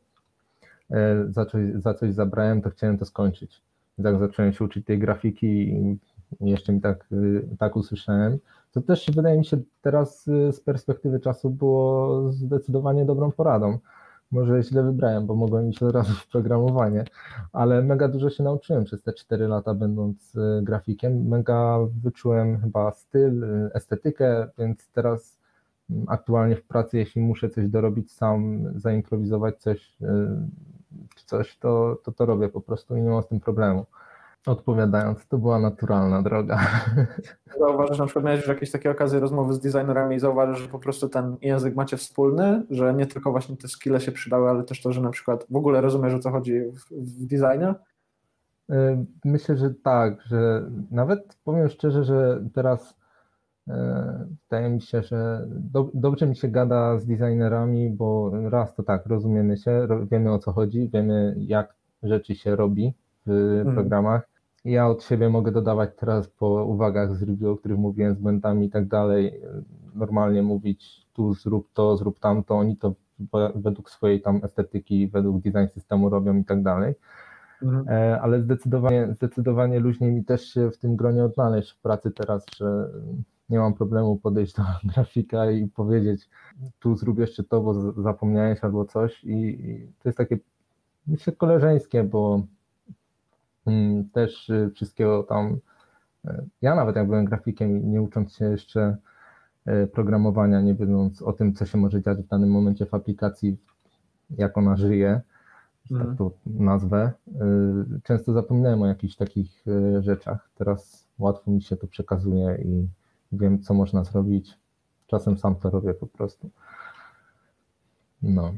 za 1.30 1.46
coś, 1.46 1.74
za 1.76 1.94
coś 1.94 2.14
zabrałem, 2.14 2.62
to 2.62 2.70
chciałem 2.70 2.98
to 2.98 3.06
skończyć. 3.06 3.62
I 3.98 4.04
tak 4.04 4.20
zacząłem 4.20 4.54
się 4.54 4.66
uczyć 4.66 4.86
tej 4.86 5.00
grafiki 5.00 5.48
i 5.48 5.98
jeszcze 6.42 6.74
mi 6.74 6.82
tak, 6.82 7.08
tak 7.60 7.76
usłyszałem, 7.76 8.38
to 8.72 8.82
też 8.82 9.12
wydaje 9.16 9.38
mi 9.38 9.46
się 9.46 9.58
teraz 9.82 10.28
y, 10.28 10.52
z 10.52 10.60
perspektywy 10.60 11.20
czasu 11.20 11.50
było 11.50 12.32
zdecydowanie 12.32 13.06
dobrą 13.06 13.32
poradą. 13.32 13.80
Może 14.32 14.64
źle 14.64 14.84
wybrałem, 14.84 15.26
bo 15.26 15.36
mogłem 15.36 15.70
iść 15.70 15.84
od 15.84 15.96
razu 15.96 16.14
w 16.14 16.28
programowanie, 16.28 17.04
ale 17.54 17.82
mega 17.82 18.08
dużo 18.08 18.30
się 18.30 18.44
nauczyłem 18.44 18.84
przez 18.84 19.04
te 19.04 19.14
4 19.14 19.48
lata 19.48 19.74
będąc 19.74 20.36
y, 20.36 20.62
grafikiem. 20.64 21.28
Mega 21.28 21.78
wyczułem 22.04 22.62
chyba 22.62 22.92
styl, 22.92 23.44
y, 23.44 23.70
estetykę, 23.74 24.48
więc 24.58 24.90
teraz 24.90 25.41
aktualnie 26.08 26.56
w 26.56 26.64
pracy, 26.64 26.98
jeśli 26.98 27.22
muszę 27.22 27.50
coś 27.50 27.68
dorobić 27.68 28.12
sam, 28.12 28.64
zaimprowizować 28.76 29.58
coś, 29.58 29.98
czy 31.16 31.26
coś, 31.26 31.58
to, 31.58 31.98
to 32.04 32.12
to 32.12 32.26
robię 32.26 32.50
po 32.50 32.62
prostu 32.62 32.96
i 32.96 33.02
nie 33.02 33.10
mam 33.10 33.24
z 33.24 33.28
tym 33.28 33.40
problemu. 33.40 33.86
Odpowiadając, 34.46 35.28
to 35.28 35.38
była 35.38 35.60
naturalna 35.60 36.22
droga. 36.22 36.60
Zauważysz, 37.60 37.98
na 37.98 38.06
przykład 38.06 38.26
miałeś 38.26 38.40
już 38.40 38.50
jakieś 38.50 38.72
takie 38.72 38.92
okazje 38.92 39.20
rozmowy 39.20 39.54
z 39.54 39.60
designerami 39.60 40.16
i 40.16 40.20
zauważysz, 40.20 40.60
że 40.60 40.68
po 40.68 40.80
prostu 40.80 41.10
ten 41.10 41.38
język 41.42 41.76
macie 41.76 41.98
wspólny, 41.98 42.64
że 42.70 42.94
nie 42.94 43.06
tylko 43.06 43.32
właśnie 43.32 43.58
te 43.58 43.68
skille 43.68 44.00
się 44.00 44.12
przydały, 44.12 44.50
ale 44.50 44.64
też 44.64 44.82
to, 44.82 44.92
że 44.92 45.02
na 45.02 45.10
przykład 45.10 45.46
w 45.50 45.56
ogóle 45.56 45.82
rozumiesz, 45.82 46.14
o 46.14 46.20
co 46.20 46.32
chodzi 46.32 46.62
w, 46.62 46.92
w 46.92 47.26
designie? 47.26 47.76
Y, 48.72 49.06
myślę, 49.26 49.58
że 49.58 49.74
tak, 49.84 50.22
że 50.22 50.70
nawet 50.92 51.38
powiem 51.44 51.70
szczerze, 51.70 52.04
że 52.04 52.44
teraz 52.54 52.92
y, 52.92 52.96
wydaje 53.68 54.70
mi 54.70 54.82
się, 54.82 55.02
że 55.02 55.48
do, 55.50 55.90
dobrze 55.94 56.28
mi 56.28 56.36
się 56.36 56.48
gada 56.48 57.00
z 57.00 57.06
designerami, 57.06 57.90
bo 57.90 58.32
raz 58.50 58.76
to 58.76 58.84
tak, 58.84 59.06
rozumiemy 59.06 59.58
się, 59.58 59.88
wiemy 60.12 60.34
o 60.34 60.40
co 60.40 60.52
chodzi, 60.52 60.90
wiemy 60.94 61.36
jak 61.38 61.76
rzeczy 62.04 62.36
się 62.36 62.56
robi 62.56 62.94
w 63.26 63.32
mhm. 63.32 63.76
programach. 63.76 64.30
Ja 64.66 64.88
od 64.88 65.04
siebie 65.04 65.30
mogę 65.30 65.52
dodawać 65.52 65.90
teraz 65.98 66.28
po 66.28 66.48
uwagach 66.66 67.16
z 67.16 67.24
review, 67.24 67.50
o 67.50 67.58
których 67.58 67.78
mówiłem, 67.78 68.16
z 68.16 68.20
błędami 68.20 68.66
i 68.66 68.70
tak 68.70 68.88
dalej, 68.88 69.42
normalnie 69.96 70.44
mówić 70.44 71.08
tu 71.14 71.34
zrób 71.34 71.68
to, 71.74 71.98
zrób 71.98 72.20
tamto, 72.20 72.56
oni 72.56 72.78
to 72.78 72.94
według 73.56 73.90
swojej 73.90 74.22
tam 74.22 74.42
estetyki, 74.44 75.08
według 75.08 75.42
design 75.42 75.68
systemu 75.74 76.10
robią 76.10 76.38
i 76.38 76.46
tak 76.46 76.64
dalej. 76.64 76.94
Mhm. 77.62 77.90
E, 77.90 78.22
ale 78.22 78.42
zdecydowanie, 78.42 79.08
zdecydowanie 79.14 79.80
luźniej 79.80 80.12
mi 80.12 80.26
też 80.26 80.46
się 80.46 80.72
w 80.72 80.78
tym 80.78 80.96
gronie 80.96 81.24
odnaleźć 81.24 81.72
w 81.72 81.82
pracy 81.82 82.12
teraz, 82.12 82.46
że 82.58 82.90
nie 83.52 83.60
mam 83.60 83.74
problemu 83.74 84.18
podejść 84.18 84.56
do 84.56 84.64
grafika 84.94 85.52
i 85.52 85.68
powiedzieć 85.68 86.30
tu 86.80 86.96
zrób 86.96 87.20
jeszcze 87.20 87.44
to, 87.44 87.62
bo 87.62 87.92
zapomniałeś 88.02 88.64
albo 88.64 88.86
coś 88.86 89.24
i, 89.24 89.32
i 89.70 89.92
to 90.00 90.10
jest 90.10 90.18
takie 90.18 90.38
myślę 91.08 91.34
koleżeńskie, 91.34 92.04
bo 92.04 92.44
Mm, 93.66 94.10
też 94.10 94.50
y, 94.50 94.72
wszystkiego 94.76 95.24
tam. 95.24 95.58
Y, 96.26 96.46
ja 96.62 96.76
nawet 96.76 96.96
jak 96.96 97.08
byłem 97.08 97.26
grafikiem, 97.26 97.92
nie 97.92 98.02
ucząc 98.02 98.36
się 98.36 98.46
jeszcze 98.46 98.98
y, 99.68 99.88
programowania, 99.88 100.62
nie 100.62 100.76
wiedząc 100.76 101.22
o 101.22 101.34
tym, 101.34 101.54
co 101.54 101.66
się 101.66 101.78
może 101.78 102.02
dziać 102.02 102.18
w 102.18 102.28
danym 102.28 102.50
momencie 102.52 102.86
w 102.86 102.94
aplikacji, 102.94 103.58
jak 104.38 104.58
ona 104.58 104.76
żyje, 104.76 105.22
tak 105.90 105.98
mhm. 105.98 106.18
to 106.18 106.32
nazwę, 106.46 107.12
często 108.04 108.34
zapominałem 108.34 108.82
o 108.82 108.88
jakichś 108.88 109.16
takich 109.16 109.66
rzeczach. 110.00 110.50
Teraz 110.56 111.08
łatwo 111.20 111.52
mi 111.52 111.62
się 111.62 111.78
to 111.78 111.88
przekazuje 111.88 112.58
i 112.66 112.88
wiem, 113.32 113.62
co 113.62 113.74
można 113.74 114.04
zrobić. 114.04 114.58
Czasem 115.08 115.38
sam 115.38 115.56
to 115.56 115.70
robię 115.70 115.94
po 115.94 116.08
prostu. 116.08 116.50
No, 118.22 118.54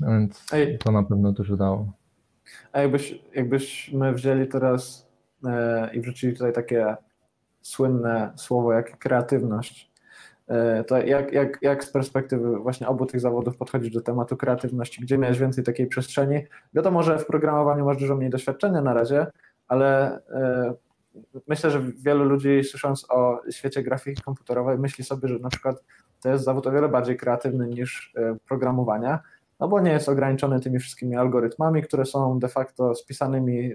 więc 0.00 0.46
to 0.84 0.92
na 0.92 1.02
pewno 1.02 1.32
dużo 1.32 1.56
dało. 1.56 1.92
A 2.72 2.80
jakbyś, 2.80 3.22
jakbyśmy 3.34 4.12
wzięli 4.12 4.48
teraz 4.48 5.08
e, 5.46 5.94
i 5.94 6.00
wrzucili 6.00 6.32
tutaj 6.32 6.52
takie 6.52 6.96
słynne 7.62 8.32
słowo 8.36 8.72
jak 8.72 8.98
kreatywność, 8.98 9.92
e, 10.48 10.84
to 10.84 10.98
jak, 10.98 11.32
jak, 11.32 11.58
jak 11.62 11.84
z 11.84 11.90
perspektywy 11.90 12.58
właśnie 12.58 12.88
obu 12.88 13.06
tych 13.06 13.20
zawodów 13.20 13.56
podchodzisz 13.56 13.92
do 13.92 14.00
tematu 14.00 14.36
kreatywności? 14.36 15.02
Gdzie 15.02 15.18
miałeś 15.18 15.38
więcej 15.38 15.64
takiej 15.64 15.86
przestrzeni? 15.86 16.44
Wiadomo, 16.74 17.02
że 17.02 17.18
w 17.18 17.26
programowaniu 17.26 17.84
masz 17.84 17.96
dużo 17.96 18.16
mniej 18.16 18.30
doświadczenia 18.30 18.82
na 18.82 18.94
razie, 18.94 19.26
ale 19.68 20.20
e, 20.28 20.74
myślę, 21.48 21.70
że 21.70 21.82
wielu 21.98 22.24
ludzi 22.24 22.64
słysząc 22.64 23.06
o 23.10 23.40
świecie 23.50 23.82
grafiki 23.82 24.22
komputerowej 24.22 24.78
myśli 24.78 25.04
sobie, 25.04 25.28
że 25.28 25.38
na 25.38 25.48
przykład 25.48 25.84
to 26.22 26.28
jest 26.28 26.44
zawód 26.44 26.66
o 26.66 26.70
wiele 26.70 26.88
bardziej 26.88 27.16
kreatywny 27.16 27.66
niż 27.66 28.14
e, 28.16 28.36
programowania 28.48 29.20
no 29.60 29.68
bo 29.68 29.80
nie 29.80 29.90
jest 29.90 30.08
ograniczony 30.08 30.60
tymi 30.60 30.78
wszystkimi 30.78 31.16
algorytmami, 31.16 31.82
które 31.82 32.06
są 32.06 32.38
de 32.38 32.48
facto 32.48 32.94
spisanymi 32.94 33.70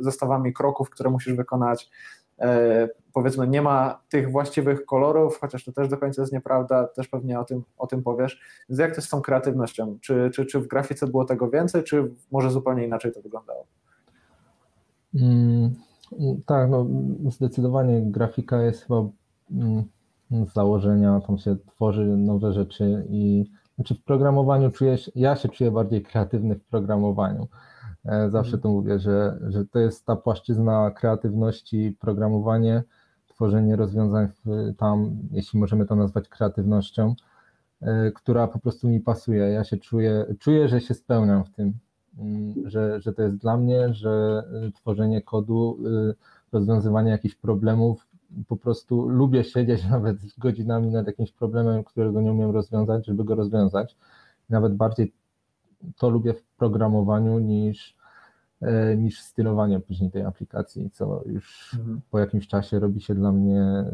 zestawami 0.00 0.52
kroków, 0.52 0.90
które 0.90 1.10
musisz 1.10 1.32
wykonać. 1.32 1.90
E, 2.38 2.88
powiedzmy, 3.12 3.48
nie 3.48 3.62
ma 3.62 4.00
tych 4.08 4.30
właściwych 4.30 4.84
kolorów, 4.84 5.38
chociaż 5.40 5.64
to 5.64 5.72
też 5.72 5.88
do 5.88 5.98
końca 5.98 6.22
jest 6.22 6.32
nieprawda, 6.32 6.86
też 6.86 7.08
pewnie 7.08 7.40
o 7.40 7.44
tym, 7.44 7.62
o 7.78 7.86
tym 7.86 8.02
powiesz. 8.02 8.40
Więc 8.68 8.78
jak 8.78 8.94
to 8.94 9.02
z 9.02 9.08
tą 9.08 9.20
kreatywnością? 9.20 9.98
Czy, 10.00 10.30
czy, 10.34 10.46
czy 10.46 10.60
w 10.60 10.66
grafice 10.66 11.06
było 11.06 11.24
tego 11.24 11.50
więcej, 11.50 11.84
czy 11.84 12.10
może 12.32 12.50
zupełnie 12.50 12.86
inaczej 12.86 13.12
to 13.12 13.22
wyglądało? 13.22 13.66
Mm, 15.14 15.74
tak, 16.46 16.70
no 16.70 16.86
zdecydowanie 17.30 18.02
grafika 18.02 18.62
jest 18.62 18.82
chyba 18.82 19.08
mm, 19.50 19.84
z 20.30 20.52
założenia, 20.52 21.20
tam 21.26 21.38
się 21.38 21.56
tworzy 21.66 22.04
nowe 22.04 22.52
rzeczy 22.52 23.06
i 23.10 23.50
znaczy 23.74 23.94
w 23.94 24.04
programowaniu 24.04 24.70
czuję 24.70 24.98
się, 24.98 25.12
ja 25.14 25.36
się 25.36 25.48
czuję 25.48 25.70
bardziej 25.70 26.02
kreatywny 26.02 26.54
w 26.54 26.64
programowaniu. 26.64 27.48
E, 28.04 28.30
zawsze 28.30 28.54
mhm. 28.56 28.62
to 28.62 28.68
mówię, 28.68 28.98
że, 28.98 29.38
że 29.48 29.64
to 29.64 29.78
jest 29.78 30.06
ta 30.06 30.16
płaszczyzna 30.16 30.90
kreatywności, 30.90 31.96
programowanie, 32.00 32.82
tworzenie 33.26 33.76
rozwiązań 33.76 34.28
tam, 34.78 35.16
jeśli 35.30 35.60
możemy 35.60 35.86
to 35.86 35.96
nazwać 35.96 36.28
kreatywnością, 36.28 37.14
e, 37.80 38.10
która 38.12 38.48
po 38.48 38.58
prostu 38.58 38.88
mi 38.88 39.00
pasuje. 39.00 39.44
Ja 39.44 39.64
się 39.64 39.76
czuję, 39.76 40.26
czuję, 40.38 40.68
że 40.68 40.80
się 40.80 40.94
spełniam 40.94 41.44
w 41.44 41.50
tym, 41.50 41.72
że, 42.64 43.00
że 43.00 43.12
to 43.12 43.22
jest 43.22 43.36
dla 43.36 43.56
mnie, 43.56 43.94
że 43.94 44.42
e, 44.66 44.72
tworzenie 44.72 45.22
kodu, 45.22 45.78
rozwiązywanie 46.52 47.10
jakichś 47.10 47.34
problemów 47.34 48.06
po 48.48 48.56
prostu 48.56 49.08
lubię 49.08 49.44
siedzieć 49.44 49.88
nawet 49.90 50.16
godzinami 50.38 50.90
nad 50.90 51.06
jakimś 51.06 51.32
problemem, 51.32 51.84
którego 51.84 52.20
nie 52.20 52.32
umiem 52.32 52.50
rozwiązać, 52.50 53.06
żeby 53.06 53.24
go 53.24 53.34
rozwiązać. 53.34 53.96
Nawet 54.50 54.74
bardziej 54.74 55.12
to 55.96 56.10
lubię 56.10 56.34
w 56.34 56.42
programowaniu 56.42 57.38
niż, 57.38 57.96
niż 58.96 59.20
stylowanie 59.20 59.80
później 59.80 60.10
tej 60.10 60.22
aplikacji, 60.22 60.90
co 60.90 61.22
już 61.26 61.76
mhm. 61.78 62.00
po 62.10 62.18
jakimś 62.18 62.48
czasie 62.48 62.78
robi 62.78 63.00
się 63.00 63.14
dla 63.14 63.32
mnie 63.32 63.84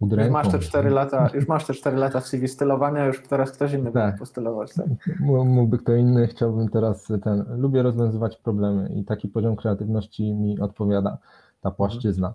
Pod 0.00 0.10
Już 0.10 0.18
ręką. 0.18 0.32
masz 0.32 0.48
te 0.48 0.58
4 0.58 0.90
lata, 0.90 1.28
już 1.34 1.48
masz 1.48 1.66
te 1.66 1.74
4 1.74 1.96
lata 1.96 2.20
w 2.20 2.26
CV 2.26 2.48
stylowania, 2.48 3.06
już 3.06 3.22
teraz 3.26 3.52
ktoś 3.52 3.72
inny 3.72 3.84
Tak. 3.84 3.92
będzie 3.92 4.18
postylować. 4.18 4.74
Tak? 4.74 4.86
Mó- 5.20 5.44
Mógłby 5.44 5.78
kto 5.78 5.94
inny, 5.94 6.26
chciałbym 6.26 6.68
teraz 6.68 7.08
ten. 7.22 7.44
Lubię 7.60 7.82
rozwiązywać 7.82 8.36
problemy 8.36 8.88
i 8.94 9.04
taki 9.04 9.28
poziom 9.28 9.56
kreatywności 9.56 10.34
mi 10.34 10.60
odpowiada, 10.60 11.18
ta 11.60 11.70
płaszczyzna. 11.70 12.34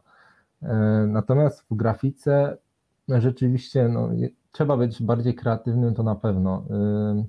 E, 0.61 0.76
Natomiast 1.07 1.66
w 1.72 1.76
grafice 1.76 2.57
rzeczywiście 3.09 3.88
no, 3.88 4.09
trzeba 4.51 4.78
być 4.78 5.03
bardziej 5.03 5.36
kreatywnym, 5.36 5.93
to 5.93 6.03
na 6.03 6.16
pewno. 6.16 6.64
E, 6.70 7.24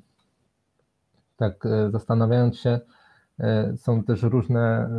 Tak, 1.36 1.66
e, 1.66 1.90
zastanawiając 1.90 2.56
się, 2.56 2.80
są 3.76 4.04
też 4.04 4.22
różne, 4.22 4.90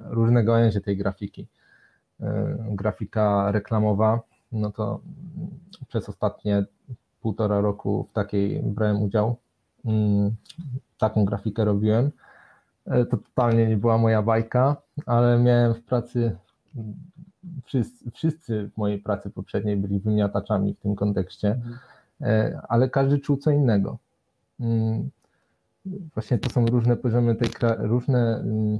różne 0.00 0.44
gałęzie 0.44 0.80
tej 0.80 0.96
grafiki. 0.96 1.46
Grafika 2.70 3.50
reklamowa, 3.52 4.20
no 4.52 4.70
to 4.72 5.00
przez 5.88 6.08
ostatnie 6.08 6.64
półtora 7.20 7.60
roku 7.60 8.06
w 8.10 8.12
takiej 8.12 8.62
brałem 8.62 9.02
udział. 9.02 9.36
Mm, 9.84 10.34
Taką 10.98 11.24
grafikę 11.24 11.64
robiłem. 11.64 12.10
E, 12.86 13.04
To 13.04 13.16
totalnie 13.16 13.66
nie 13.66 13.76
była 13.76 13.98
moja 13.98 14.22
bajka, 14.22 14.76
ale 15.06 15.38
miałem 15.38 15.74
w 15.74 15.82
pracy, 15.82 16.36
wszyscy, 17.64 18.10
wszyscy 18.10 18.68
w 18.74 18.76
mojej 18.76 18.98
pracy 18.98 19.30
poprzedniej 19.30 19.76
byli 19.76 20.00
wymiataczami 20.00 20.74
w 20.74 20.78
tym 20.80 20.94
kontekście, 20.96 21.60
e, 22.20 22.60
ale 22.68 22.88
każdy 22.90 23.18
czuł 23.18 23.36
co 23.36 23.50
innego. 23.50 23.98
Mm, 24.60 25.10
Właśnie 26.14 26.38
to 26.38 26.50
są 26.50 26.66
różne 26.66 26.96
poziomy 26.96 27.34
tej, 27.34 27.48
różne 27.78 28.36
mm, 28.36 28.78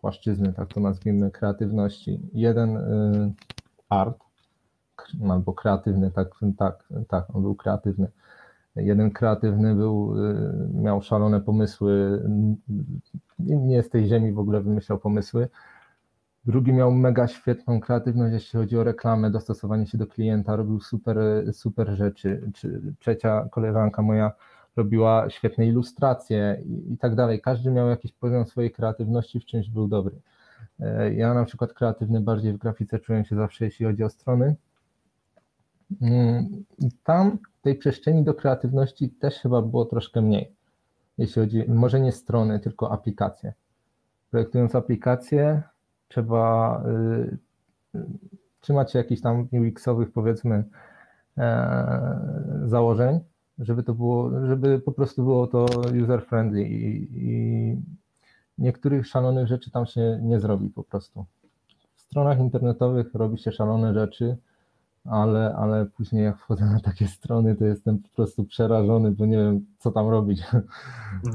płaszczyzny, 0.00 0.52
tak 0.52 0.68
to 0.74 0.80
nazwijmy, 0.80 1.30
kreatywności. 1.30 2.20
Jeden 2.32 2.76
y, 2.76 3.32
art, 3.88 4.18
albo 5.30 5.52
kreatywny, 5.52 6.10
tak, 6.10 6.28
tak, 6.58 6.88
tak, 7.08 7.36
on 7.36 7.42
był 7.42 7.54
kreatywny. 7.54 8.08
Jeden 8.76 9.10
kreatywny 9.10 9.74
był, 9.74 10.24
y, 10.24 10.68
miał 10.74 11.02
szalone 11.02 11.40
pomysły, 11.40 12.22
nie 13.38 13.82
z 13.82 13.88
tej 13.88 14.06
ziemi 14.06 14.32
w 14.32 14.38
ogóle 14.38 14.60
wymyślał 14.60 14.98
pomysły. 14.98 15.48
Drugi 16.44 16.72
miał 16.72 16.92
mega 16.92 17.28
świetną 17.28 17.80
kreatywność, 17.80 18.32
jeśli 18.32 18.58
chodzi 18.58 18.78
o 18.78 18.84
reklamę, 18.84 19.30
dostosowanie 19.30 19.86
się 19.86 19.98
do 19.98 20.06
klienta, 20.06 20.56
robił 20.56 20.80
super, 20.80 21.18
super 21.52 21.88
rzeczy. 21.96 22.50
Czy 22.54 22.80
trzecia 22.98 23.48
koleżanka 23.50 24.02
moja 24.02 24.32
robiła 24.76 25.30
świetne 25.30 25.66
ilustracje 25.66 26.62
i, 26.66 26.92
i 26.92 26.98
tak 26.98 27.14
dalej. 27.14 27.40
Każdy 27.40 27.70
miał 27.70 27.88
jakiś 27.88 28.12
poziom 28.12 28.46
swojej 28.46 28.70
kreatywności, 28.70 29.40
w 29.40 29.44
czymś 29.44 29.70
był 29.70 29.88
dobry. 29.88 30.20
E, 30.80 31.14
Ja 31.14 31.34
na 31.34 31.44
przykład 31.44 31.72
kreatywny 31.72 32.20
bardziej 32.20 32.52
w 32.52 32.58
grafice 32.58 32.98
czułem 32.98 33.24
się 33.24 33.36
zawsze, 33.36 33.64
jeśli 33.64 33.86
chodzi 33.86 34.04
o 34.04 34.08
strony. 34.08 34.56
Mm, 36.02 36.64
Tam 37.04 37.38
tej 37.62 37.74
przestrzeni 37.74 38.24
do 38.24 38.34
kreatywności 38.34 39.10
też 39.10 39.34
chyba 39.34 39.62
było 39.62 39.84
troszkę 39.84 40.22
mniej. 40.22 40.52
Jeśli 41.18 41.42
chodzi, 41.42 41.64
może 41.68 42.00
nie 42.00 42.12
strony, 42.12 42.60
tylko 42.60 42.92
aplikacje. 42.92 43.52
Projektując 44.30 44.74
aplikację, 44.74 45.62
trzeba 46.08 46.82
y, 46.86 47.38
trzymać 48.60 48.92
się 48.92 48.98
jakichś 48.98 49.22
tam 49.22 49.48
UX-owych, 49.52 50.12
powiedzmy, 50.12 50.64
e, 51.38 52.20
założeń, 52.66 53.20
żeby 53.58 53.82
to 53.82 53.94
było, 53.94 54.46
żeby 54.46 54.78
po 54.78 54.92
prostu 54.92 55.24
było 55.24 55.46
to 55.46 55.66
user-friendly 56.04 56.62
i, 56.62 57.08
i 57.12 57.76
niektórych 58.58 59.06
szalonych 59.06 59.46
rzeczy 59.46 59.70
tam 59.70 59.86
się 59.86 60.20
nie 60.22 60.40
zrobi 60.40 60.68
po 60.70 60.84
prostu. 60.84 61.24
W 61.94 62.00
stronach 62.00 62.38
internetowych 62.38 63.14
robi 63.14 63.38
się 63.38 63.52
szalone 63.52 63.94
rzeczy, 63.94 64.36
ale, 65.10 65.54
ale 65.56 65.86
później 65.86 66.24
jak 66.24 66.38
wchodzę 66.38 66.64
na 66.64 66.80
takie 66.80 67.08
strony, 67.08 67.54
to 67.56 67.64
jestem 67.64 67.98
po 67.98 68.08
prostu 68.08 68.44
przerażony, 68.44 69.10
bo 69.10 69.26
nie 69.26 69.36
wiem, 69.36 69.66
co 69.78 69.90
tam 69.90 70.08
robić. 70.08 70.42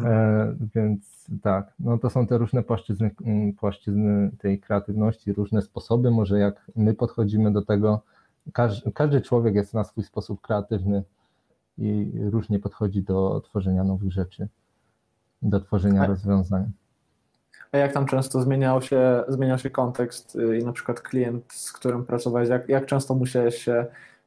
E, 0.06 0.56
więc 0.76 1.28
tak, 1.42 1.74
no 1.80 1.98
to 1.98 2.10
są 2.10 2.28
te 2.28 2.38
różne 2.38 2.64
płaszczyzny, 2.64 3.12
mm, 3.26 3.54
płaszczyzny 3.54 4.32
tej 4.38 4.60
kreatywności, 4.60 5.34
różne 5.34 5.62
sposoby, 5.62 6.12
może 6.12 6.40
jak 6.40 6.72
my 6.76 6.94
podchodzimy 6.94 7.52
do 7.52 7.62
tego. 7.62 8.02
Każdy, 8.54 8.92
każdy 8.92 9.22
człowiek 9.22 9.56
jest 9.56 9.74
na 9.74 9.84
swój 9.84 10.04
sposób 10.04 10.42
kreatywny 10.42 11.04
i 11.78 12.12
różnie 12.32 12.60
podchodzi 12.60 13.04
do 13.04 13.42
tworzenia 13.46 13.84
nowych 13.84 14.12
rzeczy, 14.12 14.48
do 15.42 15.60
tworzenia 15.60 16.00
Tak. 16.00 16.10
rozwiązań. 16.10 16.72
Jak 17.74 17.94
tam 17.94 18.06
często 18.06 18.42
zmieniał 18.42 18.82
się, 18.82 19.24
zmieniał 19.28 19.58
się 19.58 19.70
kontekst 19.70 20.36
y, 20.36 20.58
i 20.58 20.66
na 20.66 20.72
przykład 20.74 21.02
klient, 21.02 21.54
z 21.54 21.72
którym 21.72 22.06
pracowałeś, 22.06 22.50
jak, 22.50 22.70
jak 22.70 22.86
często 22.86 23.16
musiałeś 23.16 23.64
się 23.64 23.86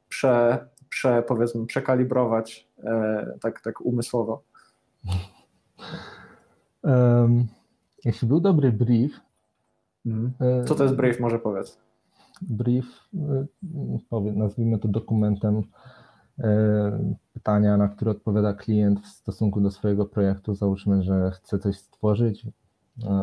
prze, 0.09 0.67
prze, 0.89 1.23
powiedzmy, 1.23 1.67
przekalibrować 1.67 2.69
e, 2.85 3.39
tak, 3.41 3.61
tak 3.61 3.81
umysłowo? 3.81 4.43
Em, 6.85 7.47
jeśli 8.05 8.29
był 8.29 8.41
dobry 8.41 8.73
brief, 8.73 9.21
e, 10.41 10.65
Co 10.65 10.75
to 10.75 10.83
jest 10.83 10.97
brief, 10.97 11.21
może 11.21 11.39
powiedz? 11.39 11.79
brief, 12.43 12.87
powie- 14.11 14.33
nazwijmy 14.33 14.79
to 14.79 14.89
dokumentem 14.89 15.63
e, 16.39 17.15
pytania, 17.33 17.77
na 17.77 17.89
które 17.89 18.11
odpowiada 18.11 18.53
klient 18.55 19.01
w 19.01 19.07
stosunku 19.07 19.61
do 19.61 19.71
swojego 19.71 20.07
projektu. 20.07 20.55
Załóżmy, 20.55 21.03
że 21.03 21.31
chce 21.31 21.59
coś 21.59 21.77
stworzyć, 21.79 22.47
e, 22.47 22.51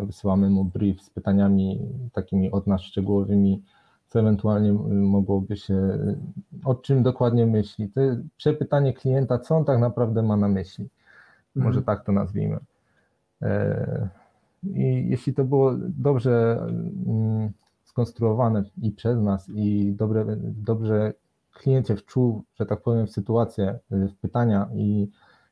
wysyłamy 0.06 0.50
mu 0.50 0.66
brief 0.66 1.02
z 1.02 1.10
pytaniami 1.10 1.80
takimi 2.14 2.52
od 2.52 2.68
nas 2.68 2.82
szczegółowymi, 2.82 3.62
co 4.08 4.20
ewentualnie 4.20 4.70
m, 4.70 5.06
mogłoby 5.06 5.58
się, 5.58 5.98
o 6.66 6.76
czym 6.76 7.04
dokładnie 7.04 7.46
myśli. 7.46 7.90
To 7.90 8.02
przepytanie 8.38 8.94
klienta, 8.94 9.40
co 9.40 9.56
on 9.58 9.66
tak 9.66 9.80
naprawdę 9.80 10.24
ma 10.24 10.38
na 10.38 10.48
myśli. 10.48 10.90
Może 11.56 11.80
Mhm. 11.80 11.84
tak 11.84 12.06
to 12.06 12.12
nazwijmy. 12.12 12.58
E, 13.42 14.10
I 14.64 15.10
jeśli 15.10 15.34
to 15.34 15.44
było 15.44 15.74
dobrze 15.78 16.58
mm, 17.08 17.52
skonstruowane 17.84 18.64
i 18.82 18.92
przez 18.92 19.20
nas, 19.22 19.50
i 19.56 19.94
dobre, 19.98 20.26
dobrze 20.40 21.14
klient 21.54 21.88
się 21.88 21.96
wczuł, 21.96 22.44
że 22.56 22.66
tak 22.66 22.82
powiem, 22.82 23.08
w 23.08 23.12
sytuację, 23.12 23.80
y, 23.92 24.08
w 24.08 24.16
pytania 24.16 24.70
i, 24.76 25.10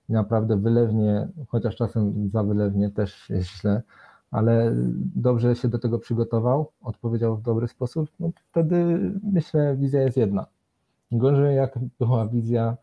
naprawdę 0.10 0.58
wylewnie, 0.58 1.28
chociaż 1.48 1.76
czasem 1.76 2.30
za 2.30 2.44
wylewnie 2.44 2.90
też 2.90 3.32
źle, 3.42 3.82
ale 4.32 4.72
dobrze 5.16 5.56
się 5.56 5.68
do 5.68 5.80
tego 5.80 6.00
przygotował, 6.00 6.72
odpowiedział 6.82 7.38
w 7.38 7.42
dobry 7.42 7.68
sposób, 7.68 8.10
no 8.20 8.30
wtedy 8.52 9.00
myślę, 9.24 9.76
wizja 9.78 10.02
jest 10.02 10.18
jedna. 10.18 10.46
Gorzej 11.12 11.56
jak 11.56 11.80
była 12.00 12.28
wizja 12.28 12.78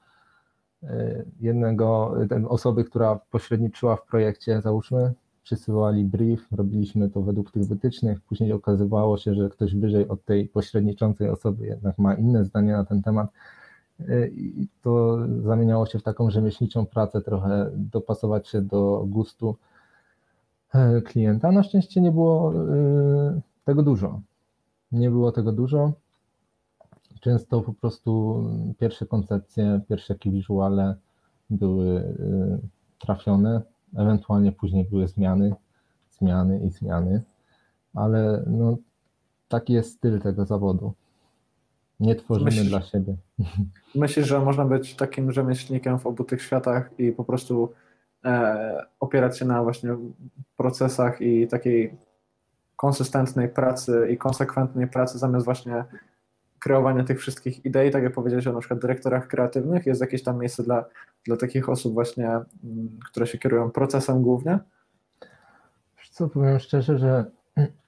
e, 0.82 1.24
jednego, 1.40 2.14
osoby, 2.49 2.84
która 2.84 3.20
pośredniczyła 3.30 3.96
w 3.96 4.07
projekcie, 4.07 4.61
załóżmy, 4.61 5.12
przysyłali 5.42 6.05
brief, 6.05 6.53
robiliśmy 6.53 7.11
to 7.11 7.22
według 7.22 7.51
tych 7.51 7.64
wytycznych, 7.64 8.20
później 8.20 8.53
okazywało 8.53 9.18
się, 9.18 9.34
że 9.34 9.49
ktoś 9.49 9.74
wyżej 9.74 10.09
od 10.09 10.24
tej 10.24 10.49
pośredniczącej 10.49 11.28
osoby 11.28 11.66
jednak 11.66 11.99
ma 11.99 12.14
inne 12.14 12.44
zdanie 12.44 12.72
na 12.72 12.84
ten 12.84 13.03
temat. 13.03 13.30
E, 14.09 14.28
i 14.28 14.68
to 14.82 15.18
zamieniało 15.42 15.86
się 15.86 15.99
w 15.99 16.03
taką 16.03 16.30
rzemieślniczą 16.30 16.86
pracę, 16.86 17.20
trochę 17.20 17.70
dopasować 17.74 18.49
się 18.49 18.62
do 18.62 19.05
gustu 19.07 19.57
klienta. 21.05 21.53
Na 21.53 21.62
szczęście 21.62 22.01
nie 22.01 22.12
było 22.12 22.53
e, 22.55 23.41
tego 23.64 23.83
dużo. 23.83 24.21
Nie 24.93 25.11
było 25.11 25.33
tego 25.33 25.53
dużo. 25.53 25.93
Często 27.21 27.61
po 27.61 27.73
prostu 27.73 28.43
pierwsze 28.79 29.07
koncepcje, 29.07 29.81
pierwsze 29.89 30.14
jakie 30.14 30.31
wizuale 30.31 30.95
były 31.51 32.01
y, 32.01 32.59
trafione, 32.99 33.62
ewentualnie 33.97 34.53
później 34.53 34.85
były 34.85 35.09
zmiany, 35.09 35.55
zmiany 36.11 36.61
i 36.66 36.71
zmiany, 36.71 37.23
ale 37.95 38.45
no, 38.47 38.77
taki 39.49 39.73
jest 39.73 39.93
styl 39.93 40.21
tego 40.21 40.47
zawodu. 40.47 40.93
Nie 42.01 42.16
tworzymy 42.16 42.51
Myślisz- 42.51 42.69
dla 42.69 42.83
siebie. 42.83 43.16
Myślisz, 43.95 44.27
że 44.27 44.41
można 44.41 44.64
być 44.64 44.95
takim 44.95 45.33
rzemieślnikiem 45.33 45.99
w 45.99 46.07
obu 46.07 46.25
tych 46.25 46.43
światach 46.43 46.91
i 46.99 47.12
po 47.12 47.25
prostu 47.25 47.64
e, 47.64 47.88
opierać 49.01 49.39
się 49.39 49.45
na 49.45 49.62
właśnie 49.62 49.97
procesach 50.57 51.20
i 51.20 51.49
takiej 51.49 51.97
konsystentnej 52.76 53.49
pracy 53.49 54.09
i 54.11 54.18
konsekwentnej 54.18 54.89
pracy 54.89 55.18
zamiast 55.18 55.45
właśnie 55.45 55.85
kreowania 56.59 57.05
tych 57.05 57.20
wszystkich 57.20 57.64
idei, 57.64 57.91
tak 57.91 58.03
jak 58.03 58.12
powiedziałeś 58.12 58.47
o 58.47 58.53
na 58.53 58.61
przykład 58.61 58.81
dyrektorach 58.81 59.26
kreatywnych, 59.26 59.87
jest 59.87 60.01
jakieś 60.01 60.22
tam 60.22 60.39
miejsce 60.39 60.62
dla, 60.62 60.85
dla 61.24 61.37
takich 61.37 61.68
osób 61.68 61.95
właśnie, 61.95 62.26
mm, 62.26 62.99
które 63.11 63.26
się 63.26 63.39
kierują 63.39 63.70
procesem 63.70 64.22
głównie? 64.22 64.59
Co, 66.11 66.29
powiem 66.29 66.59
szczerze, 66.59 66.99
że 66.99 67.24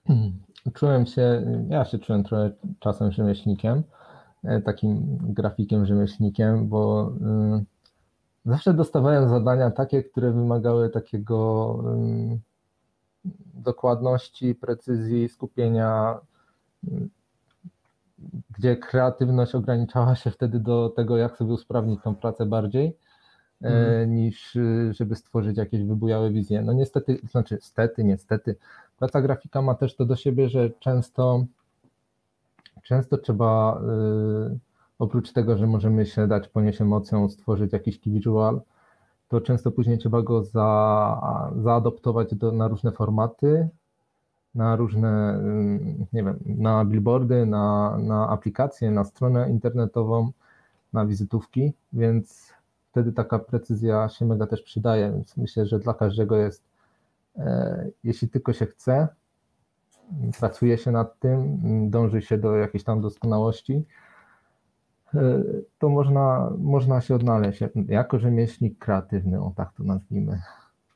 czułem 0.74 1.06
się, 1.06 1.42
ja 1.68 1.84
się 1.84 1.98
czułem 1.98 2.24
trochę 2.24 2.50
czasem 2.80 3.12
rzemieślnikiem, 3.12 3.82
e, 4.44 4.60
takim 4.60 5.18
grafikiem 5.20 5.86
rzemieślnikiem, 5.86 6.68
bo 6.68 7.12
y, 7.60 7.64
zawsze 8.50 8.74
dostawałem 8.74 9.28
zadania 9.28 9.70
takie, 9.70 10.02
które 10.02 10.32
wymagały 10.32 10.90
takiego 10.90 11.76
y, 13.24 13.30
dokładności, 13.54 14.54
precyzji, 14.54 15.28
skupienia. 15.28 16.18
Y, 16.88 17.08
gdzie 18.58 18.76
kreatywność 18.76 19.54
ograniczała 19.54 20.14
się 20.14 20.30
wtedy 20.30 20.58
do 20.58 20.88
tego, 20.88 21.16
jak 21.16 21.36
sobie 21.36 21.52
usprawnić 21.52 22.02
tą 22.02 22.14
pracę 22.14 22.46
bardziej, 22.46 22.96
Mhm. 23.62 24.14
niż 24.14 24.56
y, 24.56 24.92
żeby 24.94 25.16
stworzyć 25.16 25.56
jakieś 25.56 25.84
wybujałe 25.84 26.30
wizje. 26.30 26.62
No 26.62 26.72
niestety, 26.72 27.18
znaczy 27.30 27.58
stety, 27.60 28.04
niestety, 28.04 28.56
praca 28.98 29.22
grafika 29.22 29.62
ma 29.62 29.74
też 29.74 29.96
to 29.96 30.04
do 30.04 30.16
siebie, 30.16 30.48
że 30.48 30.70
często 30.70 31.44
często 32.82 33.18
trzeba 33.18 33.80
y, 33.80 34.58
oprócz 35.00 35.32
tego, 35.32 35.56
że 35.56 35.66
możemy 35.66 36.06
się 36.06 36.26
dać 36.26 36.48
ponieść 36.48 36.80
emocją, 36.80 37.28
stworzyć 37.28 37.72
jakiś 37.72 38.00
key 38.00 38.12
visual, 38.12 38.60
to 39.28 39.40
często 39.40 39.70
później 39.70 39.98
trzeba 39.98 40.22
go 40.22 40.44
za, 40.44 41.50
zaadoptować 41.62 42.34
do, 42.34 42.52
na 42.52 42.68
różne 42.68 42.92
formaty, 42.92 43.68
na 44.54 44.76
różne, 44.76 45.38
y, 45.38 46.06
nie 46.12 46.24
wiem, 46.24 46.38
na 46.46 46.84
billboardy, 46.84 47.46
na, 47.46 47.98
na 47.98 48.28
aplikacje, 48.28 48.90
na 48.90 49.04
stronę 49.04 49.50
internetową, 49.50 50.32
na 50.92 51.06
wizytówki, 51.06 51.72
więc 51.92 52.52
wtedy 52.90 53.12
taka 53.12 53.38
precyzja 53.38 54.08
się 54.08 54.24
mega 54.24 54.46
też 54.46 54.62
przydaje, 54.62 55.12
więc 55.12 55.36
myślę, 55.36 55.66
że 55.66 55.78
dla 55.78 55.94
każdego 55.94 56.36
jest, 56.36 56.62
e, 57.38 57.90
jeśli 58.04 58.28
tylko 58.28 58.52
się 58.52 58.66
chce, 58.66 59.08
pracuje 60.40 60.78
się 60.78 60.90
nad 60.90 61.18
tym, 61.18 61.60
dąży 61.90 62.22
się 62.22 62.38
do 62.38 62.56
jakiejś 62.56 62.84
tam 62.84 63.00
doskonałości, 63.00 63.84
to 65.78 65.88
można, 65.88 66.50
można 66.58 67.00
się 67.00 67.14
odnaleźć 67.14 67.60
jako 67.88 68.18
rzemieślnik 68.18 68.78
kreatywny, 68.78 69.40
o 69.40 69.52
tak 69.56 69.72
to 69.72 69.84
nazwijmy. 69.84 70.40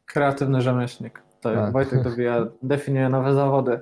Kreatywny 0.06 0.62
rzemieślnik. 0.62 1.22
To 1.40 1.54
Tak. 1.54 1.72
Wojtek 1.72 2.02
dobija, 2.08 2.46
definiuje 2.62 3.08
nowe 3.08 3.34
zawody. 3.34 3.80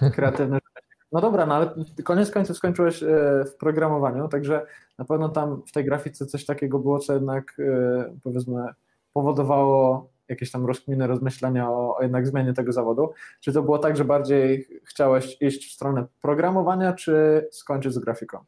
Kreatywny 0.00 0.44
rzemieślnik. 0.44 0.74
No 1.12 1.20
dobra, 1.20 1.46
no 1.46 1.54
ale 1.54 1.74
koniec 2.04 2.30
końców 2.30 2.56
skończyłeś 2.56 3.02
e, 3.02 3.06
w 3.46 3.56
programowaniu, 3.56 4.28
także 4.28 4.66
na 4.98 5.04
pewno 5.04 5.28
tam 5.28 5.62
w 5.66 5.72
tej 5.72 5.84
grafice 5.84 6.26
coś 6.26 6.46
takiego 6.46 6.78
było, 6.78 6.98
co 6.98 7.12
jednak 7.12 7.56
e, 7.58 8.14
powiedzmy 8.22 8.66
powodowało 9.12 10.08
jakieś 10.28 10.50
tam 10.50 10.66
rozkminy, 10.66 11.06
rozmyślenia 11.06 11.70
o, 11.70 11.96
o 11.96 12.02
jednak 12.02 12.26
zmianie 12.26 12.52
tego 12.52 12.72
zawodu. 12.72 13.12
Czy 13.40 13.52
to 13.52 13.62
było 13.62 13.78
tak, 13.78 13.96
że 13.96 14.04
bardziej 14.04 14.68
chciałeś 14.84 15.36
iść 15.40 15.70
w 15.70 15.74
stronę 15.74 16.06
programowania, 16.22 16.92
czy 16.92 17.46
skończyć 17.52 17.92
z 17.92 17.98
grafiką? 17.98 18.38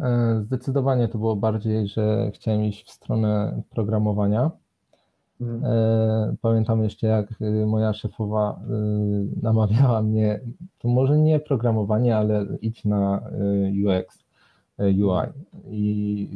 E, 0.00 0.40
Zdecydowanie 0.44 1.08
to 1.08 1.18
było 1.18 1.36
bardziej, 1.36 1.88
że 1.88 2.30
chciałem 2.34 2.64
iść 2.64 2.86
w 2.86 2.90
stronę 2.90 3.62
programowania. 3.70 4.50
Mhm. 5.40 5.64
E, 5.64 6.34
Pamiętam 6.42 6.84
jeszcze, 6.84 7.06
jak 7.06 7.40
y, 7.40 7.66
moja 7.66 7.92
szefowa 7.92 8.60
namawiała 9.42 10.02
mnie, 10.02 10.40
to 10.78 10.88
może 10.88 11.18
nie 11.18 11.40
programowanie, 11.40 12.16
ale 12.16 12.46
idź 12.60 12.84
na 12.84 13.20
UX, 13.86 14.24
UI. 14.78 15.26
I 15.70 16.28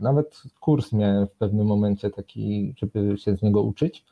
nawet 0.00 0.42
kurs 0.60 0.92
miałem 0.92 1.26
w 1.26 1.32
pewnym 1.32 1.66
momencie 1.66 2.10
taki, 2.10 2.74
żeby 2.78 3.18
się 3.18 3.36
z 3.36 3.42
niego 3.42 3.62
uczyć 3.62 4.04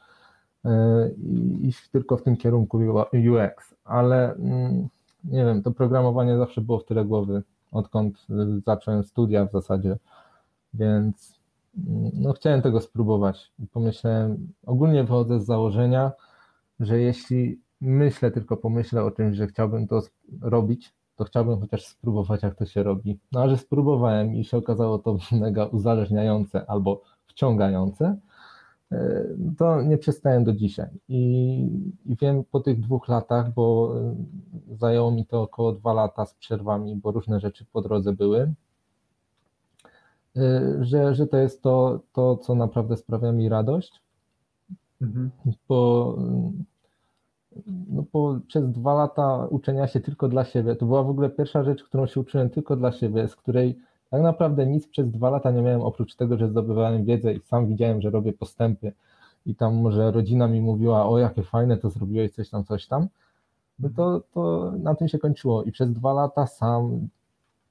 i 1.18 1.58
iść 1.68 1.88
tylko 1.88 2.16
w 2.16 2.22
tym 2.22 2.36
kierunku 2.36 2.78
UX, 3.12 3.74
ale 3.84 4.34
mm, 4.34 4.88
nie 5.24 5.44
wiem, 5.44 5.62
to 5.62 5.70
programowanie 5.70 6.38
zawsze 6.38 6.60
było 6.60 6.78
w 6.78 6.84
tyle 6.84 7.04
głowy, 7.04 7.42
odkąd 7.72 8.26
y, 8.30 8.60
zacząłem 8.66 9.04
studia 9.04 9.46
w 9.46 9.52
zasadzie, 9.52 9.96
więc 10.74 11.40
mm, 11.88 12.10
no, 12.14 12.32
chciałem 12.32 12.62
tego 12.62 12.80
spróbować. 12.80 13.52
Pomyślałem, 13.72 14.52
ogólnie 14.66 15.04
wychodzę 15.04 15.40
z 15.40 15.46
założenia, 15.46 16.12
że 16.80 17.00
jeśli 17.00 17.60
myślę, 17.80 18.30
tylko 18.30 18.56
pomyślę 18.56 19.04
o 19.04 19.10
tym, 19.10 19.34
że 19.34 19.46
chciałbym 19.46 19.86
to 19.86 20.02
robić, 20.40 20.94
to 21.16 21.24
chciałbym 21.24 21.60
chociaż 21.60 21.86
spróbować, 21.86 22.42
jak 22.42 22.54
to 22.54 22.66
się 22.66 22.82
robi. 22.82 23.18
No 23.32 23.42
a 23.42 23.48
że 23.48 23.58
spróbowałem 23.58 24.34
i 24.34 24.44
się 24.44 24.56
okazało 24.56 24.98
to 24.98 25.18
mega 25.32 25.64
uzależniające 25.64 26.70
albo 26.70 27.02
wciągające, 27.26 28.16
to 29.58 29.82
nie 29.82 29.98
przestałem 29.98 30.44
do 30.44 30.52
dzisiaj. 30.52 30.88
I, 31.08 31.60
I 32.06 32.16
wiem 32.16 32.44
po 32.50 32.60
tych 32.60 32.80
dwóch 32.80 33.08
latach, 33.08 33.54
bo 33.54 33.94
e, 34.00 34.14
zajęło 34.76 35.10
mi 35.10 35.26
to 35.26 35.42
około 35.42 35.72
dwa 35.72 35.92
lata 35.92 36.26
z 36.26 36.34
przerwami, 36.34 36.96
bo 36.96 37.12
różne 37.12 37.40
rzeczy 37.40 37.64
po 37.72 37.82
drodze 37.82 38.12
były, 38.12 38.52
e, 40.36 40.76
że, 40.80 41.14
że 41.14 41.26
to 41.26 41.36
jest 41.36 41.62
to, 41.62 42.00
to, 42.12 42.36
co 42.36 42.54
naprawdę 42.54 42.96
sprawia 42.96 43.32
mi 43.32 43.48
radość, 43.48 44.02
Mhm. 45.02 45.30
bo, 45.68 46.18
no 47.66 48.04
bo 48.12 48.40
przez 48.48 48.72
dwa 48.72 48.94
lata 48.94 49.46
uczenia 49.50 49.86
się 49.86 50.00
tylko 50.00 50.28
dla 50.28 50.44
siebie, 50.44 50.76
to 50.76 50.86
była 50.86 51.02
w 51.02 51.10
ogóle 51.10 51.30
pierwsza 51.30 51.64
rzecz, 51.64 51.84
którą 51.84 52.06
się 52.06 52.20
uczyłem 52.20 52.50
tylko 52.50 52.76
dla 52.76 52.92
siebie, 52.92 53.28
z 53.28 53.36
której 53.36 53.78
tak 54.10 54.22
naprawdę 54.22 54.66
nic 54.66 54.86
przez 54.86 55.10
dwa 55.10 55.30
lata 55.30 55.50
nie 55.50 55.62
miałem, 55.62 55.80
oprócz 55.80 56.14
tego, 56.14 56.38
że 56.38 56.48
zdobywałem 56.48 57.04
wiedzę 57.04 57.34
i 57.34 57.40
sam 57.40 57.66
widziałem, 57.66 58.00
że 58.00 58.10
robię 58.10 58.32
postępy 58.32 58.92
i 59.46 59.54
tam 59.54 59.74
może 59.74 60.10
rodzina 60.10 60.48
mi 60.48 60.60
mówiła, 60.60 61.08
o 61.08 61.18
jakie 61.18 61.42
fajne 61.42 61.76
to 61.76 61.90
zrobiłeś, 61.90 62.32
coś 62.32 62.50
tam, 62.50 62.64
coś 62.64 62.86
tam, 62.86 63.08
no 63.78 63.88
to, 63.96 64.22
to 64.34 64.72
na 64.78 64.94
tym 64.94 65.08
się 65.08 65.18
kończyło. 65.18 65.64
I 65.64 65.72
przez 65.72 65.92
dwa 65.92 66.12
lata 66.12 66.46
sam 66.46 67.08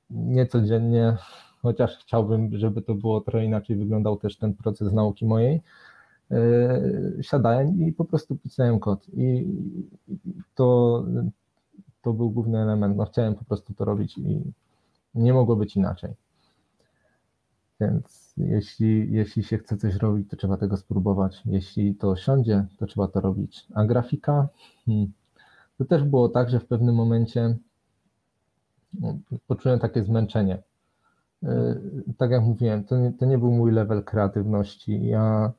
niecodziennie, 0.10 1.18
chociaż 1.62 1.98
chciałbym, 1.98 2.58
żeby 2.58 2.82
to 2.82 2.96
było 2.96 3.22
trochę 3.22 3.46
inaczej 3.46 3.76
wyglądał 3.76 4.18
też 4.18 4.38
ten 4.38 4.54
proces 4.54 4.94
nauki 4.94 5.26
mojej, 5.26 5.62
e, 6.32 6.82
siadałem 7.22 7.82
i 7.82 7.94
po 7.94 8.06
prostu 8.06 8.36
pisałem 8.36 8.80
kod. 8.80 9.08
I 9.14 9.48
to, 10.56 11.04
to 12.02 12.14
był 12.14 12.30
główny 12.30 12.62
element, 12.62 12.98
no 12.98 13.06
chciałem 13.06 13.36
po 13.36 13.46
prostu 13.46 13.74
to 13.74 13.86
robić 13.86 14.18
i 14.18 14.42
nie 15.16 15.34
mogło 15.34 15.56
być 15.56 15.76
inaczej. 15.76 16.25
Więc 17.82 18.34
jeśli, 18.38 19.12
jeśli 19.12 19.44
się 19.44 19.58
chce 19.58 19.78
coś 19.78 19.96
robić, 19.96 20.30
to 20.30 20.36
trzeba 20.36 20.58
tego 20.58 20.78
spróbować. 20.78 21.42
Jeśli 21.46 21.96
to 21.96 22.16
siądzie, 22.16 22.66
to 22.78 22.86
trzeba 22.86 23.08
to 23.08 23.22
robić. 23.22 23.66
A 23.74 23.86
grafika, 23.86 24.48
hmm, 24.86 25.12
to 25.78 25.86
też 25.86 26.04
było 26.04 26.30
tak, 26.30 26.50
że 26.50 26.60
w 26.60 26.66
pewnym 26.66 26.96
momencie 26.96 27.58
no, 28.94 29.18
poczułem 29.48 29.80
takie 29.80 30.04
zmęczenie. 30.04 30.64
E, 31.44 31.76
Tak 32.18 32.32
jak 32.32 32.44
mówiłem, 32.44 32.84
to 32.84 32.98
nie, 32.98 33.14
to 33.14 33.26
nie 33.26 33.38
był 33.38 33.52
mój 33.52 33.72
level 33.72 34.04
kreatywności. 34.04 35.08
Ja 35.08 35.52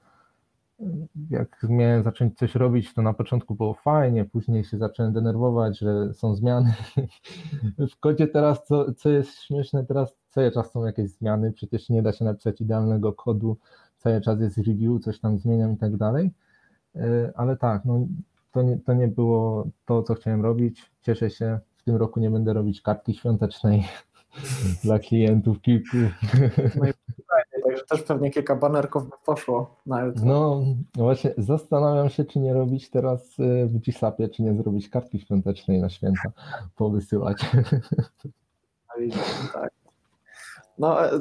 jak 1.31 1.67
miałem 1.69 2.03
zacząć 2.03 2.39
coś 2.39 2.55
robić, 2.55 2.95
to 2.95 3.03
na 3.03 3.13
początku 3.13 3.55
było 3.55 3.75
fajnie, 3.75 4.25
później 4.25 4.65
się 4.65 4.79
zacząłem 4.79 5.13
denerwować, 5.13 5.79
że 5.79 6.15
są 6.15 6.35
zmiany. 6.35 6.75
W 7.95 8.01
kodzie 8.01 8.29
teraz, 8.29 8.67
co, 8.67 8.95
co 8.95 9.11
jest 9.11 9.41
śmieszne, 9.43 9.87
teraz 9.87 10.17
cały 10.37 10.53
czas 10.53 10.73
są 10.73 10.85
jakieś 10.87 11.11
zmiany, 11.11 11.53
przecież 11.53 11.89
nie 11.89 12.03
da 12.03 12.13
się 12.13 12.25
napisać 12.25 12.61
idealnego 12.61 13.13
kodu, 13.13 13.57
cały 13.99 14.21
czas 14.21 14.41
jest 14.41 14.59
review, 14.59 15.03
coś 15.03 15.21
tam 15.21 15.39
zmieniam 15.39 15.73
i 15.73 15.77
tak 15.77 15.97
dalej. 15.97 16.31
E, 16.97 17.33
Ale 17.37 17.57
tak, 17.57 17.85
no, 17.85 18.07
to, 18.53 18.63
nie, 18.63 18.79
to 18.79 18.95
nie 18.95 19.09
było 19.09 19.67
to, 19.87 20.03
co 20.03 20.15
chciałem 20.15 20.43
robić. 20.43 20.91
Cieszę 21.03 21.31
się, 21.31 21.59
w 21.77 21.83
tym 21.83 21.97
roku 21.97 22.21
nie 22.21 22.31
będę 22.31 22.53
robić 22.53 22.83
kartki 22.83 23.15
świątecznej 23.15 23.85
dla 24.85 24.99
klientów 24.99 25.61
kilku. 25.61 25.97
Także 27.65 27.85
też 27.89 28.03
pewnie 28.03 28.31
kilka 28.31 28.57
banerków 28.57 29.05
by 29.05 29.17
poszło 29.27 29.77
na 29.87 30.05
jutro. 30.05 30.25
No 30.25 30.63
właśnie 30.95 31.35
zastanawiam 31.39 32.09
się, 32.09 32.25
czy 32.25 32.39
nie 32.39 32.55
robić 32.55 32.91
teraz 32.91 33.39
y, 33.39 33.67
w 33.67 33.79
G-Sapie, 33.79 34.29
czy 34.29 34.43
nie 34.43 34.55
zrobić 34.55 34.89
kartki 34.89 35.21
świątecznej 35.21 35.81
na 35.81 35.89
święta, 35.89 36.33
powysyłać. 36.77 37.43
Tak. 39.53 39.76
No, 40.79 41.07
e, 41.07 41.21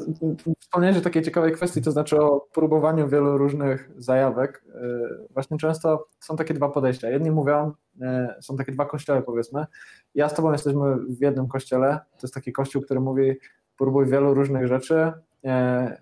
wspomniałeś 0.60 0.98
o 0.98 1.02
takiej 1.02 1.24
ciekawej 1.24 1.52
kwestii, 1.52 1.82
to 1.82 1.92
znaczy 1.92 2.22
o 2.22 2.48
próbowaniu 2.54 3.08
wielu 3.08 3.38
różnych 3.38 3.92
zajawek. 3.98 4.64
E, 4.76 4.80
Właśnie 5.34 5.58
często 5.58 6.08
są 6.20 6.36
takie 6.36 6.54
dwa 6.54 6.70
podejścia. 6.70 7.10
Jedni 7.10 7.32
mówią, 7.32 7.72
e, 8.02 8.36
są 8.42 8.58
takie 8.58 8.72
dwa 8.72 8.86
kościoły 8.86 9.22
powiedzmy. 9.22 9.66
Ja 10.16 10.30
z 10.30 10.34
Tobą 10.34 10.52
jesteśmy 10.52 10.96
w 10.96 11.22
jednym 11.22 11.48
kościele. 11.48 12.00
To 12.12 12.28
jest 12.28 12.34
taki 12.34 12.52
kościół, 12.52 12.82
który 12.82 13.00
mówi 13.00 13.34
próbuj 13.78 14.06
wielu 14.06 14.34
różnych 14.34 14.68
rzeczy. 14.68 15.12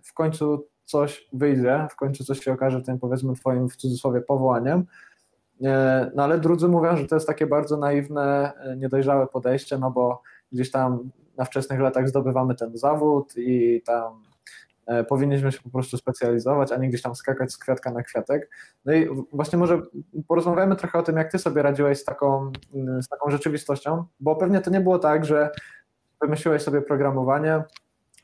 W 0.04 0.14
końcu 0.14 0.68
coś 0.86 1.30
wyjdzie, 1.34 1.88
w 1.92 1.96
końcu 1.96 2.24
coś 2.24 2.40
się 2.40 2.54
okaże 2.54 2.82
tym 2.82 3.00
powiedzmy 3.00 3.36
Twoim 3.36 3.70
w 3.70 3.76
cudzysłowie 3.76 4.22
powołaniem. 4.22 4.86
No 6.16 6.24
ale 6.24 6.40
drudzy 6.40 6.68
mówią, 6.68 6.98
że 6.98 7.08
to 7.08 7.16
jest 7.16 7.28
takie 7.28 7.48
bardzo 7.48 7.78
naiwne, 7.78 8.52
niedojrzałe 8.78 9.28
podejście, 9.28 9.78
no 9.78 9.92
bo 9.92 10.22
gdzieś 10.52 10.72
tam 10.72 11.10
na 11.38 11.46
wczesnych 11.46 11.80
latach 11.80 12.10
zdobywamy 12.10 12.56
ten 12.56 12.78
zawód 12.78 13.34
i 13.38 13.82
tam 13.86 14.24
e, 14.86 15.04
powinniśmy 15.04 15.52
się 15.52 15.62
po 15.62 15.70
prostu 15.70 15.98
specjalizować, 15.98 16.72
a 16.72 16.78
nie 16.78 16.90
gdzieś 16.90 17.02
tam 17.02 17.16
skakać 17.16 17.52
z 17.52 17.58
kwiatka 17.58 17.92
na 17.92 18.04
kwiatek. 18.04 18.50
No 18.86 18.94
i 18.94 19.10
właśnie 19.34 19.60
może 19.60 19.82
porozmawiamy 20.28 20.76
trochę 20.76 21.00
o 21.00 21.04
tym, 21.04 21.18
jak 21.18 21.32
ty 21.32 21.40
sobie 21.40 21.62
radziłeś 21.62 22.00
z 22.00 22.04
taką, 22.04 22.52
mm, 22.74 23.04
z 23.04 23.08
taką 23.08 23.30
rzeczywistością, 23.30 24.06
bo 24.20 24.36
pewnie 24.36 24.62
to 24.62 24.72
nie 24.72 24.82
było 24.82 25.00
tak, 25.00 25.26
że 25.26 25.50
wymyśliłeś 26.22 26.62
sobie 26.62 26.82
programowanie, 26.82 27.64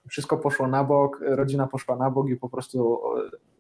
wszystko 0.10 0.38
poszło 0.38 0.68
na 0.68 0.84
bok, 0.84 1.20
rodzina 1.22 1.68
poszła 1.68 1.96
na 1.96 2.12
bok 2.12 2.30
i 2.30 2.36
po 2.36 2.50
prostu 2.50 3.02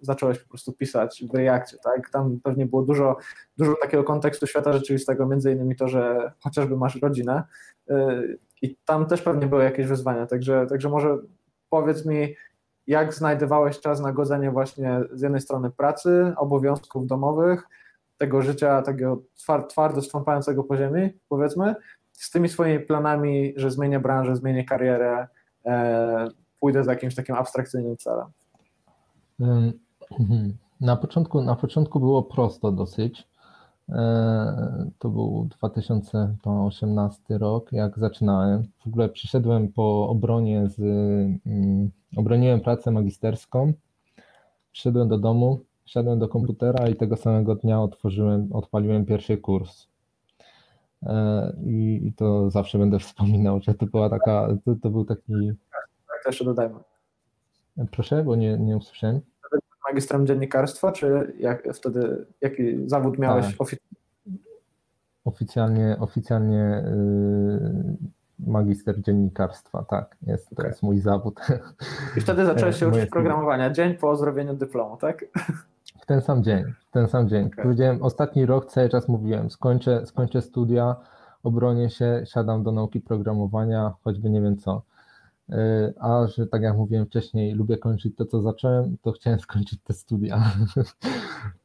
zacząłeś 0.02 0.39
po 0.39 0.50
prostu 0.50 0.74
pisać 0.74 1.24
w 1.32 1.36
reakcie, 1.36 1.78
tak? 1.84 2.10
Tam 2.10 2.39
pewnie 2.43 2.66
było 2.66 2.82
dużo, 2.82 3.18
dużo 3.58 3.76
takiego 3.82 4.04
kontekstu 4.04 4.47
świata 4.47 4.74
rzeczywistego, 4.74 5.26
między 5.26 5.52
innymi 5.52 5.76
to, 5.76 5.88
że 5.88 6.32
chociażby 6.39 6.78
masz 6.78 7.02
rodzinę 7.02 7.43
i 8.62 8.76
tam 8.86 9.05
też 9.05 9.22
pewnie 9.22 9.47
były 9.47 9.64
jakieś 9.64 9.88
wyzwania, 9.88 10.26
także, 10.26 10.66
także 10.70 10.89
może 10.89 11.18
powiedz 11.70 12.05
mi, 12.05 12.36
jak 12.88 13.14
znajdowałeś 13.14 13.80
czas 13.80 13.99
na 13.99 14.12
godzenie 14.12 14.51
właśnie 14.51 15.01
z 15.12 15.22
jednej 15.22 15.41
strony 15.41 15.72
pracy, 15.72 16.34
obowiązków 16.38 17.07
domowych, 17.07 17.68
tego 18.18 18.41
życia 18.41 18.82
takiego 18.82 19.22
twardo 19.70 20.01
stąpającego 20.01 20.64
po 20.64 20.78
ziemi, 20.78 21.10
powiedzmy, 21.30 21.76
z 22.12 22.32
tymi 22.32 22.49
swoimi 22.49 22.80
planami, 22.80 23.53
że 23.55 23.72
zmienię 23.72 23.99
branżę, 23.99 24.36
zmienię 24.36 24.66
karierę, 24.66 25.28
e, 25.66 26.30
pójdę 26.60 26.84
za 26.84 26.91
jakimś 26.91 27.16
takim 27.16 27.36
abstrakcyjnym 27.36 27.97
celem? 27.97 28.28
Na 30.82 30.95
początku, 30.97 31.41
na 31.41 31.55
początku 31.55 31.99
było 31.99 32.24
prosto 32.24 32.72
dosyć. 32.72 33.28
E, 33.92 34.90
to 35.00 35.10
był 35.10 35.48
2018 35.58 37.38
rok, 37.38 37.72
jak 37.72 38.00
zaczynałem. 38.00 38.64
W 38.80 38.88
ogóle 38.88 39.10
przyszedłem 39.10 39.68
po 39.68 40.10
obronie 40.10 40.70
z. 40.70 40.80
Mm, 41.46 41.92
obroniłem 42.16 42.62
pracę 42.62 42.92
magisterską. 42.92 43.74
Przyszedłem 44.72 45.10
do 45.10 45.18
domu, 45.18 45.60
wsiadłem 45.86 46.20
do 46.20 46.28
komputera 46.28 46.88
i 46.88 46.96
tego 46.96 47.18
samego 47.18 47.56
dnia 47.56 47.82
otworzyłem, 47.82 48.50
odpaliłem 48.54 49.06
pierwszy 49.06 49.38
kurs. 49.38 49.88
E, 51.04 51.54
I, 51.66 52.02
I, 52.08 52.14
to 52.14 52.50
zawsze 52.50 52.78
będę 52.78 53.00
wspominał, 53.06 53.60
że 53.62 53.74
to 53.74 53.86
była 53.86 54.10
taka, 54.10 54.48
to, 54.66 54.76
to 54.76 54.90
był 54.90 55.06
taki. 55.06 55.34
Tak, 55.72 56.26
jeszcze 56.26 56.46
dodajmy. 56.46 56.80
Proszę, 57.92 58.24
bo 58.24 58.36
nie, 58.36 58.58
nie 58.58 58.78
usłyszałem. 58.78 59.22
Magistrem 59.90 60.28
dziennikarstwa, 60.28 60.92
czy 60.92 61.34
jak 61.40 61.74
wtedy, 61.74 62.26
jaki 62.42 62.90
zawód 62.90 63.20
miałeś 63.20 63.46
tak. 63.46 63.56
oficjalnie? 63.60 64.00
Oficjalnie, 65.26 65.98
oficjalnie 66.00 66.84
yy, 66.86 68.10
magister 68.48 69.02
dziennikarstwa, 69.02 69.84
tak, 69.84 70.18
jest, 70.22 70.54
okay. 70.54 70.64
to 70.64 70.68
jest 70.68 70.84
mój 70.84 71.00
zawód. 71.00 71.40
I 72.18 72.22
wtedy 72.22 72.46
zacząłeś 72.46 72.78
się 72.80 72.88
uczyć 72.88 73.10
programowania, 73.10 73.70
dzień 73.70 73.94
po 73.94 74.16
zrobieniu 74.16 74.54
dyplomu, 74.54 74.98
tak? 74.98 75.26
W 76.02 76.06
ten 76.06 76.22
sam 76.22 76.44
dzień, 76.44 76.64
w 76.90 76.92
ten 76.92 77.08
sam 77.08 77.30
dzień. 77.30 77.48
Okay. 77.48 77.64
Powiedziałem, 77.64 78.04
ostatni 78.04 78.46
rok 78.46 78.66
cały 78.66 78.90
czas 78.90 79.08
mówiłem, 79.08 79.52
skończę, 79.52 80.06
skończę 80.06 80.42
studia, 80.42 80.96
obronię 81.44 81.90
się, 81.90 82.24
siadam 82.26 82.64
do 82.64 82.72
nauki 82.72 83.02
programowania, 83.02 83.94
choćby 84.04 84.30
nie 84.30 84.42
wiem 84.42 84.58
co. 84.58 84.82
Y, 85.50 85.93
a 86.00 86.28
że 86.28 86.47
tak 86.47 86.62
jak 86.62 86.78
mówiłem 86.78 87.06
wcześniej, 87.06 87.54
lubię 87.54 87.78
kończyć 87.78 88.16
to, 88.16 88.26
co 88.26 88.41
zacząłem, 88.41 88.97
to 89.02 89.12
chciałem 89.12 89.39
skończyć 89.50 89.82
te 89.84 89.93
studia. 89.93 90.52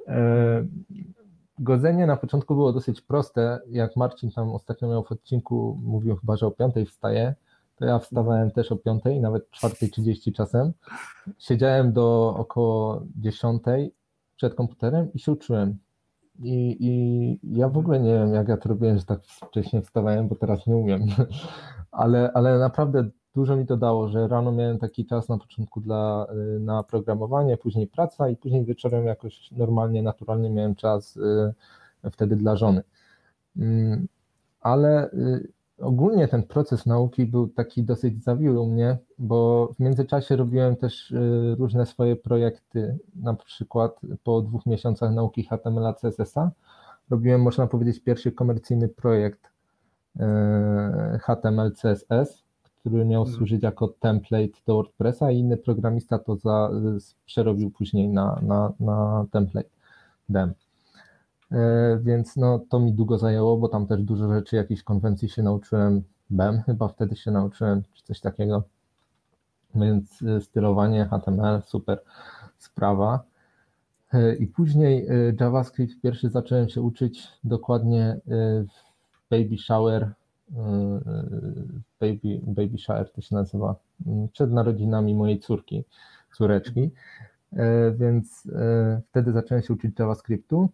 Y, 0.09 0.69
godzenie 1.59 2.07
na 2.07 2.17
początku 2.17 2.55
było 2.55 2.73
dosyć 2.73 3.01
proste. 3.01 3.61
Jak 3.71 3.97
Marcin 3.97 4.31
tam 4.31 4.51
ostatnio 4.51 4.89
miał 4.89 5.05
w 5.05 5.13
odcinku, 5.13 5.81
mówił 5.83 6.17
chyba, 6.17 6.37
że 6.37 6.47
o 6.47 6.51
5 6.51 6.75
wstaje, 6.89 7.35
to 7.77 7.85
ja 7.85 7.99
wstawałem 7.99 8.51
też 8.51 8.73
o 8.73 8.77
5, 8.77 9.03
nawet 9.21 9.51
4.30 9.51 10.33
czasem. 10.33 10.73
Siedziałem 11.39 11.93
do 11.93 12.35
około 12.39 13.03
10 13.17 13.63
przed 14.37 14.55
komputerem 14.55 15.13
i 15.13 15.19
się 15.19 15.33
uczyłem. 15.33 15.79
I, 16.43 16.77
I 16.81 17.59
ja 17.59 17.69
w 17.69 17.79
ogóle 17.79 18.01
nie 18.01 18.15
wiem, 18.15 18.35
jak 18.35 18.49
ja 18.49 18.57
to 18.57 18.69
robiłem, 18.69 18.99
że 18.99 19.05
tak 19.05 19.25
wcześnie 19.25 19.83
wstawałem, 19.83 20.29
bo 20.29 20.35
teraz 20.35 20.67
nie 20.67 20.77
umiem. 20.77 21.07
Ale, 21.91 22.33
ale 22.33 22.59
naprawdę 22.59 23.11
dużo 23.35 23.57
mi 23.57 23.67
to 23.67 23.77
dało, 23.77 24.09
że 24.09 24.29
rano 24.29 24.53
miałem 24.53 24.79
taki 24.79 25.07
czas 25.07 25.29
na 25.29 25.39
początku 25.39 25.81
dla, 25.81 26.27
y, 26.57 26.61
na 26.61 26.83
programowanie, 26.83 27.57
później 27.57 27.87
praca 27.87 28.29
i 28.29 28.37
później 28.37 28.65
wieczorem 28.65 29.07
jakoś 29.07 29.51
normalnie, 29.53 30.03
naturalnie 30.03 30.51
miałem 30.51 30.75
czas 30.75 31.17
y, 31.17 32.11
wtedy 32.11 32.37
dla 32.37 32.57
żony. 32.57 32.83
Mm, 33.57 34.09
ale 34.61 35.11
y, 35.13 35.49
ogólnie 35.79 36.29
ten 36.29 36.43
proces 36.43 36.87
nauki 36.87 37.27
był 37.27 37.49
taki 37.49 37.85
dosyć 37.85 38.25
zawiły 38.25 38.61
u 38.61 38.67
mnie, 38.67 38.99
bo 39.19 39.69
w 39.77 39.81
międzyczasie 39.81 40.37
robiłem 40.37 40.77
też 40.77 41.15
różne 41.59 41.87
swoje 41.87 42.17
projekty, 42.17 42.99
na 43.15 43.35
przykład 43.35 44.01
po 44.25 44.43
dwóch 44.43 44.67
miesiącach 44.67 45.13
nauki 45.13 45.45
HTML, 45.45 45.95
CSS-a 45.95 46.51
robiłem, 47.11 47.43
można 47.43 47.67
powiedzieć, 47.67 48.01
pierwszy 48.01 48.33
komercyjny 48.33 48.89
projekt 48.89 49.51
HTML, 51.21 51.73
CSS, 51.73 52.44
który 52.85 53.05
miał 53.05 53.23
mhm. 53.23 53.37
służyć 53.37 53.63
jako 53.63 53.89
template 53.89 54.59
do 54.67 54.75
WordPressa 54.75 55.31
i 55.31 55.39
inny 55.39 55.57
programista 55.57 56.19
to 56.19 56.37
za, 56.37 56.71
przerobił 57.27 57.71
później 57.71 58.09
na, 58.09 58.41
na, 58.43 58.73
na 58.81 59.27
template 59.31 59.69
dem. 60.29 60.55
E, 61.53 61.99
więc 62.03 62.37
no, 62.37 62.59
to 62.69 62.81
mi 62.81 62.93
długo 62.93 63.19
zajęło, 63.19 63.57
bo 63.57 63.69
tam 63.69 63.87
też 63.87 64.03
dużo 64.03 64.35
rzeczy, 64.35 64.57
jakichś 64.57 64.83
konwencji 64.83 65.29
się 65.29 65.43
nauczyłem, 65.43 66.03
BEM 66.31 66.63
chyba 66.63 66.89
wtedy 66.89 67.17
się 67.17 67.31
nauczyłem, 67.31 67.83
czy 67.95 68.05
coś 68.05 68.21
takiego. 68.21 68.63
Więc 69.75 70.23
e, 70.23 70.41
stylowanie 70.41 71.05
HTML, 71.05 71.63
super 71.67 72.03
sprawa. 72.59 73.23
E, 74.13 74.35
I 74.35 74.47
później 74.47 75.09
JavaScript 75.41 76.01
pierwszy 76.03 76.31
zacząłem 76.31 76.69
się 76.69 76.83
uczyć 76.83 77.29
dokładnie 77.45 78.21
w 78.27 79.31
Baby 79.31 79.59
Shower 79.59 80.13
Baby, 82.01 82.41
Baby 82.47 82.79
Shower 82.79 83.13
to 83.13 83.21
się 83.21 83.35
nazywa, 83.35 83.77
mm, 84.07 84.29
przed 84.29 84.53
narodzinami 84.53 85.15
mojej 85.15 85.41
córki, 85.41 85.85
córeczki, 86.37 86.91
e, 87.53 87.91
więc 87.91 88.47
e, 88.47 89.01
wtedy 89.11 89.33
zacząłem 89.33 89.63
się 89.63 89.75
uczyć 89.75 89.99
JavaScriptu. 89.99 90.69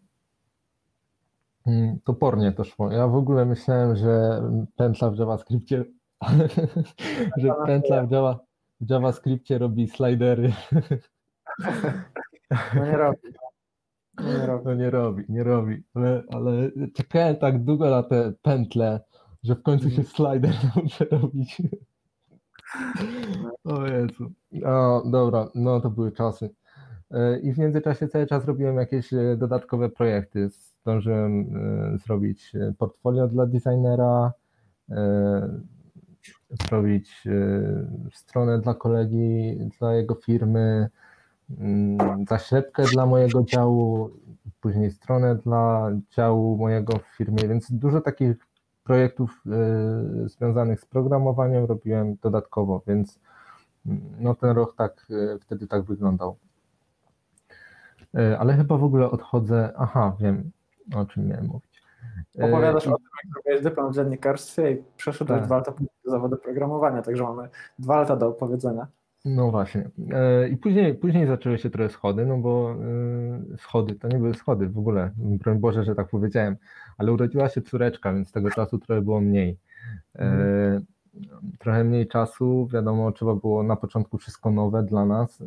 Mm, 1.67 1.99
topornie 2.05 2.53
to 2.53 2.65
szło. 2.65 2.93
Ja 2.93 3.09
w 3.09 3.17
ogóle 3.17 3.45
myślałem, 3.45 3.97
że 3.97 4.43
pętla 4.77 5.11
w 5.11 5.19
JavaScriptie, 5.19 5.85
że 7.37 7.55
pętla 7.67 8.07
w, 8.07 8.11
Java, 8.11 8.39
w 8.81 8.91
JavaScriptie 8.91 9.59
robi 9.59 9.89
slidery. 9.89 10.53
No 12.75 12.85
nie 12.85 12.97
robi. 12.97 13.19
No 14.19 14.39
nie 14.39 14.47
robi. 14.47 14.65
No 14.65 14.75
nie 14.75 14.91
robi, 14.91 15.25
nie 15.29 15.45
robi. 15.45 15.83
Ale, 15.95 16.23
ale 16.31 16.71
czekałem 16.95 17.37
tak 17.37 17.65
długo 17.65 17.91
na 17.91 18.03
te 18.03 18.33
pętle, 18.43 19.01
że 19.43 19.55
w 19.55 19.63
końcu 19.63 19.91
się 19.91 20.05
slider 20.05 20.55
nauczę 20.77 21.05
robić. 21.05 21.63
O 23.65 23.87
Jezu. 23.87 24.33
O, 24.65 25.03
dobra, 25.11 25.49
no 25.55 25.81
to 25.81 25.91
były 25.91 26.13
czasy. 26.13 26.51
E, 27.11 27.39
I 27.39 27.53
w 27.53 27.59
międzyczasie 27.59 28.09
cały 28.09 28.27
czas 28.27 28.45
robiłem 28.45 28.77
jakieś 28.77 29.13
e, 29.13 29.37
dodatkowe 29.37 29.89
projekty. 29.89 30.49
Zdążyłem 30.83 31.57
e, 31.95 31.99
zrobić 31.99 32.53
portfolio 32.79 33.29
dla 33.29 33.47
designera, 33.47 34.33
zrobić 36.69 37.25
stronę 38.13 38.61
dla 38.61 38.75
kolegi, 38.75 39.59
dla 39.79 39.95
jego 39.95 40.15
firmy, 40.15 40.89
mm, 41.59 42.25
zaślepkę 42.29 42.85
dla 42.93 43.07
mojego 43.07 43.45
działu, 43.45 44.11
później 44.61 44.91
stronę 44.91 45.37
dla 45.37 45.91
działu 46.17 46.57
mojego 46.57 46.99
w 46.99 47.17
firmie, 47.17 47.49
więc 47.49 47.73
dużo 47.73 48.01
takich 48.01 48.50
projektów 48.91 49.43
y, 50.25 50.29
związanych 50.29 50.81
z 50.81 50.87
programowaniem 50.87 51.65
robiłem 51.65 52.17
dodatkowo, 52.23 52.83
więc 52.87 53.21
mm, 53.87 54.01
no 54.19 54.35
ten 54.35 54.51
rok 54.51 54.77
tak 54.77 55.07
y, 55.11 55.39
wtedy 55.41 55.67
tak 55.67 55.83
wyglądał. 55.83 56.37
Y, 58.19 58.39
ale 58.39 58.55
chyba 58.55 58.77
w 58.77 58.85
ogóle 58.85 59.11
odchodzę. 59.11 59.73
Aha, 59.77 60.17
wiem 60.21 60.51
o 60.97 61.05
czym 61.05 61.29
miałem 61.29 61.47
mówić. 61.47 61.83
Opowiadasz 62.43 62.87
o 62.87 62.97
tym, 62.97 63.07
jak 63.25 63.37
robiłeś 63.37 63.65
dyplom 63.65 63.93
w 63.93 63.95
dziennikarstwie 63.95 64.73
i 64.73 64.83
przeszedłeś 64.97 65.39
tak. 65.39 65.47
dwa 65.47 65.57
lata 65.57 65.73
do 66.05 66.11
zawodu 66.11 66.37
programowania, 66.37 67.03
także 67.03 67.23
mamy 67.23 67.49
dwa 67.79 67.97
lata 68.01 68.17
do 68.17 68.29
opowiedzenia. 68.29 68.87
No 69.25 69.51
właśnie. 69.51 69.91
E, 70.13 70.49
I 70.49 70.57
później, 70.57 70.95
później 70.95 71.27
zaczęły 71.27 71.59
się 71.59 71.71
trochę 71.71 71.91
schody, 71.91 72.27
no 72.27 72.39
bo 72.39 72.77
e, 73.55 73.59
schody 73.59 73.95
to 73.95 74.09
nie 74.09 74.19
były 74.19 74.35
schody 74.35 74.69
w 74.69 74.79
ogóle. 74.79 75.11
Broń 75.17 75.59
Boże, 75.59 75.85
że 75.85 75.95
tak 75.95 76.09
powiedziałem, 76.09 76.57
ale 76.99 77.13
urodziła 77.13 77.49
się 77.49 77.63
córeczka, 77.63 78.13
więc 78.13 78.33
tego 78.33 78.51
czasu 78.51 78.79
trochę 78.79 79.03
było 79.03 79.21
mniej. 79.21 79.59
Mm. 80.15 80.85
Trochę 81.59 81.85
mniej 81.85 82.09
czasu, 82.09 82.69
wiadomo, 82.73 83.13
trzeba 83.13 83.35
było 83.35 83.63
na 83.63 83.77
początku 83.77 84.19
wszystko 84.19 84.51
nowe 84.51 84.83
dla 84.83 85.07
nas, 85.07 85.43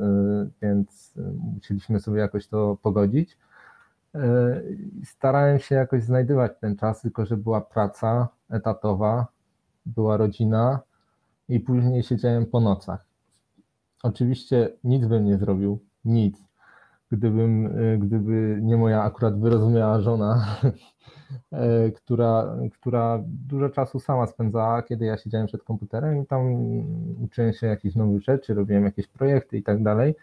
więc 0.62 1.14
musieliśmy 1.56 2.00
sobie 2.00 2.20
jakoś 2.20 2.48
to 2.48 2.78
pogodzić. 2.82 3.38
Starałem 5.04 5.60
się 5.60 5.76
jakoś 5.76 6.04
znajdywać 6.04 6.52
ten 6.62 6.76
czas, 6.76 7.02
tylko 7.02 7.26
że 7.26 7.38
była 7.38 7.62
praca 7.62 8.28
etatowa, 8.50 9.28
była 9.86 10.18
rodzina 10.18 10.80
i 11.50 11.60
później 11.60 12.04
siedziałem 12.04 12.46
po 12.46 12.60
nocach 12.60 13.13
Oczywiście 14.04 14.70
nic 14.84 15.06
bym 15.06 15.26
nie 15.26 15.38
zrobił, 15.38 15.80
nic. 16.06 16.44
gdybym, 17.12 17.66
y, 17.80 17.98
gdyby 17.98 18.60
nie 18.62 18.78
moja 18.78 19.04
akurat 19.04 19.40
wyrozumiała 19.40 20.02
żona, 20.02 20.58
y, 21.54 21.92
która, 21.98 22.58
która 22.74 23.20
dużo 23.28 23.70
czasu 23.70 24.00
sama 24.00 24.28
spędzała, 24.28 24.82
kiedy 24.84 25.06
ja 25.06 25.18
siedziałem 25.18 25.48
przed 25.48 25.64
komputerem 25.64 26.24
i 26.24 26.26
tam 26.26 26.42
uczyłem 27.24 27.54
się 27.54 27.68
jakichś 27.68 27.96
nowych 27.96 28.24
rzeczy, 28.24 28.54
robiłem 28.54 28.86
jakieś 28.86 29.08
projekty 29.08 29.58
i 29.58 29.64
tak 29.64 29.84
dalej. 29.84 30.16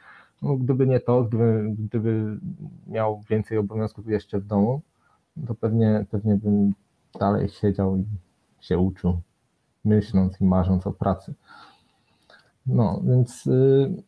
No, 0.42 0.56
gdyby 0.56 0.86
nie 0.86 1.00
to, 1.00 1.24
gdyby, 1.24 1.74
gdyby 1.78 2.38
miał 2.86 3.22
więcej 3.30 3.58
obowiązków 3.58 4.08
jeszcze 4.08 4.38
w 4.40 4.46
domu, 4.46 4.80
to 5.46 5.54
pewnie, 5.54 6.06
pewnie 6.10 6.36
bym 6.36 6.74
dalej 7.20 7.48
siedział 7.48 7.96
i 7.96 8.04
się 8.60 8.78
uczył, 8.78 9.20
myśląc 9.84 10.40
i 10.40 10.44
marząc 10.44 10.86
o 10.86 10.92
pracy. 10.92 11.34
No, 12.66 13.02
więc 13.04 13.46
y, 13.46 14.02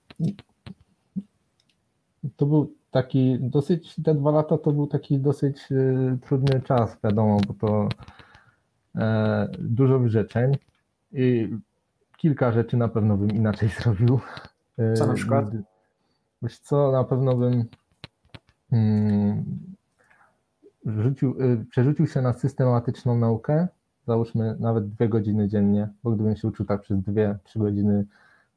to 2.37 2.47
był 2.47 2.75
taki 2.91 3.39
dosyć, 3.41 3.97
te 4.05 4.15
dwa 4.15 4.31
lata 4.31 4.59
to 4.59 4.73
był 4.73 4.87
taki 4.87 5.19
dosyć 5.19 5.73
y, 5.73 6.19
trudny 6.21 6.61
czas, 6.61 6.97
wiadomo, 7.05 7.41
bo 7.49 7.55
to 7.55 7.89
e, 8.97 9.49
dużo 9.59 9.99
wyrzeczeń 9.99 10.57
i 11.13 11.57
kilka 12.17 12.53
rzeczy 12.53 12.77
na 12.77 12.89
pewno 12.89 13.17
bym 13.17 13.31
inaczej 13.31 13.69
zrobił. 13.83 14.21
Y, 14.79 14.95
Co 14.97 15.07
na 15.07 15.15
przykład? 15.15 15.47
Wiesz 16.43 16.59
co, 16.59 16.93
na 16.93 17.05
pewno 17.05 17.37
bym 17.37 17.65
mm, 18.73 19.45
rzucił, 20.87 21.37
przerzucił 21.71 22.07
się 22.07 22.23
na 22.23 22.33
systematyczną 22.33 23.19
naukę, 23.19 23.69
załóżmy 24.07 24.57
nawet 24.61 24.89
dwie 24.89 25.09
godziny 25.09 25.49
dziennie, 25.49 25.89
bo 26.05 26.11
gdybym 26.11 26.37
się 26.37 26.49
uczył 26.49 26.67
tak 26.67 26.81
przez 26.81 27.01
dwie, 27.03 27.39
trzy 27.45 27.59
godziny, 27.59 28.07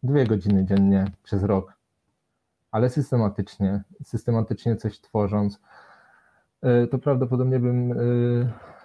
dwie 0.06 0.26
godziny 0.26 0.66
dziennie 0.66 1.06
przez 1.24 1.44
rok, 1.44 1.74
ale 2.72 2.90
systematycznie, 2.90 3.84
systematycznie 4.04 4.76
coś 4.76 5.00
tworząc, 5.00 5.60
y, 6.84 6.88
to 6.88 7.00
prawdopodobnie 7.00 7.60
bym 7.60 7.92
y, 7.92 7.96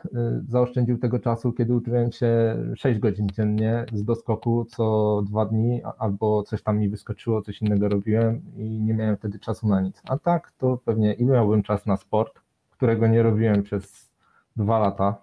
y, 0.05 0.43
zaoszczędził 0.49 0.99
tego 0.99 1.18
czasu, 1.18 1.53
kiedy 1.53 1.75
uczyłem 1.75 2.12
się 2.12 2.57
6 2.77 3.01
godzin 3.01 3.27
dziennie 3.29 3.85
z 3.93 4.05
doskoku 4.05 4.64
co 4.64 5.23
dwa 5.27 5.47
dni, 5.47 5.83
albo 5.99 6.43
coś 6.43 6.62
tam 6.62 6.79
mi 6.79 6.89
wyskoczyło, 6.89 7.43
coś 7.43 7.62
innego 7.62 7.89
robiłem 7.89 8.43
i 8.57 8.81
nie 8.81 8.95
miałem 8.95 9.16
wtedy 9.16 9.39
czasu 9.39 9.68
na 9.68 9.81
nic. 9.81 10.03
A 10.09 10.18
tak, 10.18 10.53
to 10.59 10.79
pewnie 10.85 11.12
i 11.12 11.25
miałbym 11.25 11.62
czas 11.62 11.87
na 11.87 11.97
sport, 11.97 12.41
którego 12.71 13.07
nie 13.07 13.23
robiłem 13.23 13.62
przez 13.62 14.11
dwa 14.57 14.79
lata. 14.79 15.16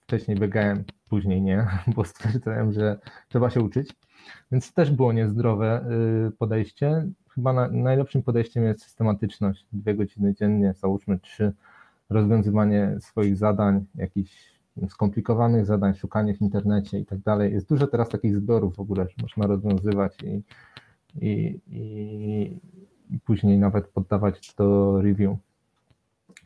Wcześniej 0.00 0.36
biegałem, 0.36 0.84
później 1.08 1.42
nie, 1.42 1.66
bo 1.96 2.04
stwierdzałem, 2.04 2.72
że 2.72 2.98
trzeba 3.28 3.50
się 3.50 3.60
uczyć. 3.60 3.94
Więc 4.52 4.72
też 4.72 4.90
było 4.90 5.12
niezdrowe 5.12 5.84
y, 6.28 6.30
podejście. 6.30 7.06
Chyba 7.28 7.52
na, 7.52 7.68
najlepszym 7.68 8.22
podejściem 8.22 8.64
jest 8.64 8.82
systematyczność. 8.82 9.66
Dwie 9.72 9.94
godziny 9.94 10.34
dziennie, 10.34 10.74
załóżmy 10.76 11.18
trzy, 11.18 11.52
rozwiązywanie 12.10 12.96
swoich 13.00 13.36
zadań, 13.36 13.86
jakichś 13.94 14.60
skomplikowanych 14.88 15.66
zadań, 15.66 15.94
szukanie 15.94 16.34
w 16.34 16.40
internecie 16.40 16.98
i 16.98 17.06
tak 17.06 17.18
dalej. 17.18 17.52
Jest 17.52 17.68
dużo 17.68 17.86
teraz 17.86 18.08
takich 18.08 18.36
zbiorów 18.36 18.76
w 18.76 18.80
ogóle, 18.80 19.04
że 19.04 19.14
można 19.22 19.46
rozwiązywać 19.46 20.16
i, 20.22 20.42
i, 21.26 21.60
i, 21.70 22.60
i 23.10 23.18
później 23.18 23.58
nawet 23.58 23.88
poddawać 23.88 24.54
do 24.54 25.00
review. 25.02 25.36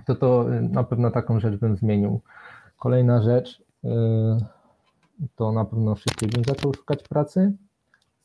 To 0.07 0.15
to 0.15 0.47
na 0.71 0.85
pewno 0.85 1.11
taką 1.11 1.41
rzecz 1.41 1.57
bym 1.57 1.77
zmienił. 1.77 2.21
Kolejna 2.79 3.23
rzecz 3.23 3.63
y, 3.85 3.89
to 5.37 5.53
na 5.53 5.65
pewno 5.65 5.97
szybciej 5.97 6.29
bym 6.29 6.45
zaczął 6.45 6.75
szukać 6.75 7.03
pracy. 7.03 7.53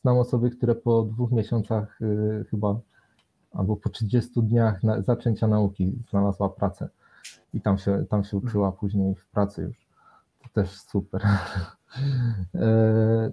Znam 0.02 0.18
osoby, 0.18 0.50
które 0.50 0.74
po 0.74 1.02
dwóch 1.02 1.30
miesiącach 1.32 2.02
y, 2.02 2.44
chyba 2.50 2.80
albo 3.52 3.76
po 3.76 3.88
30 3.88 4.42
dniach 4.42 4.82
na, 4.82 5.02
zaczęcia 5.02 5.46
nauki 5.46 5.92
znalazła 6.10 6.48
pracę 6.48 6.88
i 7.54 7.60
tam 7.60 7.78
się, 7.78 8.04
tam 8.10 8.24
się 8.24 8.36
uczyła 8.36 8.72
później 8.72 9.14
w 9.14 9.26
pracy 9.26 9.62
już. 9.62 9.86
To 10.42 10.48
też 10.52 10.80
super. 10.80 11.22
E, 12.54 13.32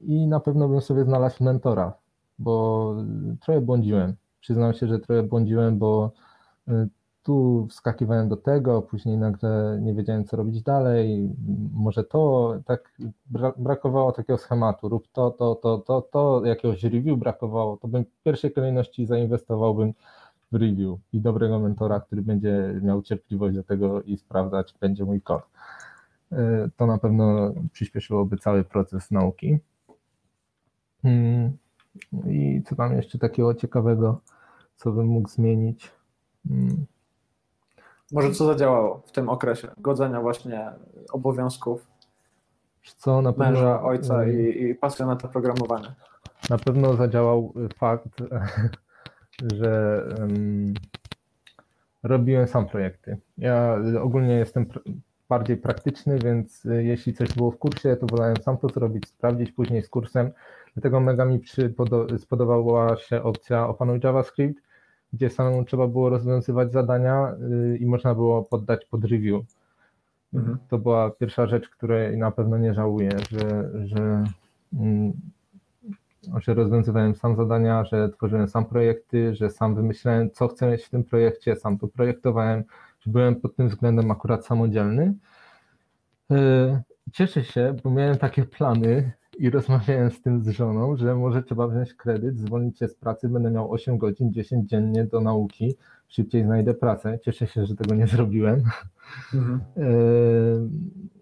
I 0.00 0.26
na 0.26 0.40
pewno 0.40 0.68
bym 0.68 0.80
sobie 0.80 1.04
znalazł 1.04 1.44
mentora, 1.44 1.94
bo 2.38 2.94
trochę 3.40 3.60
błądziłem. 3.60 4.14
Przyznam 4.40 4.72
się, 4.72 4.86
że 4.86 4.98
trochę 4.98 5.22
błądziłem, 5.22 5.78
bo 5.78 6.12
y, 6.68 6.88
tu 7.22 7.66
wskakiwałem 7.70 8.28
do 8.28 8.36
tego, 8.36 8.82
później 8.82 9.16
nagle 9.16 9.78
nie 9.82 9.94
wiedziałem, 9.94 10.24
co 10.24 10.36
robić 10.36 10.62
dalej. 10.62 11.30
Może 11.72 12.04
to, 12.04 12.54
tak 12.66 12.92
bra- 13.32 13.52
brakowało 13.58 14.12
takiego 14.12 14.38
schematu, 14.38 14.88
rób 14.88 15.08
to, 15.12 15.30
to, 15.30 15.54
to, 15.54 15.78
to, 15.78 16.02
to, 16.02 16.42
jakiegoś 16.44 16.84
review 16.84 17.18
brakowało, 17.18 17.76
to 17.76 17.88
bym 17.88 18.04
w 18.04 18.22
pierwszej 18.22 18.52
kolejności 18.52 19.06
zainwestowałbym 19.06 19.92
w 20.52 20.56
review 20.56 20.98
i 21.12 21.20
dobrego 21.20 21.58
mentora, 21.58 22.00
który 22.00 22.22
będzie 22.22 22.80
miał 22.82 23.02
cierpliwość 23.02 23.56
do 23.56 23.64
tego 23.64 24.02
i 24.02 24.16
sprawdzać, 24.16 24.74
będzie 24.80 25.04
mój 25.04 25.22
kod. 25.22 25.42
Y, 26.32 26.36
To 26.76 26.86
na 26.86 26.98
pewno 26.98 27.52
przyspieszyłoby 27.72 28.36
cały 28.36 28.64
proces 28.64 29.10
nauki. 29.10 29.58
Mm, 31.04 31.56
I 32.26 32.62
co 32.66 32.76
tam 32.76 32.96
jeszcze 32.96 33.18
takiego 33.18 33.54
ciekawego, 33.54 34.20
co 34.76 34.92
bym 34.92 35.06
mógł 35.06 35.28
zmienić? 35.28 35.90
Mm, 38.12 38.24
Może 38.24 38.34
co 38.34 38.46
zadziałało 38.46 39.02
w 39.06 39.12
tym 39.12 39.28
okresie 39.28 39.68
godzenia 39.78 40.20
właśnie 40.20 40.70
obowiązków 41.12 41.86
co, 42.96 43.22
na 43.22 43.32
pewno, 43.32 43.44
męża, 43.52 43.82
ojca 43.82 44.26
i, 44.26 44.62
i 44.62 44.74
pasjonata 44.74 45.28
programowania? 45.28 45.94
Na 46.50 46.58
pewno 46.58 46.94
zadziałał 46.96 47.52
fakt, 47.76 48.08
że 49.54 50.02
em, 50.18 50.74
robiłem 52.02 52.46
sam 52.46 52.66
projekty. 52.68 53.16
Ja 53.38 53.78
ogólnie 54.02 54.34
jestem 54.34 54.66
pr- 54.66 54.92
bardziej 55.28 55.56
praktyczny, 55.56 56.18
więc 56.18 56.64
y, 56.66 56.84
jeśli 56.84 57.14
coś 57.14 57.34
było 57.34 57.50
w 57.50 57.58
kursie, 57.58 57.96
to 57.96 58.06
wolałem 58.06 58.36
sam 58.36 58.58
to 58.58 58.68
zrobić, 58.68 59.08
sprawdzić 59.08 59.52
później 59.52 59.82
z 59.82 59.88
kursem. 59.88 60.30
Dlatego 60.74 61.00
mega 61.00 61.24
mi 61.24 61.38
przypodo- 61.40 62.18
spodobała 62.18 62.96
się 62.96 63.22
opcja 63.22 63.68
opanuj 63.68 64.00
JavaScript, 64.04 64.62
gdzie 65.12 65.30
samemu 65.30 65.64
trzeba 65.64 65.86
było 65.86 66.08
rozwiązywać 66.08 66.72
zadania 66.72 67.34
y, 67.72 67.78
i 67.78 67.86
można 67.86 68.14
było 68.14 68.42
poddać 68.42 68.84
pod 68.84 69.04
review. 69.04 69.42
Mhm. 70.34 70.58
To 70.68 70.78
była 70.78 71.10
pierwsza 71.10 71.46
rzecz, 71.46 71.68
której 71.68 72.18
na 72.18 72.30
pewno 72.30 72.58
nie 72.58 72.74
żałuję, 72.74 73.10
że, 73.30 73.70
że, 73.86 74.24
mm, 74.72 75.12
że 76.36 76.54
rozwiązywałem 76.54 77.14
sam 77.14 77.36
zadania, 77.36 77.84
że 77.84 78.08
tworzyłem 78.08 78.48
sam 78.48 78.64
projekty, 78.64 79.34
że 79.34 79.50
sam 79.50 79.74
wymyślałem, 79.74 80.30
co 80.30 80.48
chcę 80.48 80.70
mieć 80.70 80.84
w 80.84 80.90
tym 80.90 81.04
projekcie, 81.04 81.56
sam 81.56 81.78
to 81.78 81.88
projektowałem, 81.88 82.64
że 83.00 83.10
byłem 83.10 83.36
pod 83.36 83.56
tym 83.56 83.68
względem 83.68 84.10
akurat 84.10 84.46
samodzielny. 84.46 85.14
Yy, 86.30 86.82
Cieszę 87.12 87.44
się, 87.44 87.74
bo 87.84 87.90
miałem 87.90 88.18
takie 88.18 88.44
plany 88.44 89.12
i 89.38 89.50
rozmawiałem 89.50 90.10
z 90.10 90.22
tym 90.22 90.42
z 90.42 90.48
żoną, 90.48 90.96
że 90.96 91.14
może 91.14 91.42
trzeba 91.42 91.68
wziąć 91.68 91.94
kredyt, 91.94 92.38
zwolnić 92.38 92.78
się 92.78 92.88
z 92.88 92.94
pracy, 92.94 93.28
będę 93.28 93.50
miał 93.50 93.72
8 93.72 93.98
godzin, 93.98 94.32
10 94.32 94.70
dziennie 94.70 95.04
do 95.04 95.20
nauki, 95.20 95.74
szybciej 96.08 96.44
znajdę 96.44 96.74
pracę. 96.74 97.18
Cieszę 97.18 97.46
się, 97.46 97.66
że 97.66 97.76
tego 97.76 97.94
nie 97.94 98.06
zrobiłem. 98.06 98.62
Mhm. 99.34 99.60
Yy, 99.76 100.68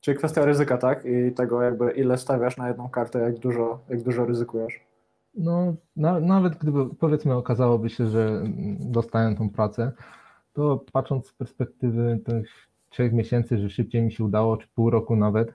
Czyli 0.00 0.16
kwestia 0.16 0.44
ryzyka, 0.44 0.78
tak? 0.78 1.04
I 1.04 1.32
tego 1.32 1.62
jakby 1.62 1.90
ile 1.90 2.18
stawiasz 2.18 2.56
na 2.56 2.68
jedną 2.68 2.88
kartę, 2.88 3.18
jak 3.18 3.38
dużo, 3.38 3.80
jak 3.88 4.02
dużo 4.02 4.26
ryzykujesz. 4.26 4.80
No, 5.34 5.74
na, 5.96 6.20
nawet 6.20 6.58
gdyby 6.58 6.94
powiedzmy 6.94 7.34
okazałoby 7.34 7.90
się, 7.90 8.06
że 8.06 8.42
dostałem 8.80 9.36
tą 9.36 9.50
pracę, 9.50 9.92
to 10.52 10.84
patrząc 10.92 11.26
z 11.26 11.32
perspektywy 11.32 12.20
tych 12.24 12.48
trzech 12.88 13.12
miesięcy, 13.12 13.58
że 13.58 13.70
szybciej 13.70 14.02
mi 14.02 14.12
się 14.12 14.24
udało, 14.24 14.56
czy 14.56 14.68
pół 14.74 14.90
roku 14.90 15.16
nawet, 15.16 15.54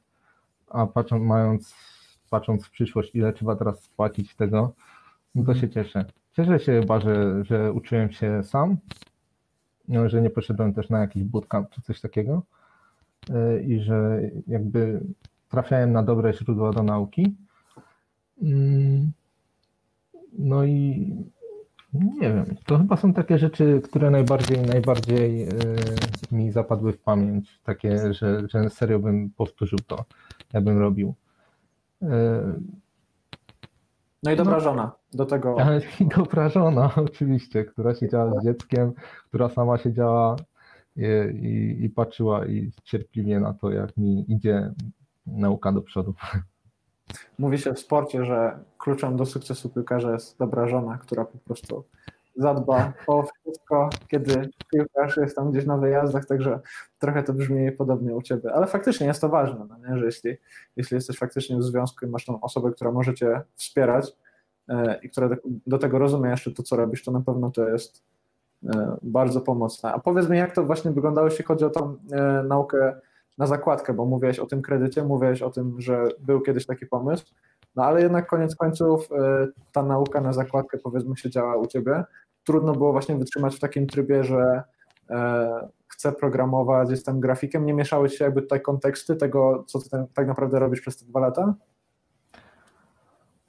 a 0.70 0.88
patrząc, 0.88 1.24
mając, 1.24 1.76
patrząc 2.30 2.66
w 2.66 2.72
przyszłość, 2.72 3.16
ile 3.16 3.34
trzeba 3.34 3.56
teraz 3.56 3.84
spłacić 3.84 4.36
tego, 4.36 4.74
no 5.36 5.44
to 5.44 5.56
się 5.56 5.70
cieszę. 5.70 6.06
Cieszę 6.34 6.60
się 6.60 6.80
chyba, 6.82 7.00
że, 7.00 7.46
że 7.46 7.74
uczyłem 7.74 8.12
się 8.12 8.44
sam, 8.44 8.78
no, 9.88 10.10
że 10.10 10.22
nie 10.22 10.30
poszedłem 10.30 10.74
też 10.74 10.90
na 10.90 11.00
jakiś 11.00 11.24
bootcamp 11.24 11.70
czy 11.70 11.82
coś 11.82 12.02
takiego 12.02 12.42
yy, 13.30 13.64
i 13.64 13.80
że 13.80 14.22
jakby 14.48 15.02
trafiałem 15.50 15.92
na 15.92 16.04
dobre 16.04 16.34
źródła 16.34 16.72
do 16.72 16.84
nauki. 16.84 17.36
Mm, 18.42 19.12
No 20.38 20.66
i 20.66 21.12
nie 21.94 22.34
wiem, 22.34 22.46
to 22.66 22.78
chyba 22.78 22.98
są 22.98 23.14
takie 23.14 23.38
rzeczy, 23.38 23.82
które 23.84 24.12
najbardziej, 24.12 24.62
najbardziej 24.62 25.40
yy, 25.40 25.48
mi 26.32 26.52
zapadły 26.52 26.94
w 26.94 27.00
pamięć. 27.00 27.60
Takie, 27.64 28.14
że, 28.14 28.48
że 28.50 28.70
serio 28.70 29.00
bym 29.00 29.30
powtórzył 29.30 29.80
to, 29.88 30.06
ja 30.56 30.62
bym 30.62 30.78
robił. 30.80 31.14
Yy, 32.02 32.08
No 34.24 34.32
i 34.32 34.36
dobra 34.36 34.54
No. 34.54 34.60
żona 34.60 34.92
do 35.14 35.26
tego. 35.26 35.58
i 36.00 36.06
dobra 36.18 36.50
żona, 36.50 36.90
oczywiście, 36.96 37.66
która 37.66 37.96
siedziała 37.96 38.42
z 38.42 38.44
dzieckiem, 38.44 38.94
która 39.28 39.50
sama 39.50 39.78
siedziała 39.78 40.36
i, 40.96 41.02
i, 41.42 41.86
i 41.86 41.90
patrzyła 41.90 42.46
i 42.46 42.72
cierpliwie 42.84 43.40
na 43.40 43.54
to, 43.54 43.72
jak 43.72 43.98
mi 43.98 44.26
idzie 44.34 44.72
nauka 45.28 45.72
do 45.72 45.82
przodu. 45.82 46.14
Mówi 47.40 47.58
się 47.58 47.74
w 47.74 47.80
sporcie, 47.80 48.26
że 48.26 48.60
kluczem 48.78 49.18
do 49.18 49.26
sukcesu 49.26 49.70
piłkarza 49.70 50.12
jest 50.12 50.38
dobra 50.40 50.68
żona, 50.68 50.98
która 50.98 51.26
po 51.26 51.38
prostu 51.38 51.84
zadba 52.36 52.94
o 53.08 53.24
wszystko, 53.24 53.90
kiedy 54.08 54.50
piłkarz 54.72 55.18
jest 55.18 55.36
tam 55.36 55.52
gdzieś 55.52 55.66
na 55.66 55.78
wyjazdach, 55.78 56.26
także 56.26 56.60
trochę 57.00 57.24
to 57.24 57.34
brzmi 57.34 57.72
podobnie 57.72 58.16
u 58.16 58.22
Ciebie, 58.22 58.54
ale 58.54 58.68
faktycznie 58.68 59.08
jest 59.08 59.22
to 59.22 59.30
ważne, 59.30 59.66
no 59.70 59.98
że 59.98 60.06
jeśli, 60.06 60.38
jeśli 60.76 60.96
jesteś 60.96 61.18
faktycznie 61.18 61.58
w 61.58 61.64
związku 61.64 62.06
i 62.06 62.10
masz 62.10 62.26
tą 62.26 62.42
osobę, 62.42 62.72
która 62.72 62.92
może 62.92 63.14
Cię 63.14 63.42
wspierać 63.56 64.14
e, 64.70 65.00
i 65.04 65.10
która 65.10 65.30
do, 65.30 65.36
do 65.68 65.78
tego 65.78 66.00
rozumie 66.00 66.30
jeszcze 66.30 66.52
to, 66.52 66.64
co 66.64 66.76
robisz, 66.76 67.04
to 67.04 67.12
na 67.12 67.22
pewno 67.22 67.52
to 67.52 67.70
jest 67.70 68.04
e, 68.66 68.98
bardzo 69.02 69.42
pomocne. 69.42 69.94
A 69.94 70.00
powiedz 70.00 70.30
mi, 70.30 70.38
jak 70.38 70.56
to 70.56 70.66
właśnie 70.66 70.92
wyglądało, 70.92 71.28
jeśli 71.28 71.46
chodzi 71.46 71.66
o 71.66 71.70
tą 71.70 71.98
e, 72.12 72.44
naukę 72.44 72.96
na 73.38 73.48
zakładkę, 73.48 73.94
bo 73.94 74.06
mówiłeś 74.06 74.40
o 74.40 74.46
tym 74.46 74.62
kredycie, 74.62 75.04
mówiłeś 75.04 75.42
o 75.42 75.50
tym, 75.50 75.82
że 75.82 76.08
był 76.20 76.42
kiedyś 76.42 76.66
taki 76.66 76.86
pomysł, 76.86 77.26
no 77.76 77.84
ale 77.84 78.02
jednak 78.02 78.28
koniec 78.28 78.56
końców 78.56 79.10
ta 79.72 79.84
nauka 79.84 80.22
na 80.22 80.34
zakładkę 80.34 80.78
powiedzmy 80.78 81.18
się 81.18 81.30
działa 81.30 81.56
u 81.56 81.68
Ciebie. 81.68 82.04
Trudno 82.46 82.74
było 82.74 82.92
właśnie 82.92 83.16
wytrzymać 83.16 83.56
w 83.56 83.60
takim 83.60 83.88
trybie, 83.88 84.24
że 84.24 84.64
e, 85.10 85.70
chcę 85.88 86.12
programować, 86.12 86.90
jestem 86.90 87.20
grafikiem. 87.20 87.66
Nie 87.66 87.74
mieszały 87.74 88.10
się 88.10 88.26
jakby 88.26 88.42
tutaj 88.42 88.62
konteksty 88.62 89.16
tego, 89.16 89.64
co 89.68 89.80
Ty 89.80 89.90
tak 90.14 90.28
naprawdę 90.28 90.60
robisz 90.60 90.82
przez 90.82 90.98
te 90.98 91.06
dwa 91.06 91.20
lata? 91.20 91.54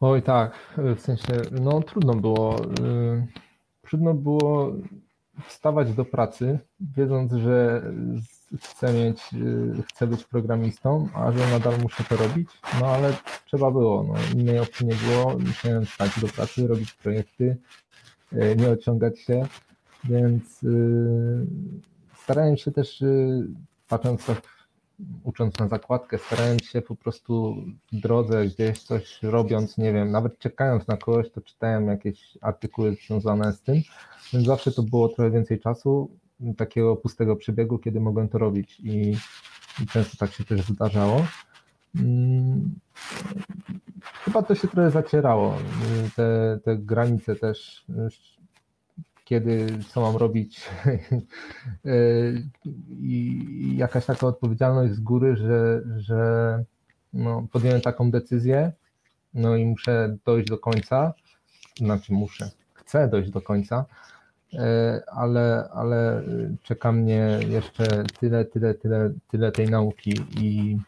Oj 0.00 0.22
tak, 0.22 0.58
w 0.96 1.00
sensie, 1.00 1.32
no 1.52 1.82
trudno 1.82 2.14
było. 2.14 2.56
Y, 2.64 3.26
trudno 3.82 4.14
było 4.14 4.72
wstawać 5.46 5.92
do 5.92 6.04
pracy, 6.04 6.58
wiedząc, 6.80 7.32
że 7.32 7.82
chcę 8.62 8.92
mieć, 8.92 9.20
y, 9.78 9.82
chcę 9.82 10.06
być 10.06 10.24
programistą, 10.24 11.08
a 11.14 11.32
że 11.32 11.50
nadal 11.50 11.74
muszę 11.82 12.04
to 12.04 12.16
robić, 12.16 12.48
no 12.80 12.86
ale 12.86 13.12
trzeba 13.44 13.70
było, 13.70 14.02
no, 14.02 14.14
innej 14.34 14.58
opcji 14.58 14.86
nie 14.86 14.94
było, 14.94 15.38
musiałem 15.38 15.84
wstać 15.84 16.20
do 16.20 16.28
pracy, 16.28 16.66
robić 16.66 16.92
projekty, 16.92 17.56
nie 18.32 18.70
odciągać 18.70 19.20
się, 19.20 19.46
więc 20.04 20.62
yy, 20.62 21.46
starałem 22.22 22.56
się 22.56 22.72
też, 22.72 23.00
yy, 23.00 23.46
patrząc 23.88 24.26
tak, 24.26 24.42
ucząc 25.24 25.58
na 25.58 25.68
zakładkę, 25.68 26.18
starałem 26.18 26.60
się 26.60 26.82
po 26.82 26.96
prostu 26.96 27.56
w 27.92 28.00
drodze 28.00 28.46
gdzieś 28.46 28.82
coś 28.82 29.22
robiąc, 29.22 29.78
nie 29.78 29.92
wiem, 29.92 30.10
nawet 30.10 30.38
czekając 30.38 30.88
na 30.88 30.96
kogoś, 30.96 31.30
to 31.30 31.40
czytałem 31.40 31.86
jakieś 31.86 32.38
artykuły 32.40 32.96
związane 33.06 33.52
z 33.52 33.60
tym, 33.60 33.82
więc 34.32 34.46
zawsze 34.46 34.72
to 34.72 34.82
było 34.82 35.08
trochę 35.08 35.30
więcej 35.30 35.60
czasu, 35.60 36.10
takiego 36.56 36.96
pustego 36.96 37.36
przebiegu, 37.36 37.78
kiedy 37.78 38.00
mogłem 38.00 38.28
to 38.28 38.38
robić 38.38 38.80
i, 38.80 39.16
i 39.82 39.86
często 39.86 40.16
tak 40.16 40.32
się 40.32 40.44
też 40.44 40.66
zdarzało. 40.66 41.26
Chyba 44.26 44.42
to 44.42 44.54
się 44.54 44.68
trochę 44.68 44.90
zacierało, 44.90 45.54
te, 46.16 46.58
te 46.64 46.76
granice 46.76 47.36
też, 47.36 47.86
kiedy, 49.24 49.66
co 49.88 50.00
mam 50.00 50.16
robić. 50.16 50.60
I 53.00 53.76
jakaś 53.76 54.06
taka 54.06 54.26
odpowiedzialność 54.26 54.94
z 54.94 55.00
góry, 55.00 55.36
że, 55.36 55.82
że 55.96 56.64
no, 57.12 57.46
podjąłem 57.52 57.80
taką 57.80 58.10
decyzję, 58.10 58.72
no 59.34 59.56
i 59.56 59.66
muszę 59.66 60.16
dojść 60.24 60.48
do 60.48 60.58
końca, 60.58 61.14
znaczy 61.78 62.12
muszę, 62.12 62.50
chcę 62.74 63.08
dojść 63.08 63.30
do 63.30 63.42
końca, 63.42 63.84
E, 64.54 65.02
ale, 65.06 65.68
ale 65.72 66.22
czeka 66.62 66.92
mnie 66.92 67.38
jeszcze 67.48 68.04
tyle, 68.20 68.44
tyle, 68.44 68.74
tyle, 68.74 69.12
tyle 69.28 69.52
tej 69.52 69.70
nauki 69.70 70.14
i, 70.40 70.78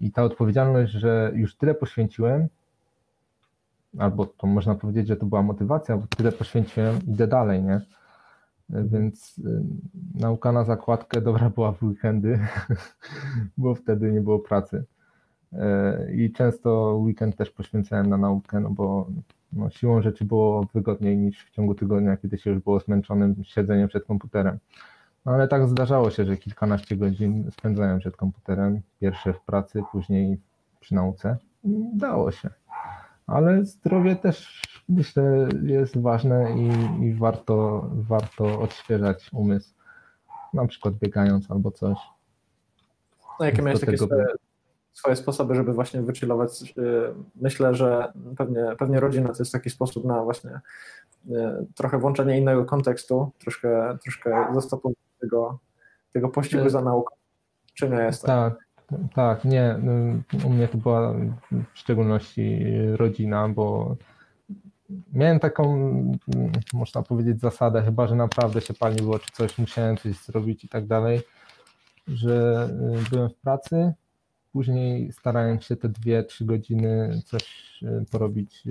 i 0.00 0.10
ta 0.12 0.22
odpowiedzialność, 0.22 0.92
że 0.92 1.32
już 1.34 1.56
tyle 1.56 1.74
poświęciłem, 1.74 2.48
albo 3.98 4.26
to 4.26 4.46
można 4.46 4.74
powiedzieć, 4.74 5.08
że 5.08 5.16
to 5.16 5.26
była 5.26 5.42
motywacja, 5.42 5.96
bo 5.96 6.06
tyle 6.16 6.32
poświęciłem, 6.32 6.98
idę 7.06 7.26
dalej, 7.26 7.62
nie? 7.62 7.80
Więc 8.70 9.38
y, 9.38 9.62
nauka 10.14 10.52
na 10.52 10.64
zakładkę 10.64 11.20
dobra 11.20 11.50
była 11.50 11.72
w 11.72 11.82
weekendy, 11.82 12.38
bo 13.58 13.74
wtedy 13.74 14.12
nie 14.12 14.20
było 14.20 14.38
pracy. 14.38 14.84
E, 15.52 16.12
I 16.14 16.32
często 16.32 16.96
weekend 16.96 17.36
też 17.36 17.50
poświęcałem 17.50 18.06
na 18.06 18.16
naukę, 18.16 18.60
no 18.60 18.70
bo 18.70 19.06
no, 19.52 19.70
siłą 19.70 20.02
rzeczy 20.02 20.24
było 20.24 20.66
wygodniej 20.74 21.16
niż 21.18 21.44
w 21.44 21.50
ciągu 21.50 21.74
tygodnia, 21.74 22.16
kiedy 22.16 22.38
się 22.38 22.50
już 22.50 22.58
było 22.58 22.80
zmęczonym 22.80 23.44
siedzeniem 23.44 23.88
przed 23.88 24.04
komputerem. 24.04 24.58
No 25.26 25.32
ale 25.32 25.48
tak 25.48 25.68
zdarzało 25.68 26.10
się, 26.10 26.24
że 26.24 26.36
kilkanaście 26.36 26.96
godzin 26.96 27.50
spędzałem 27.58 27.98
przed 27.98 28.16
komputerem, 28.16 28.80
pierwsze 29.00 29.32
w 29.32 29.40
pracy, 29.40 29.82
później 29.92 30.40
przy 30.80 30.94
nauce. 30.94 31.36
Dało 31.94 32.30
się. 32.30 32.50
Ale 33.26 33.64
zdrowie 33.64 34.16
też 34.16 34.62
myślę 34.88 35.48
jest 35.62 35.98
ważne 35.98 36.54
i, 36.56 36.68
i 37.04 37.14
warto, 37.14 37.88
warto 37.92 38.60
odświeżać 38.60 39.30
umysł, 39.32 39.74
na 40.54 40.66
przykład 40.66 40.94
biegając 40.94 41.50
albo 41.50 41.70
coś. 41.70 41.98
No 43.40 43.46
jakie 43.46 43.62
miałeś 43.62 43.80
takie 43.80 43.98
swoje, 43.98 44.26
swoje 44.92 45.16
sposoby, 45.16 45.54
żeby 45.54 45.72
właśnie 45.72 46.02
wychillować. 46.02 46.74
Y, 46.78 47.14
myślę, 47.36 47.74
że 47.74 48.12
pewnie, 48.36 48.64
pewnie 48.78 49.00
rodzina 49.00 49.28
to 49.28 49.38
jest 49.38 49.52
taki 49.52 49.70
sposób 49.70 50.04
na 50.04 50.22
właśnie 50.22 50.50
y, 51.30 51.30
trochę 51.74 51.98
włączenie 51.98 52.38
innego 52.38 52.64
kontekstu, 52.64 53.30
troszkę, 53.38 53.98
troszkę 54.02 54.46
zastopowanie 54.54 54.96
tego, 55.22 55.58
tego 56.12 56.28
pościgu 56.28 56.68
za 56.68 56.80
nauką. 56.80 57.14
Czy 57.74 57.90
nie 57.90 57.96
jest 57.96 58.22
tak? 58.22 58.54
Tak, 58.88 58.98
tak, 59.14 59.44
nie. 59.44 59.78
U 60.44 60.50
mnie 60.50 60.68
to 60.68 60.78
była 60.78 61.12
w 61.50 61.78
szczególności 61.78 62.64
rodzina, 62.96 63.48
bo 63.48 63.96
miałem 65.12 65.40
taką, 65.40 65.92
można 66.72 67.02
powiedzieć, 67.02 67.40
zasadę, 67.40 67.82
chyba 67.82 68.06
że 68.06 68.16
naprawdę 68.16 68.60
się 68.60 68.74
paliło, 68.74 69.18
czy 69.18 69.32
coś 69.32 69.58
musiałem 69.58 69.96
coś 69.96 70.16
zrobić 70.16 70.64
i 70.64 70.68
tak 70.68 70.86
dalej, 70.86 71.20
że 72.08 72.68
byłem 73.10 73.28
w 73.28 73.34
pracy, 73.34 73.92
Później 74.52 75.12
starałem 75.12 75.60
się 75.60 75.76
te 75.76 75.88
dwie, 75.88 76.24
trzy 76.24 76.44
godziny 76.44 77.22
coś 77.24 77.78
e, 77.82 78.04
porobić 78.10 78.62
e, 78.66 78.70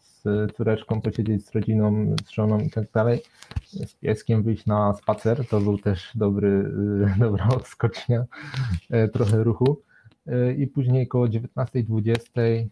z 0.00 0.22
córeczką, 0.56 1.00
posiedzieć 1.00 1.46
z 1.46 1.54
rodziną, 1.54 2.16
z 2.24 2.30
żoną 2.30 2.60
i 2.60 2.70
tak 2.70 2.90
dalej. 2.90 3.22
Z 3.86 3.94
pieskiem 3.94 4.42
wyjść 4.42 4.66
na 4.66 4.94
spacer, 4.94 5.48
to 5.48 5.60
był 5.60 5.78
też 5.78 6.10
dobry, 6.14 6.72
e, 7.16 7.18
dobra 7.26 7.48
odskocznia, 7.48 8.24
trochę 9.12 9.44
ruchu. 9.44 9.82
I 10.56 10.66
później 10.66 11.08
koło 11.08 11.26
19-20 11.26 12.66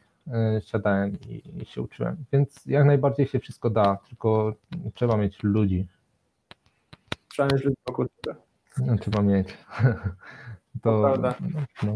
siadałem 0.60 1.16
i 1.28 1.64
się 1.64 1.82
uczyłem. 1.82 2.16
Więc 2.32 2.66
jak 2.66 2.84
najbardziej 2.84 3.26
się 3.26 3.38
wszystko 3.38 3.70
da, 3.70 3.98
tylko 4.08 4.54
trzeba 4.94 5.16
mieć 5.16 5.42
ludzi. 5.42 5.86
Trzeba 7.28 7.48
mieć 7.52 7.64
ludzi 7.64 7.76
wokół. 7.88 8.06
No, 8.78 8.98
trzeba 8.98 9.22
mieć. 9.22 9.48
To, 10.82 11.00
prawda. 11.02 11.34
No. 11.82 11.94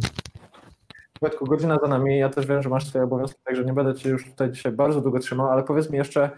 Wojtku, 1.21 1.45
godzina 1.45 1.79
za 1.83 1.89
nami, 1.89 2.19
ja 2.19 2.29
też 2.29 2.47
wiem, 2.47 2.63
że 2.63 2.69
masz 2.69 2.87
swoje 2.87 3.05
obowiązki, 3.05 3.41
także 3.45 3.65
nie 3.65 3.73
będę 3.73 3.95
Cię 3.95 4.11
już 4.11 4.31
tutaj 4.31 4.51
dzisiaj 4.51 4.73
bardzo 4.73 5.01
długo 5.01 5.19
trzymał, 5.19 5.51
ale 5.51 5.63
powiedz 5.63 5.91
mi 5.91 5.99
jeszcze 5.99 6.31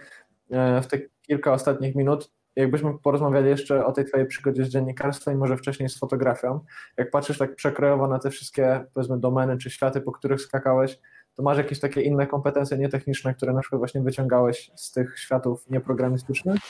e, 0.50 0.82
w 0.82 0.86
te 0.86 0.98
kilka 1.22 1.52
ostatnich 1.52 1.94
minut, 1.94 2.30
jakbyśmy 2.56 2.98
porozmawiali 2.98 3.48
jeszcze 3.48 3.86
o 3.86 3.92
tej 3.92 4.04
Twojej 4.04 4.26
przygodzie 4.26 4.64
z 4.64 4.68
dziennikarstwem 4.68 5.34
i 5.34 5.36
może 5.36 5.56
wcześniej 5.56 5.88
z 5.88 5.98
fotografią. 5.98 6.60
Jak 6.96 7.10
patrzysz 7.10 7.38
tak 7.38 7.54
przekrojowo 7.54 8.08
na 8.08 8.18
te 8.18 8.30
wszystkie, 8.30 8.84
powiedzmy, 8.94 9.18
domeny 9.18 9.58
czy 9.58 9.70
światy, 9.70 10.00
po 10.00 10.12
których 10.12 10.40
skakałeś, 10.40 10.98
to 11.34 11.42
masz 11.42 11.58
jakieś 11.58 11.80
takie 11.80 12.02
inne 12.02 12.26
kompetencje 12.26 12.78
nietechniczne, 12.78 13.34
które 13.34 13.52
na 13.52 13.60
przykład 13.60 13.78
właśnie 13.78 14.00
wyciągałeś 14.00 14.70
z 14.74 14.92
tych 14.92 15.18
światów 15.18 15.70
nieprogramistycznych? 15.70 16.60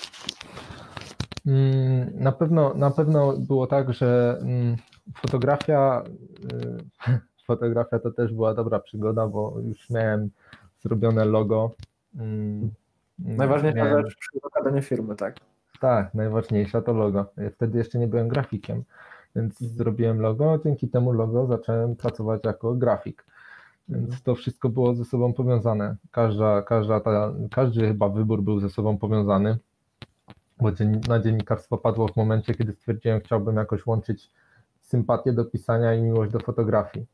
Mm, 1.47 2.11
na 2.15 2.33
pewno, 2.33 2.75
na 2.75 2.91
pewno 2.91 3.39
było 3.39 3.67
tak, 3.67 3.93
że 3.93 4.39
mm, 4.43 4.77
fotografia, 5.15 6.03
y, 7.09 7.19
fotografia 7.47 7.99
to 7.99 8.11
też 8.11 8.33
była 8.33 8.55
dobra 8.55 8.81
przygoda, 8.81 9.27
bo 9.27 9.61
już 9.65 9.91
miałem 9.91 10.31
zrobione 10.81 11.25
logo. 11.25 11.75
Mm, 12.17 12.71
Najważniejsza 13.19 13.85
miałem... 13.85 14.05
rzecz 14.05 14.17
przy 14.19 14.39
zakładaniu 14.43 14.83
firmy, 14.83 15.17
tak? 15.17 15.37
Tak, 15.81 16.15
najważniejsza 16.15 16.83
to 16.83 16.93
logo. 16.93 17.27
Ja 17.37 17.51
wtedy 17.51 17.79
jeszcze 17.79 17.99
nie 17.99 18.09
byłem 18.09 18.29
grafikiem, 18.29 18.85
więc 19.37 19.59
zrobiłem 19.59 20.21
logo. 20.21 20.59
Dzięki 20.65 20.89
temu 20.89 21.13
logo 21.13 21.47
zacząłem 21.47 21.97
pracować 21.97 22.45
jako 22.45 22.75
grafik. 22.75 23.25
Więc 23.89 24.23
to 24.23 24.35
wszystko 24.35 24.69
było 24.69 24.95
ze 24.95 25.05
sobą 25.05 25.33
powiązane. 25.33 25.97
Każda, 26.11 26.63
każda 26.63 27.01
ta, 27.01 27.33
każdy 27.51 27.89
chyba 27.89 28.09
wybór 28.09 28.43
był 28.43 28.61
ze 28.61 28.71
sobą 28.71 28.99
powiązany, 28.99 29.59
bo 30.61 30.71
na 31.09 31.21
dziennikarstwo 31.21 31.79
padło 31.79 32.09
w 32.09 32.17
momencie, 32.17 32.55
kiedy 32.55 32.73
stwierdziłem, 32.73 33.21
chciałbym 33.21 33.57
jakoś 33.57 33.87
łączyć 33.87 34.31
sympatię 34.87 35.33
do 35.33 35.45
pisania 35.45 35.95
i 35.95 36.03
miłość 36.03 36.33
do 36.33 36.41
fotografii. 36.41 37.07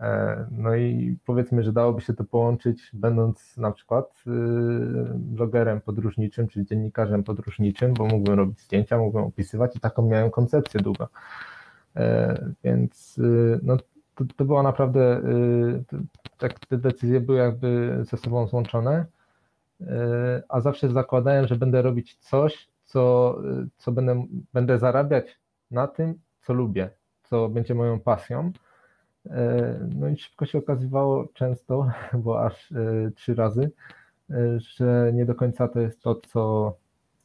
E, 0.00 0.46
no 0.50 0.74
i 0.76 1.18
powiedzmy, 1.26 1.62
że 1.62 1.72
dałoby 1.72 2.00
się 2.00 2.14
to 2.14 2.24
połączyć, 2.24 2.90
będąc 2.92 3.56
na 3.56 3.72
przykład 3.72 4.22
y, 4.26 4.30
blogerem 5.14 5.80
podróżniczym, 5.80 6.48
czy 6.48 6.64
dziennikarzem 6.64 7.24
podróżniczym, 7.24 7.94
bo 7.94 8.06
mógłbym 8.06 8.34
robić 8.34 8.60
zdjęcia, 8.60 8.98
mógłbym 8.98 9.24
opisywać 9.24 9.76
i 9.76 9.80
taką 9.80 10.08
miałem 10.08 10.30
koncepcję 10.30 10.80
długo. 10.80 11.08
E, 11.96 12.52
więc 12.64 13.18
y, 13.18 13.60
no, 13.62 13.76
to, 14.14 14.24
to 14.36 14.44
była 14.44 14.62
naprawdę, 14.62 15.18
y, 15.18 15.84
tak 16.38 16.58
te 16.58 16.78
decyzje 16.78 17.20
były 17.20 17.38
jakby 17.38 17.98
ze 18.02 18.16
sobą 18.16 18.46
złączone. 18.46 19.06
a 20.48 20.60
zawsze 20.60 20.92
zakładałem, 20.92 21.46
że 21.46 21.56
będę 21.56 21.82
robić 21.82 22.16
coś, 22.16 22.68
co, 22.84 23.36
co 23.76 23.92
będę, 23.92 24.26
będę 24.52 24.78
zarabiać 24.78 25.40
na 25.70 25.86
tym, 25.88 26.14
co 26.40 26.52
lubię, 26.52 26.90
co 27.30 27.48
będzie 27.48 27.74
moją 27.74 28.00
pasją. 28.00 28.52
No 29.94 30.08
i 30.08 30.16
szybko 30.16 30.46
się 30.46 30.58
okazywało 30.58 31.28
często, 31.34 31.90
bo 32.24 32.44
aż 32.44 32.72
trzy 33.14 33.34
razy, 33.34 33.70
że 34.56 35.10
nie 35.14 35.26
do 35.26 35.34
końca 35.34 35.68
to 35.68 35.80
jest 35.80 36.02
to, 36.02 36.14
co 36.14 36.74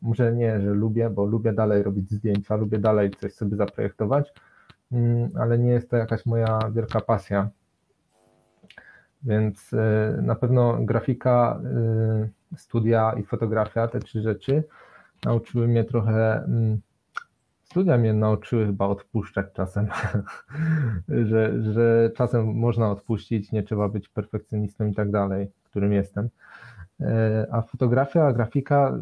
może 0.02 0.34
nie, 0.34 0.62
że 0.62 0.70
lubię, 0.70 1.10
bo 1.10 1.26
lubię 1.26 1.54
dalej 1.54 1.84
robić 1.84 2.12
zdjęcia, 2.12 2.56
lubię 2.56 2.80
dalej 2.80 3.12
coś 3.12 3.34
sobie 3.34 3.58
zaprojektować, 3.58 4.34
mm, 4.92 5.30
ale 5.40 5.60
nie 5.60 5.72
jest 5.72 5.90
to 5.90 5.98
jakaś 5.98 6.26
moja 6.26 6.60
wielka 6.72 7.02
pasja. 7.02 7.50
Więc 9.24 9.72
na 10.22 10.36
pewno 10.36 10.78
grafika, 10.80 11.62
studia 12.58 13.14
i 13.14 13.24
fotografia, 13.24 13.88
te 13.88 14.00
trzy 14.00 14.22
rzeczy 14.22 14.64
nauczyły 15.26 15.68
mnie 15.68 15.84
trochę. 15.84 16.48
Studia 17.72 17.98
mnie 17.98 18.14
nauczyły 18.14 18.66
chyba 18.66 18.88
odpuszczać 18.88 19.46
czasem, 19.54 19.88
że, 21.30 21.62
że 21.74 22.12
czasem 22.16 22.54
można 22.54 22.92
odpuścić, 22.92 23.52
nie 23.52 23.64
trzeba 23.64 23.90
być 23.90 24.10
perfekcjonistą 24.10 24.88
i 24.88 24.94
tak 24.94 25.12
dalej, 25.12 25.52
którym 25.64 25.94
jestem. 25.94 26.30
E, 27.02 27.48
a 27.52 27.62
fotografia, 27.62 28.34
grafika, 28.34 28.98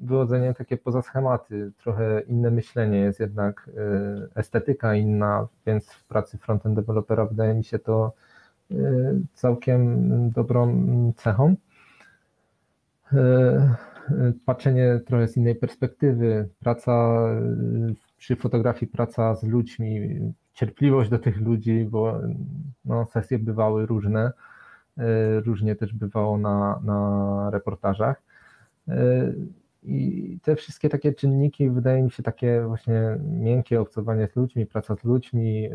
wychodzenie 0.00 0.54
takie 0.54 0.76
poza 0.76 1.02
schematy, 1.02 1.72
trochę 1.78 2.20
inne 2.20 2.50
myślenie, 2.50 2.98
jest 2.98 3.20
jednak 3.20 3.70
e, 3.76 4.38
estetyka 4.38 4.94
inna, 4.94 5.46
więc 5.66 5.92
w 5.92 6.04
pracy 6.04 6.38
frontend 6.38 6.76
developera 6.76 7.26
wydaje 7.26 7.54
mi 7.54 7.64
się 7.64 7.78
to 7.78 8.12
e, 8.70 8.74
całkiem 9.34 10.30
dobrą 10.30 10.82
cechą. 11.16 11.54
Patrzenie 14.46 15.00
trochę 15.06 15.28
z 15.28 15.36
innej 15.36 15.54
perspektywy, 15.54 16.48
praca 16.60 17.20
przy 18.18 18.36
fotografii, 18.36 18.92
praca 18.92 19.34
z 19.34 19.44
ludźmi, 19.44 20.18
cierpliwość 20.52 21.10
do 21.10 21.18
tych 21.18 21.40
ludzi, 21.40 21.86
bo 21.90 22.20
no, 22.84 23.06
sesje 23.06 23.38
bywały 23.38 23.86
różne 23.86 24.32
E, 25.00 25.40
różnie 25.40 25.76
też 25.76 25.92
bywało 25.92 26.38
na, 26.38 26.80
na 26.84 27.50
reportażach. 27.50 28.22
E, 28.88 29.32
I 29.82 30.38
te 30.42 30.56
wszystkie 30.56 30.88
takie 30.88 31.12
czynniki, 31.12 31.70
wydaje 31.70 32.02
mi 32.02 32.10
się, 32.10 32.22
takie 32.22 32.62
właśnie 32.66 33.18
miękkie 33.24 33.80
obcowanie 33.80 34.28
z 34.28 34.36
ludźmi, 34.36 34.66
praca 34.66 34.96
z 34.96 35.04
ludźmi, 35.04 35.70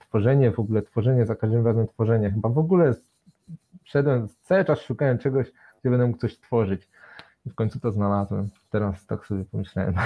tworzenie 0.00 0.50
w 0.50 0.60
ogóle, 0.60 0.82
tworzenie 0.82 1.26
za 1.26 1.34
każdym 1.34 1.66
razem 1.66 1.86
tworzenie. 1.86 2.30
Chyba 2.30 2.48
w 2.48 2.58
ogóle 2.58 2.94
szedłem, 3.84 4.28
cały 4.42 4.64
czas 4.64 4.80
szukałem 4.80 5.18
czegoś, 5.18 5.46
gdzie 5.80 5.90
będę 5.90 6.06
mógł 6.06 6.18
coś 6.18 6.38
tworzyć. 6.38 6.88
W 7.48 7.54
końcu 7.54 7.80
to 7.80 7.92
znalazłem. 7.92 8.48
Teraz 8.70 9.06
tak 9.06 9.26
sobie 9.26 9.44
pomyślałem. 9.44 9.94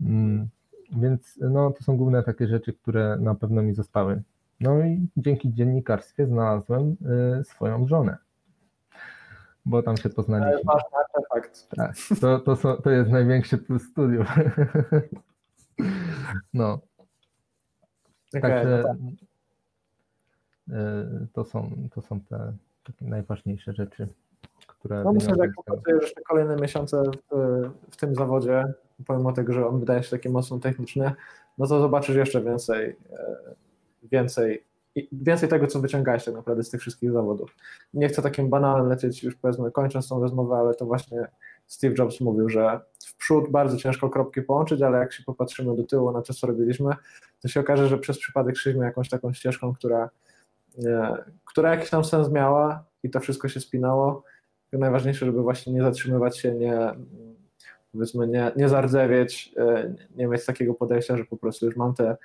Mm, 0.00 0.48
więc 0.92 1.38
no, 1.40 1.70
to 1.70 1.84
są 1.84 1.96
główne 1.96 2.22
takie 2.22 2.48
rzeczy, 2.48 2.72
które 2.72 3.16
na 3.20 3.34
pewno 3.34 3.62
mi 3.62 3.74
zostały. 3.74 4.22
No 4.60 4.80
i 4.80 5.08
dzięki 5.16 5.54
dziennikarstwie 5.54 6.26
znalazłem 6.26 6.96
y, 7.40 7.44
swoją 7.44 7.88
żonę, 7.88 8.16
bo 9.64 9.82
tam 9.82 9.96
się 9.96 10.08
poznaliśmy. 10.08 10.72
Artefakt. 10.72 11.68
Tak, 11.76 11.96
to, 12.20 12.38
to, 12.38 12.56
są, 12.56 12.76
to 12.76 12.90
jest 12.90 13.10
największy 13.10 13.58
plus 13.58 13.82
studiów. 13.82 14.26
No. 16.54 16.80
Okay, 18.28 18.40
Także 18.40 18.82
no 18.82 18.88
tak. 18.88 18.96
Y, 20.68 21.26
to, 21.32 21.44
są, 21.44 21.88
to 21.94 22.02
są 22.02 22.20
te 22.20 22.52
takie 22.84 23.04
najważniejsze 23.04 23.72
rzeczy, 23.72 24.08
które. 24.78 25.04
No 25.04 25.12
myślę, 25.12 25.34
że 25.34 25.42
jak 25.42 25.54
popracujesz 25.54 26.14
te 26.14 26.22
kolejne 26.22 26.56
miesiące 26.56 27.02
w, 27.30 27.70
w 27.90 27.96
tym 27.96 28.14
zawodzie, 28.14 28.64
pomimo 29.06 29.32
tego, 29.32 29.52
że 29.52 29.66
on 29.66 29.80
wydaje 29.80 30.02
się 30.02 30.10
taki 30.10 30.28
mocno 30.28 30.58
techniczny, 30.58 31.12
no 31.58 31.66
to 31.66 31.80
zobaczysz 31.80 32.16
jeszcze 32.16 32.42
więcej 32.42 32.96
e, 33.12 33.54
więcej, 34.02 34.64
więcej 35.12 35.48
tego, 35.48 35.66
co 35.66 35.80
wyciągałeś 35.80 36.24
tak 36.24 36.34
naprawdę 36.34 36.62
z 36.62 36.70
tych 36.70 36.80
wszystkich 36.80 37.12
zawodów. 37.12 37.56
Nie 37.94 38.08
chcę 38.08 38.22
takim 38.22 38.48
banalnym 38.48 38.88
lecieć, 38.88 39.24
już 39.24 39.36
powiedzmy 39.36 39.70
kończąc 39.70 40.08
tą 40.08 40.20
rozmowę, 40.20 40.56
ale 40.56 40.74
to 40.74 40.86
właśnie 40.86 41.28
Steve 41.66 41.94
Jobs 41.98 42.20
mówił, 42.20 42.48
że 42.48 42.80
w 43.06 43.16
przód 43.16 43.50
bardzo 43.50 43.76
ciężko 43.76 44.10
kropki 44.10 44.42
połączyć, 44.42 44.82
ale 44.82 44.98
jak 44.98 45.12
się 45.12 45.22
popatrzymy 45.22 45.76
do 45.76 45.84
tyłu 45.84 46.12
na 46.12 46.22
to, 46.22 46.34
co 46.34 46.46
robiliśmy, 46.46 46.90
to 47.42 47.48
się 47.48 47.60
okaże, 47.60 47.88
że 47.88 47.98
przez 47.98 48.18
przypadek 48.18 48.56
szliśmy 48.56 48.84
jakąś 48.84 49.08
taką 49.08 49.32
ścieżką, 49.32 49.74
która, 49.74 50.10
która 51.44 51.70
jakiś 51.70 51.90
tam 51.90 52.04
sens 52.04 52.30
miała 52.30 52.84
i 53.02 53.10
to 53.10 53.20
wszystko 53.20 53.48
się 53.48 53.60
spinało. 53.60 54.22
Najważniejsze, 54.72 55.26
żeby 55.26 55.42
właśnie 55.42 55.72
nie 55.72 55.82
zatrzymywać 55.82 56.38
się, 56.38 56.54
nie 56.54 56.94
powiedzmy 57.92 58.28
nie, 58.28 58.52
nie 58.56 58.68
zardzewieć, 58.68 59.54
e, 59.56 59.94
nie 60.16 60.26
mieć 60.26 60.46
takiego 60.46 60.74
podejścia, 60.74 61.16
że 61.16 61.24
po 61.24 61.36
prostu 61.36 61.66
już 61.66 61.76
mam 61.76 61.94
te 61.94 62.16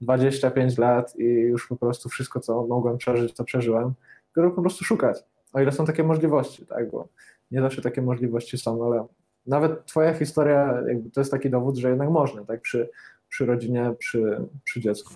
25 0.00 0.78
lat 0.78 1.16
i 1.18 1.24
już 1.24 1.68
po 1.68 1.76
prostu 1.76 2.08
wszystko, 2.08 2.40
co 2.40 2.66
mogłem 2.66 2.98
przeżyć, 2.98 3.34
to 3.34 3.44
przeżyłem, 3.44 3.94
tylko 4.34 4.50
po 4.50 4.62
prostu 4.62 4.84
szukać, 4.84 5.24
o 5.52 5.60
ile 5.60 5.72
są 5.72 5.86
takie 5.86 6.04
możliwości, 6.04 6.66
tak, 6.66 6.90
bo 6.90 7.08
nie 7.50 7.60
zawsze 7.60 7.82
takie 7.82 8.02
możliwości 8.02 8.58
są, 8.58 8.86
ale 8.86 9.06
nawet 9.46 9.86
twoja 9.86 10.14
historia 10.14 10.82
to 11.14 11.20
jest 11.20 11.30
taki 11.30 11.50
dowód, 11.50 11.76
że 11.76 11.88
jednak 11.88 12.10
można, 12.10 12.44
tak, 12.44 12.60
przy, 12.60 12.90
przy 13.28 13.46
rodzinie, 13.46 13.94
przy, 13.98 14.48
przy 14.64 14.80
dziecku. 14.80 15.14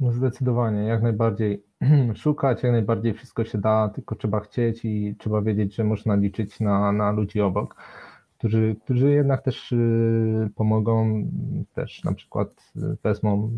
No 0.00 0.12
zdecydowanie, 0.12 0.82
jak 0.82 1.02
najbardziej 1.02 1.62
szukać, 2.14 2.62
jak 2.62 2.72
najbardziej 2.72 3.14
wszystko 3.14 3.44
się 3.44 3.58
da, 3.58 3.88
tylko 3.88 4.16
trzeba 4.16 4.40
chcieć 4.40 4.84
i 4.84 5.14
trzeba 5.18 5.42
wiedzieć, 5.42 5.74
że 5.74 5.84
można 5.84 6.14
liczyć 6.14 6.60
na, 6.60 6.92
na 6.92 7.12
ludzi 7.12 7.40
obok 7.40 7.76
którzy, 8.44 8.76
którzy 8.84 9.10
jednak 9.10 9.42
też 9.42 9.72
y, 9.72 10.50
pomogą, 10.54 11.26
też 11.74 12.04
na 12.04 12.12
przykład 12.14 12.72
y, 12.76 12.80
wezmą 13.02 13.50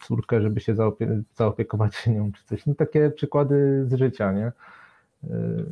córkę, 0.00 0.42
żeby 0.42 0.60
się 0.60 0.74
zaopie 0.74 1.22
zaopiekować 1.34 2.06
nią 2.06 2.32
czy 2.32 2.44
coś. 2.44 2.66
No 2.66 2.74
takie 2.74 3.10
przykłady 3.10 3.84
z 3.86 3.94
życia, 3.94 4.32
nie? 4.32 4.52
Y, 5.24 5.64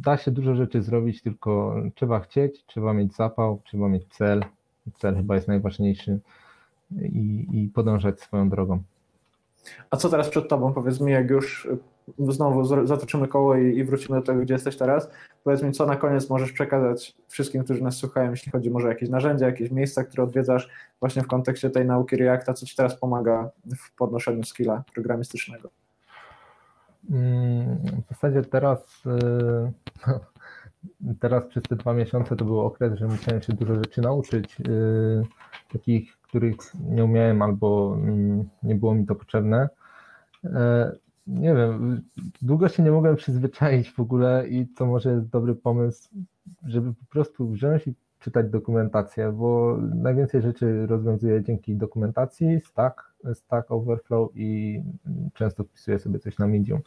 da 0.00 0.16
się 0.16 0.30
dużo 0.30 0.54
rzeczy 0.54 0.82
zrobić, 0.82 1.22
tylko 1.22 1.76
trzeba 1.94 2.20
chcieć, 2.20 2.64
trzeba 2.66 2.92
mieć 2.92 3.14
zapał, 3.14 3.60
trzeba 3.64 3.88
mieć 3.88 4.06
cel. 4.06 4.44
Cel 4.94 5.16
chyba 5.16 5.34
jest 5.34 5.48
najważniejszy 5.48 6.18
i, 7.02 7.46
i 7.52 7.68
podążać 7.68 8.20
swoją 8.20 8.48
drogą. 8.48 8.82
A 9.90 9.96
co 9.96 10.08
teraz 10.08 10.28
przed 10.28 10.48
tobą? 10.48 10.72
Powiedz 10.72 11.00
mi, 11.00 11.12
jak 11.12 11.30
już 11.30 11.68
znowu 12.18 12.86
zatoczymy 12.86 13.28
koło 13.28 13.56
i, 13.56 13.78
i, 13.78 13.84
wrócimy 13.84 14.18
do 14.18 14.26
tego, 14.26 14.40
gdzie 14.40 14.54
jesteś 14.54 14.76
teraz. 14.76 15.10
Powiedz 15.44 15.62
mi, 15.62 15.72
co 15.72 15.86
na 15.86 15.96
koniec 15.96 16.30
możesz 16.30 16.52
przekazać 16.52 17.14
wszystkim, 17.28 17.64
którzy 17.64 17.82
nas 17.82 17.96
słuchają, 17.96 18.30
jeśli 18.30 18.52
chodzi 18.52 18.70
może 18.70 18.86
o 18.86 18.90
jakieś 18.90 19.08
narzędzia, 19.08 19.46
jakieś 19.46 19.70
miejsca, 19.70 20.04
które 20.04 20.22
odwiedzasz 20.22 20.68
właśnie 21.00 21.22
w 21.22 21.26
kontekście 21.26 21.70
tej 21.70 21.86
nauki 21.86 22.16
Reacta, 22.16 22.54
co 22.54 22.66
Ci 22.66 22.76
teraz 22.76 22.96
pomaga 22.96 23.50
w 23.76 23.96
podnoszeniu 23.96 24.44
skilla 24.44 24.84
programistycznego? 24.94 25.70
Mm, 27.10 27.78
w 28.06 28.08
zasadzie 28.08 28.42
teraz, 28.42 29.02
y, 29.06 29.72
teraz 31.20 31.44
przez 31.44 31.62
te 31.62 31.76
dwa 31.76 31.94
miesiące 31.94 32.36
to 32.36 32.44
był 32.44 32.60
okres, 32.60 32.98
że 32.98 33.06
musiałem 33.06 33.42
się 33.42 33.52
dużo 33.52 33.74
rzeczy 33.74 34.00
nauczyć, 34.00 34.60
y, 34.60 35.22
takich, 35.72 36.19
których 36.30 36.56
nie 36.90 37.04
umiałem 37.04 37.42
albo 37.42 37.98
nie 38.62 38.74
było 38.74 38.94
mi 38.94 39.06
to 39.06 39.14
potrzebne. 39.14 39.68
E, 40.44 40.92
nie 41.26 41.54
wiem, 41.54 42.02
długo 42.42 42.68
się 42.68 42.82
nie 42.82 42.90
mogłem 42.90 43.16
przyzwyczaić 43.16 43.90
w 43.90 44.00
ogóle 44.00 44.48
i 44.48 44.66
to 44.66 44.86
może 44.86 45.10
jest 45.10 45.28
dobry 45.28 45.54
pomysł, 45.54 46.08
żeby 46.66 46.94
po 46.94 47.04
prostu 47.04 47.48
wziąć 47.48 47.86
i 47.86 47.94
czytać 48.18 48.50
dokumentację, 48.50 49.32
bo 49.32 49.78
najwięcej 49.94 50.42
rzeczy 50.42 50.86
rozwiązuję 50.86 51.42
dzięki 51.42 51.76
dokumentacji, 51.76 52.60
Stack, 52.60 53.14
Stack 53.34 53.70
Overflow 53.70 54.30
i 54.34 54.82
często 55.34 55.64
wpisuję 55.64 55.98
sobie 55.98 56.18
coś 56.18 56.38
na 56.38 56.46
Medium. 56.46 56.80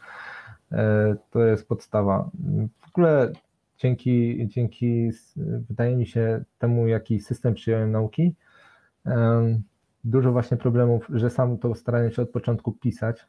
E, 0.71 1.15
to 1.31 1.45
jest 1.45 1.67
podstawa. 1.67 2.29
W 2.81 2.87
ogóle 2.89 3.31
dzięki, 3.77 4.47
dzięki 4.47 5.11
wydaje 5.69 5.95
mi 5.95 6.07
się 6.07 6.43
temu, 6.59 6.87
jaki 6.87 7.19
system 7.19 7.53
przyjąłem 7.53 7.91
nauki, 7.91 8.35
dużo 10.03 10.31
właśnie 10.31 10.57
problemów, 10.57 11.07
że 11.09 11.29
sam 11.29 11.57
to 11.57 11.75
starałem 11.75 12.11
się 12.11 12.21
od 12.21 12.29
początku 12.29 12.71
pisać, 12.71 13.27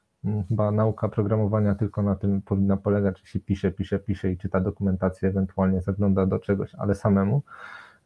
Chyba 0.49 0.71
nauka 0.71 1.09
programowania 1.09 1.75
tylko 1.75 2.03
na 2.03 2.15
tym 2.15 2.43
powinna 2.43 2.77
polegać, 2.77 3.21
że 3.21 3.27
się 3.27 3.41
pisze, 3.41 3.73
pisze, 3.73 3.99
pisze 3.99 4.33
i 4.33 4.39
czyta 4.39 4.61
dokumentację, 4.61 5.29
ewentualnie 5.29 5.83
zagląda 5.83 6.27
do 6.27 6.39
czegoś, 6.39 6.75
ale 6.75 6.95
samemu, 6.95 7.43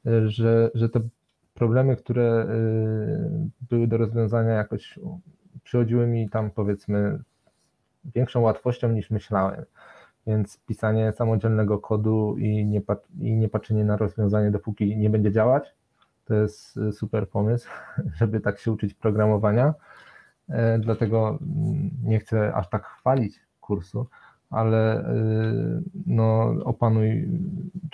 y, 0.07 0.31
że, 0.31 0.71
że 0.75 0.89
te 0.89 1.01
problemy, 1.55 1.97
które 1.97 2.47
y, 2.51 3.67
były 3.71 3.87
do 3.87 3.97
rozwiązania 3.97 4.51
jakoś 4.51 4.99
przychodziły 5.63 6.07
mi 6.07 6.29
tam 6.29 6.51
powiedzmy 6.51 7.19
większą 8.05 8.41
łatwością 8.41 8.93
niż 8.93 9.11
myślałem. 9.11 9.65
Więc 10.27 10.61
pisanie 10.67 11.13
samodzielnego 11.13 11.79
kodu 11.79 12.37
i 12.39 12.67
nie, 12.67 12.83
i 13.21 13.37
nie 13.37 13.49
patrzenie 13.49 13.85
na 13.85 13.97
rozwiązanie, 13.97 14.51
dopóki 14.51 14.97
nie 14.97 15.11
będzie 15.11 15.33
działać, 15.33 15.75
to 16.29 16.35
jest 16.35 16.77
y, 16.77 16.93
super 16.93 17.29
pomysł, 17.29 17.69
żeby 18.19 18.41
tak 18.41 18.59
się 18.59 18.73
uczyć 18.73 18.95
programowania. 18.95 19.75
E, 20.49 20.79
dlatego 20.79 21.39
mm, 21.41 21.91
nie 22.03 22.19
chcę 22.19 22.55
aż 22.55 22.69
tak 22.69 22.87
chwalić 22.87 23.41
kursu, 23.61 24.07
ale 24.51 25.01
y, 25.01 25.83
no, 26.07 26.55
opanuj 26.65 27.29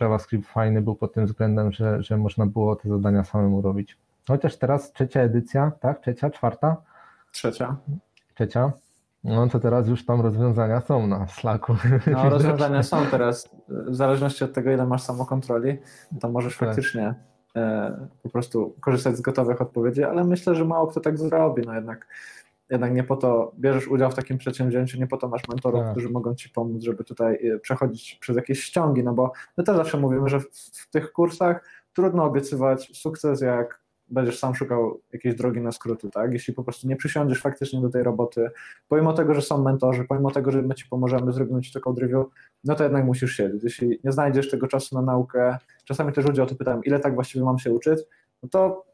JavaScript 0.01 0.48
fajny 0.48 0.82
był 0.82 0.94
pod 0.94 1.12
tym 1.12 1.27
względem, 1.27 1.73
że, 1.73 2.02
że 2.02 2.16
można 2.16 2.47
było 2.47 2.77
te 2.77 2.89
zadania 2.89 3.24
samemu 3.24 3.62
robić. 3.62 3.98
Chociaż 4.28 4.56
teraz 4.56 4.93
trzecia 4.93 5.20
edycja, 5.20 5.73
tak? 5.81 6.01
Trzecia, 6.01 6.31
czwarta? 6.31 6.77
Trzecia. 7.32 7.77
Trzecia. 8.35 8.73
No 9.24 9.48
to 9.48 9.61
teraz 9.61 9.89
już 9.89 10.05
tam 10.06 10.20
rozwiązania 10.20 10.81
są 10.81 11.06
na 11.06 11.27
Slacku. 11.27 11.77
No, 12.06 12.31
rozwiązania 12.31 12.82
są 12.82 13.06
teraz, 13.06 13.48
w 13.69 13.94
zależności 13.94 14.44
od 14.44 14.52
tego, 14.52 14.70
ile 14.70 14.86
masz 14.86 15.02
samokontroli, 15.02 15.78
to 16.20 16.28
możesz 16.28 16.59
Tak. 16.59 16.69
faktycznie 16.69 17.15
po 18.22 18.28
prostu 18.28 18.74
korzystać 18.81 19.16
z 19.16 19.20
gotowych 19.20 19.60
odpowiedzi, 19.62 20.05
ale 20.05 20.24
myślę, 20.24 20.55
że 20.55 20.64
mało 20.64 20.86
kto 20.86 21.01
tak 21.01 21.18
zrobi. 21.18 21.62
No 21.66 21.74
jednak, 21.74 22.06
jednak 22.70 22.93
nie 22.94 23.05
po 23.05 23.16
to 23.16 23.52
bierzesz 23.59 23.89
udział 23.89 24.10
w 24.10 24.14
takim 24.14 24.39
przedsięwzięciu, 24.39 24.98
nie 24.98 25.06
po 25.06 25.16
to 25.16 25.28
masz 25.28 25.48
mentorów, 25.48 25.81
Tak. 25.81 25.90
którzy 25.90 26.09
mogą 26.09 26.35
ci 26.35 26.51
pomóc, 26.51 26.82
żeby 26.82 27.05
tutaj 27.05 27.48
e, 27.48 27.59
przechodzić 27.59 28.18
przez 28.20 28.36
jakieś 28.36 28.62
ściągi, 28.62 29.05
no 29.05 29.14
bo 29.14 29.32
my 29.56 29.64
też 29.64 29.76
zawsze 29.76 29.98
mówimy, 29.98 30.28
że 30.28 30.40
w, 30.40 30.47
w 30.52 30.90
tych 30.90 31.12
kursach 31.12 31.64
trudno 31.93 32.24
obiecywać 32.24 32.98
sukces, 32.98 33.40
jak 33.40 33.85
będziesz 34.09 34.39
sam 34.39 34.55
szukał 34.55 35.01
jakiejś 35.12 35.35
drogi 35.35 35.60
na 35.60 35.72
skróty, 35.72 36.10
tak? 36.10 36.32
Jeśli 36.32 36.55
po 36.55 36.64
prostu 36.64 36.89
nie 36.89 36.97
przysiądziesz 36.97 37.40
faktycznie 37.40 37.81
do 37.81 37.89
tej 37.89 38.02
roboty, 38.02 38.51
pomimo 38.89 39.12
tego, 39.12 39.35
że 39.35 39.43
są 39.43 39.62
mentorzy, 39.62 40.05
pomimo 40.05 40.31
tego, 40.31 40.51
że 40.51 40.62
my 40.62 40.74
ci 40.74 40.89
pomożemy, 40.89 41.32
zrobimy 41.32 41.60
ci 41.60 41.72
to 41.72 41.81
code 41.81 42.01
review, 42.01 42.26
no 42.64 42.74
to 42.74 42.85
jednak 42.85 43.05
musisz 43.05 43.36
siedzieć. 43.36 43.64
Jeśli 43.64 44.01
nie 44.05 44.12
znajdziesz 44.12 44.51
tego 44.51 44.66
czasu 44.66 44.94
na 44.94 45.02
naukę, 45.02 45.59
czasami 45.85 46.12
też 46.12 46.24
ludzie 46.24 46.43
o 46.43 46.47
to 46.47 46.55
pytają, 46.55 46.82
ile 46.82 47.01
tak 47.01 47.15
właściwie 47.15 47.44
mam 47.44 47.59
się 47.59 47.73
uczyć, 47.73 48.01
no 48.43 48.48
to 48.48 48.85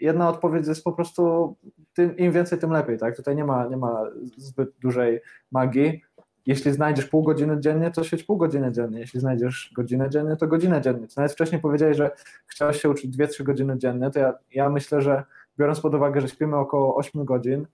jedna 0.00 0.28
odpowiedź 0.28 0.66
jest 0.66 0.84
po 0.84 0.92
prostu 0.92 1.56
tym, 1.94 2.16
im 2.16 2.32
więcej, 2.32 2.58
tym 2.58 2.70
lepiej, 2.70 2.98
tak? 2.98 3.16
Tutaj 3.16 3.36
nie 3.36 3.44
ma, 3.44 3.66
nie 3.66 3.76
ma 3.76 4.02
zbyt 4.36 4.70
dużej 4.80 5.20
magii. 5.52 6.02
Jeśli 6.46 6.72
znajdziesz 6.72 7.06
pół 7.06 7.22
godziny 7.22 7.60
dziennie, 7.60 7.90
to 7.90 8.04
siedź 8.04 8.24
pół 8.24 8.36
godziny 8.36 8.72
dziennie. 8.72 9.00
Jeśli 9.00 9.20
znajdziesz 9.20 9.72
godzinę 9.76 10.10
dziennie, 10.10 10.36
to 10.36 10.46
godzinę 10.46 10.80
dziennie. 10.80 11.06
Ty 11.06 11.14
nawet 11.16 11.32
wcześniej 11.32 11.60
powiedziałeś, 11.60 11.96
że 11.96 12.10
chciałeś 12.46 12.80
się 12.82 12.90
uczyć 12.90 13.16
2-3 13.16 13.42
godziny 13.42 13.78
dziennie, 13.78 14.10
to 14.10 14.18
ja, 14.18 14.34
ja 14.54 14.70
myślę, 14.70 15.02
że 15.02 15.24
biorąc 15.58 15.80
pod 15.80 15.94
uwagę, 15.94 16.20
że 16.20 16.28
śpimy 16.28 16.56
około 16.56 16.96
8 16.96 17.24
godzin, 17.24 17.66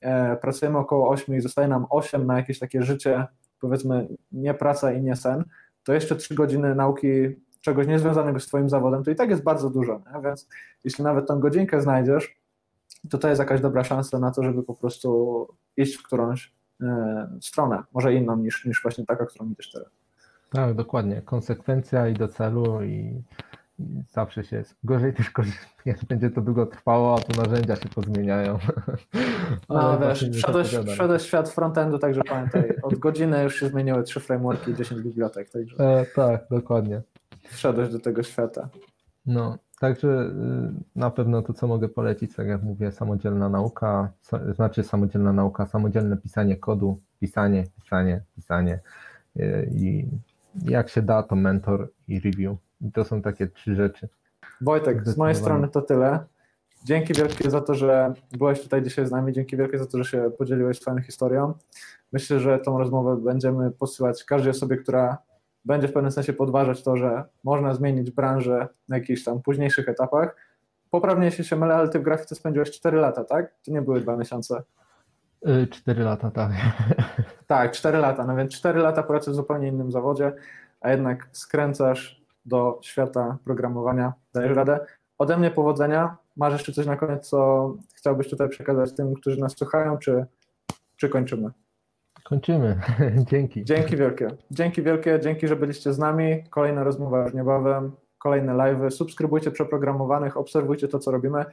e, 0.00 0.36
pracujemy 0.36 0.78
około 0.78 1.08
8 1.08 1.34
i 1.34 1.40
zostaje 1.40 1.68
nam 1.68 1.86
8 1.90 2.26
na 2.26 2.36
jakieś 2.36 2.58
takie 2.58 2.82
życie, 2.82 3.26
powiedzmy 3.60 4.08
nie 4.32 4.54
praca 4.54 4.92
i 4.92 5.02
nie 5.02 5.16
sen, 5.16 5.44
to 5.84 5.94
jeszcze 5.94 6.16
3 6.16 6.34
godziny 6.34 6.74
nauki 6.74 7.36
czegoś 7.60 7.86
niezwiązanego 7.86 8.40
z 8.40 8.46
Twoim 8.46 8.68
zawodem, 8.68 9.04
to 9.04 9.10
i 9.10 9.14
tak 9.14 9.30
jest 9.30 9.42
bardzo 9.42 9.70
dużo. 9.70 10.02
Nie? 10.14 10.22
Więc 10.22 10.48
jeśli 10.84 11.04
nawet 11.04 11.26
tą 11.26 11.40
godzinkę 11.40 11.80
znajdziesz, 11.80 12.40
to 13.10 13.18
to 13.18 13.28
jest 13.28 13.38
jakaś 13.38 13.60
dobra 13.60 13.84
szansa 13.84 14.18
na 14.18 14.30
to, 14.30 14.42
żeby 14.42 14.62
po 14.62 14.74
prostu 14.74 15.48
iść 15.76 15.96
w 15.96 16.02
którąś 16.02 16.52
e, 16.82 17.28
stronę, 17.40 17.82
może 17.92 18.14
inną 18.14 18.36
niż, 18.36 18.64
niż 18.64 18.82
właśnie 18.82 19.06
taka, 19.06 19.26
którą 19.26 19.50
idziesz 19.50 19.72
teraz. 19.72 19.88
Tak, 20.50 20.74
dokładnie. 20.74 21.22
Konsekwencja 21.22 22.08
i 22.08 22.14
do 22.14 22.28
celu 22.28 22.82
i, 22.82 23.22
i 23.78 24.02
zawsze 24.08 24.44
się 24.44 24.56
jest. 24.56 24.74
Gorzej 24.84 25.14
też, 25.14 25.30
gorzej, 25.30 25.52
jak 25.86 26.04
będzie 26.04 26.30
to 26.30 26.40
długo 26.40 26.66
trwało, 26.66 27.16
a 27.18 27.20
tu 27.20 27.42
narzędzia 27.42 27.76
się 27.76 27.88
pozmieniają. 27.88 28.58
No 29.68 29.98
wiesz, 30.02 30.30
wszedłeś, 30.30 30.76
wszedłeś 30.92 31.22
świat 31.22 31.48
frontendu, 31.48 31.98
także 31.98 32.20
pamiętaj, 32.24 32.76
od 32.82 32.94
godziny 32.94 33.42
już 33.42 33.60
się 33.60 33.68
zmieniły 33.68 34.02
trzy 34.02 34.20
frameworki 34.20 34.70
i 34.70 34.74
10 34.74 35.02
bibliotek, 35.02 35.50
także 35.50 35.76
E, 35.78 36.06
tak, 36.14 36.46
dokładnie. 36.50 37.02
Wszedłeś 37.52 37.88
do 37.88 38.00
tego 38.00 38.22
świata. 38.22 38.68
No, 39.26 39.58
także 39.80 40.08
y, 40.08 40.98
na 40.98 41.10
pewno 41.10 41.42
to, 41.42 41.52
co 41.52 41.66
mogę 41.66 41.88
polecić, 41.88 42.36
tak 42.36 42.46
jak 42.46 42.62
mówię, 42.62 42.92
samodzielna 42.92 43.48
nauka, 43.48 44.12
znaczy 44.54 44.82
samodzielna 44.82 45.32
nauka, 45.32 45.66
samodzielne 45.66 46.16
pisanie 46.16 46.56
kodu, 46.56 47.00
pisanie, 47.20 47.64
pisanie, 47.76 48.20
pisanie 48.36 48.80
y, 49.36 49.70
i 49.74 50.06
jak 50.64 50.88
się 50.88 51.02
da, 51.02 51.22
to 51.22 51.36
mentor 51.36 51.90
i 52.08 52.20
review. 52.20 52.56
I 52.80 52.92
to 52.92 53.04
są 53.04 53.22
takie 53.22 53.46
trzy 53.46 53.74
rzeczy. 53.74 54.08
Wojtek, 54.60 55.08
z 55.08 55.16
mojej 55.16 55.36
strony 55.36 55.68
to 55.68 55.82
tyle. 55.82 56.24
Dzięki 56.84 57.14
wielkie 57.14 57.50
za 57.50 57.60
to, 57.60 57.74
że 57.74 58.14
byłeś 58.32 58.62
tutaj 58.62 58.82
dzisiaj 58.82 59.06
z 59.06 59.10
nami. 59.10 59.32
Dzięki 59.32 59.56
wielkie 59.56 59.78
za 59.78 59.86
to, 59.86 59.98
że 59.98 60.04
się 60.04 60.30
podzieliłeś 60.38 60.80
swoją 60.80 61.00
historią. 61.00 61.54
Myślę, 62.12 62.40
że 62.40 62.58
tą 62.58 62.78
rozmowę 62.78 63.16
będziemy 63.16 63.70
posyłać 63.70 64.24
każdej 64.24 64.50
osobie, 64.50 64.76
która 64.76 65.18
będzie 65.64 65.88
w 65.88 65.92
pewnym 65.92 66.12
sensie 66.12 66.32
podważać 66.32 66.82
to, 66.82 66.96
że 66.96 67.24
można 67.44 67.74
zmienić 67.74 68.10
branżę 68.10 68.68
na 68.88 68.96
jakichś 68.96 69.24
tam 69.24 69.42
późniejszych 69.42 69.88
etapach. 69.88 70.36
Poprawnie, 70.90 71.24
jeśli 71.24 71.44
się 71.44 71.56
mylę, 71.56 71.74
ale 71.74 71.88
ty 71.88 71.98
w 71.98 72.02
grafice 72.02 72.34
spędziłeś 72.34 72.70
4 72.70 72.98
lata, 72.98 73.24
tak? 73.24 73.54
To 73.64 73.72
nie 73.72 73.82
były 73.82 74.00
dwa 74.00 74.16
miesiące. 74.16 74.62
Y, 75.48 75.66
Cztery 75.66 76.02
lata, 76.04 76.30
tak. 76.30 76.52
Tak, 77.46 77.72
4 77.72 77.98
lata. 77.98 78.24
No 78.24 78.36
więc 78.36 78.52
4 78.52 78.80
lata 78.80 79.02
pracy 79.02 79.30
w 79.30 79.34
zupełnie 79.34 79.68
innym 79.68 79.92
zawodzie, 79.92 80.32
a 80.80 80.90
jednak 80.90 81.28
skręcasz 81.32 82.22
do 82.44 82.78
świata 82.82 83.38
programowania. 83.44 84.12
Dajesz 84.34 84.56
radę. 84.56 84.80
Ode 85.18 85.36
mnie 85.36 85.50
powodzenia. 85.50 86.16
Masz 86.36 86.52
jeszcze 86.52 86.72
coś 86.72 86.86
na 86.86 86.96
koniec, 86.96 87.28
co 87.28 87.72
chciałbyś 87.94 88.30
tutaj 88.30 88.48
przekazać 88.48 88.94
tym, 88.94 89.14
którzy 89.14 89.40
nas 89.40 89.56
słuchają, 89.56 89.98
czy, 89.98 90.26
czy 90.96 91.08
kończymy? 91.08 91.50
Kończymy. 92.30 92.80
Dzięki. 93.30 93.64
Dzięki 93.64 93.96
wielkie. 93.96 94.28
Dzięki 94.50 94.82
wielkie, 94.82 95.20
dzięki, 95.22 95.48
że 95.48 95.56
byliście 95.56 95.92
z 95.92 95.98
nami. 95.98 96.44
Kolejna 96.50 96.84
rozmowa 96.84 97.24
już 97.24 97.34
niebawem, 97.34 97.92
kolejne 98.18 98.52
live'y. 98.52 98.90
Subskrybujcie 98.90 99.50
przeprogramowanych, 99.50 100.36
obserwujcie 100.36 100.88
to, 100.88 100.98
co 100.98 101.10
robimy. 101.10 101.44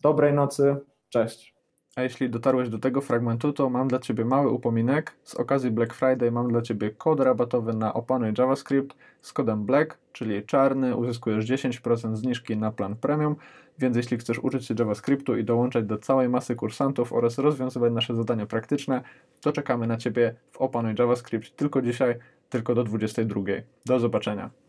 Dobrej 0.00 0.32
nocy. 0.32 0.76
Cześć. 1.08 1.53
A 1.96 2.02
jeśli 2.02 2.30
dotarłeś 2.30 2.68
do 2.68 2.78
tego 2.78 3.00
fragmentu, 3.00 3.52
to 3.52 3.70
mam 3.70 3.88
dla 3.88 3.98
Ciebie 3.98 4.24
mały 4.24 4.50
upominek. 4.50 5.12
Z 5.22 5.34
okazji 5.34 5.70
Black 5.70 5.94
Friday 5.94 6.30
mam 6.30 6.48
dla 6.48 6.62
Ciebie 6.62 6.90
kod 6.90 7.20
rabatowy 7.20 7.74
na 7.74 7.94
Opanuj 7.94 8.32
JavaScript 8.38 8.96
z 9.20 9.32
kodem 9.32 9.64
BLACK, 9.64 9.98
czyli 10.12 10.42
czarny. 10.42 10.96
Uzyskujesz 10.96 11.44
10% 11.44 12.16
zniżki 12.16 12.56
na 12.56 12.72
plan 12.72 12.96
premium, 12.96 13.36
więc 13.78 13.96
jeśli 13.96 14.18
chcesz 14.18 14.38
uczyć 14.38 14.66
się 14.66 14.74
JavaScriptu 14.78 15.36
i 15.36 15.44
dołączać 15.44 15.84
do 15.84 15.98
całej 15.98 16.28
masy 16.28 16.54
kursantów 16.54 17.12
oraz 17.12 17.38
rozwiązywać 17.38 17.92
nasze 17.92 18.14
zadania 18.14 18.46
praktyczne, 18.46 19.02
to 19.40 19.52
czekamy 19.52 19.86
na 19.86 19.96
Ciebie 19.96 20.34
w 20.52 20.56
Opanuj 20.56 20.94
JavaScript 20.98 21.56
tylko 21.56 21.82
dzisiaj, 21.82 22.14
tylko 22.50 22.74
do 22.74 22.84
22. 22.84 23.40
Do 23.86 23.98
zobaczenia. 23.98 24.50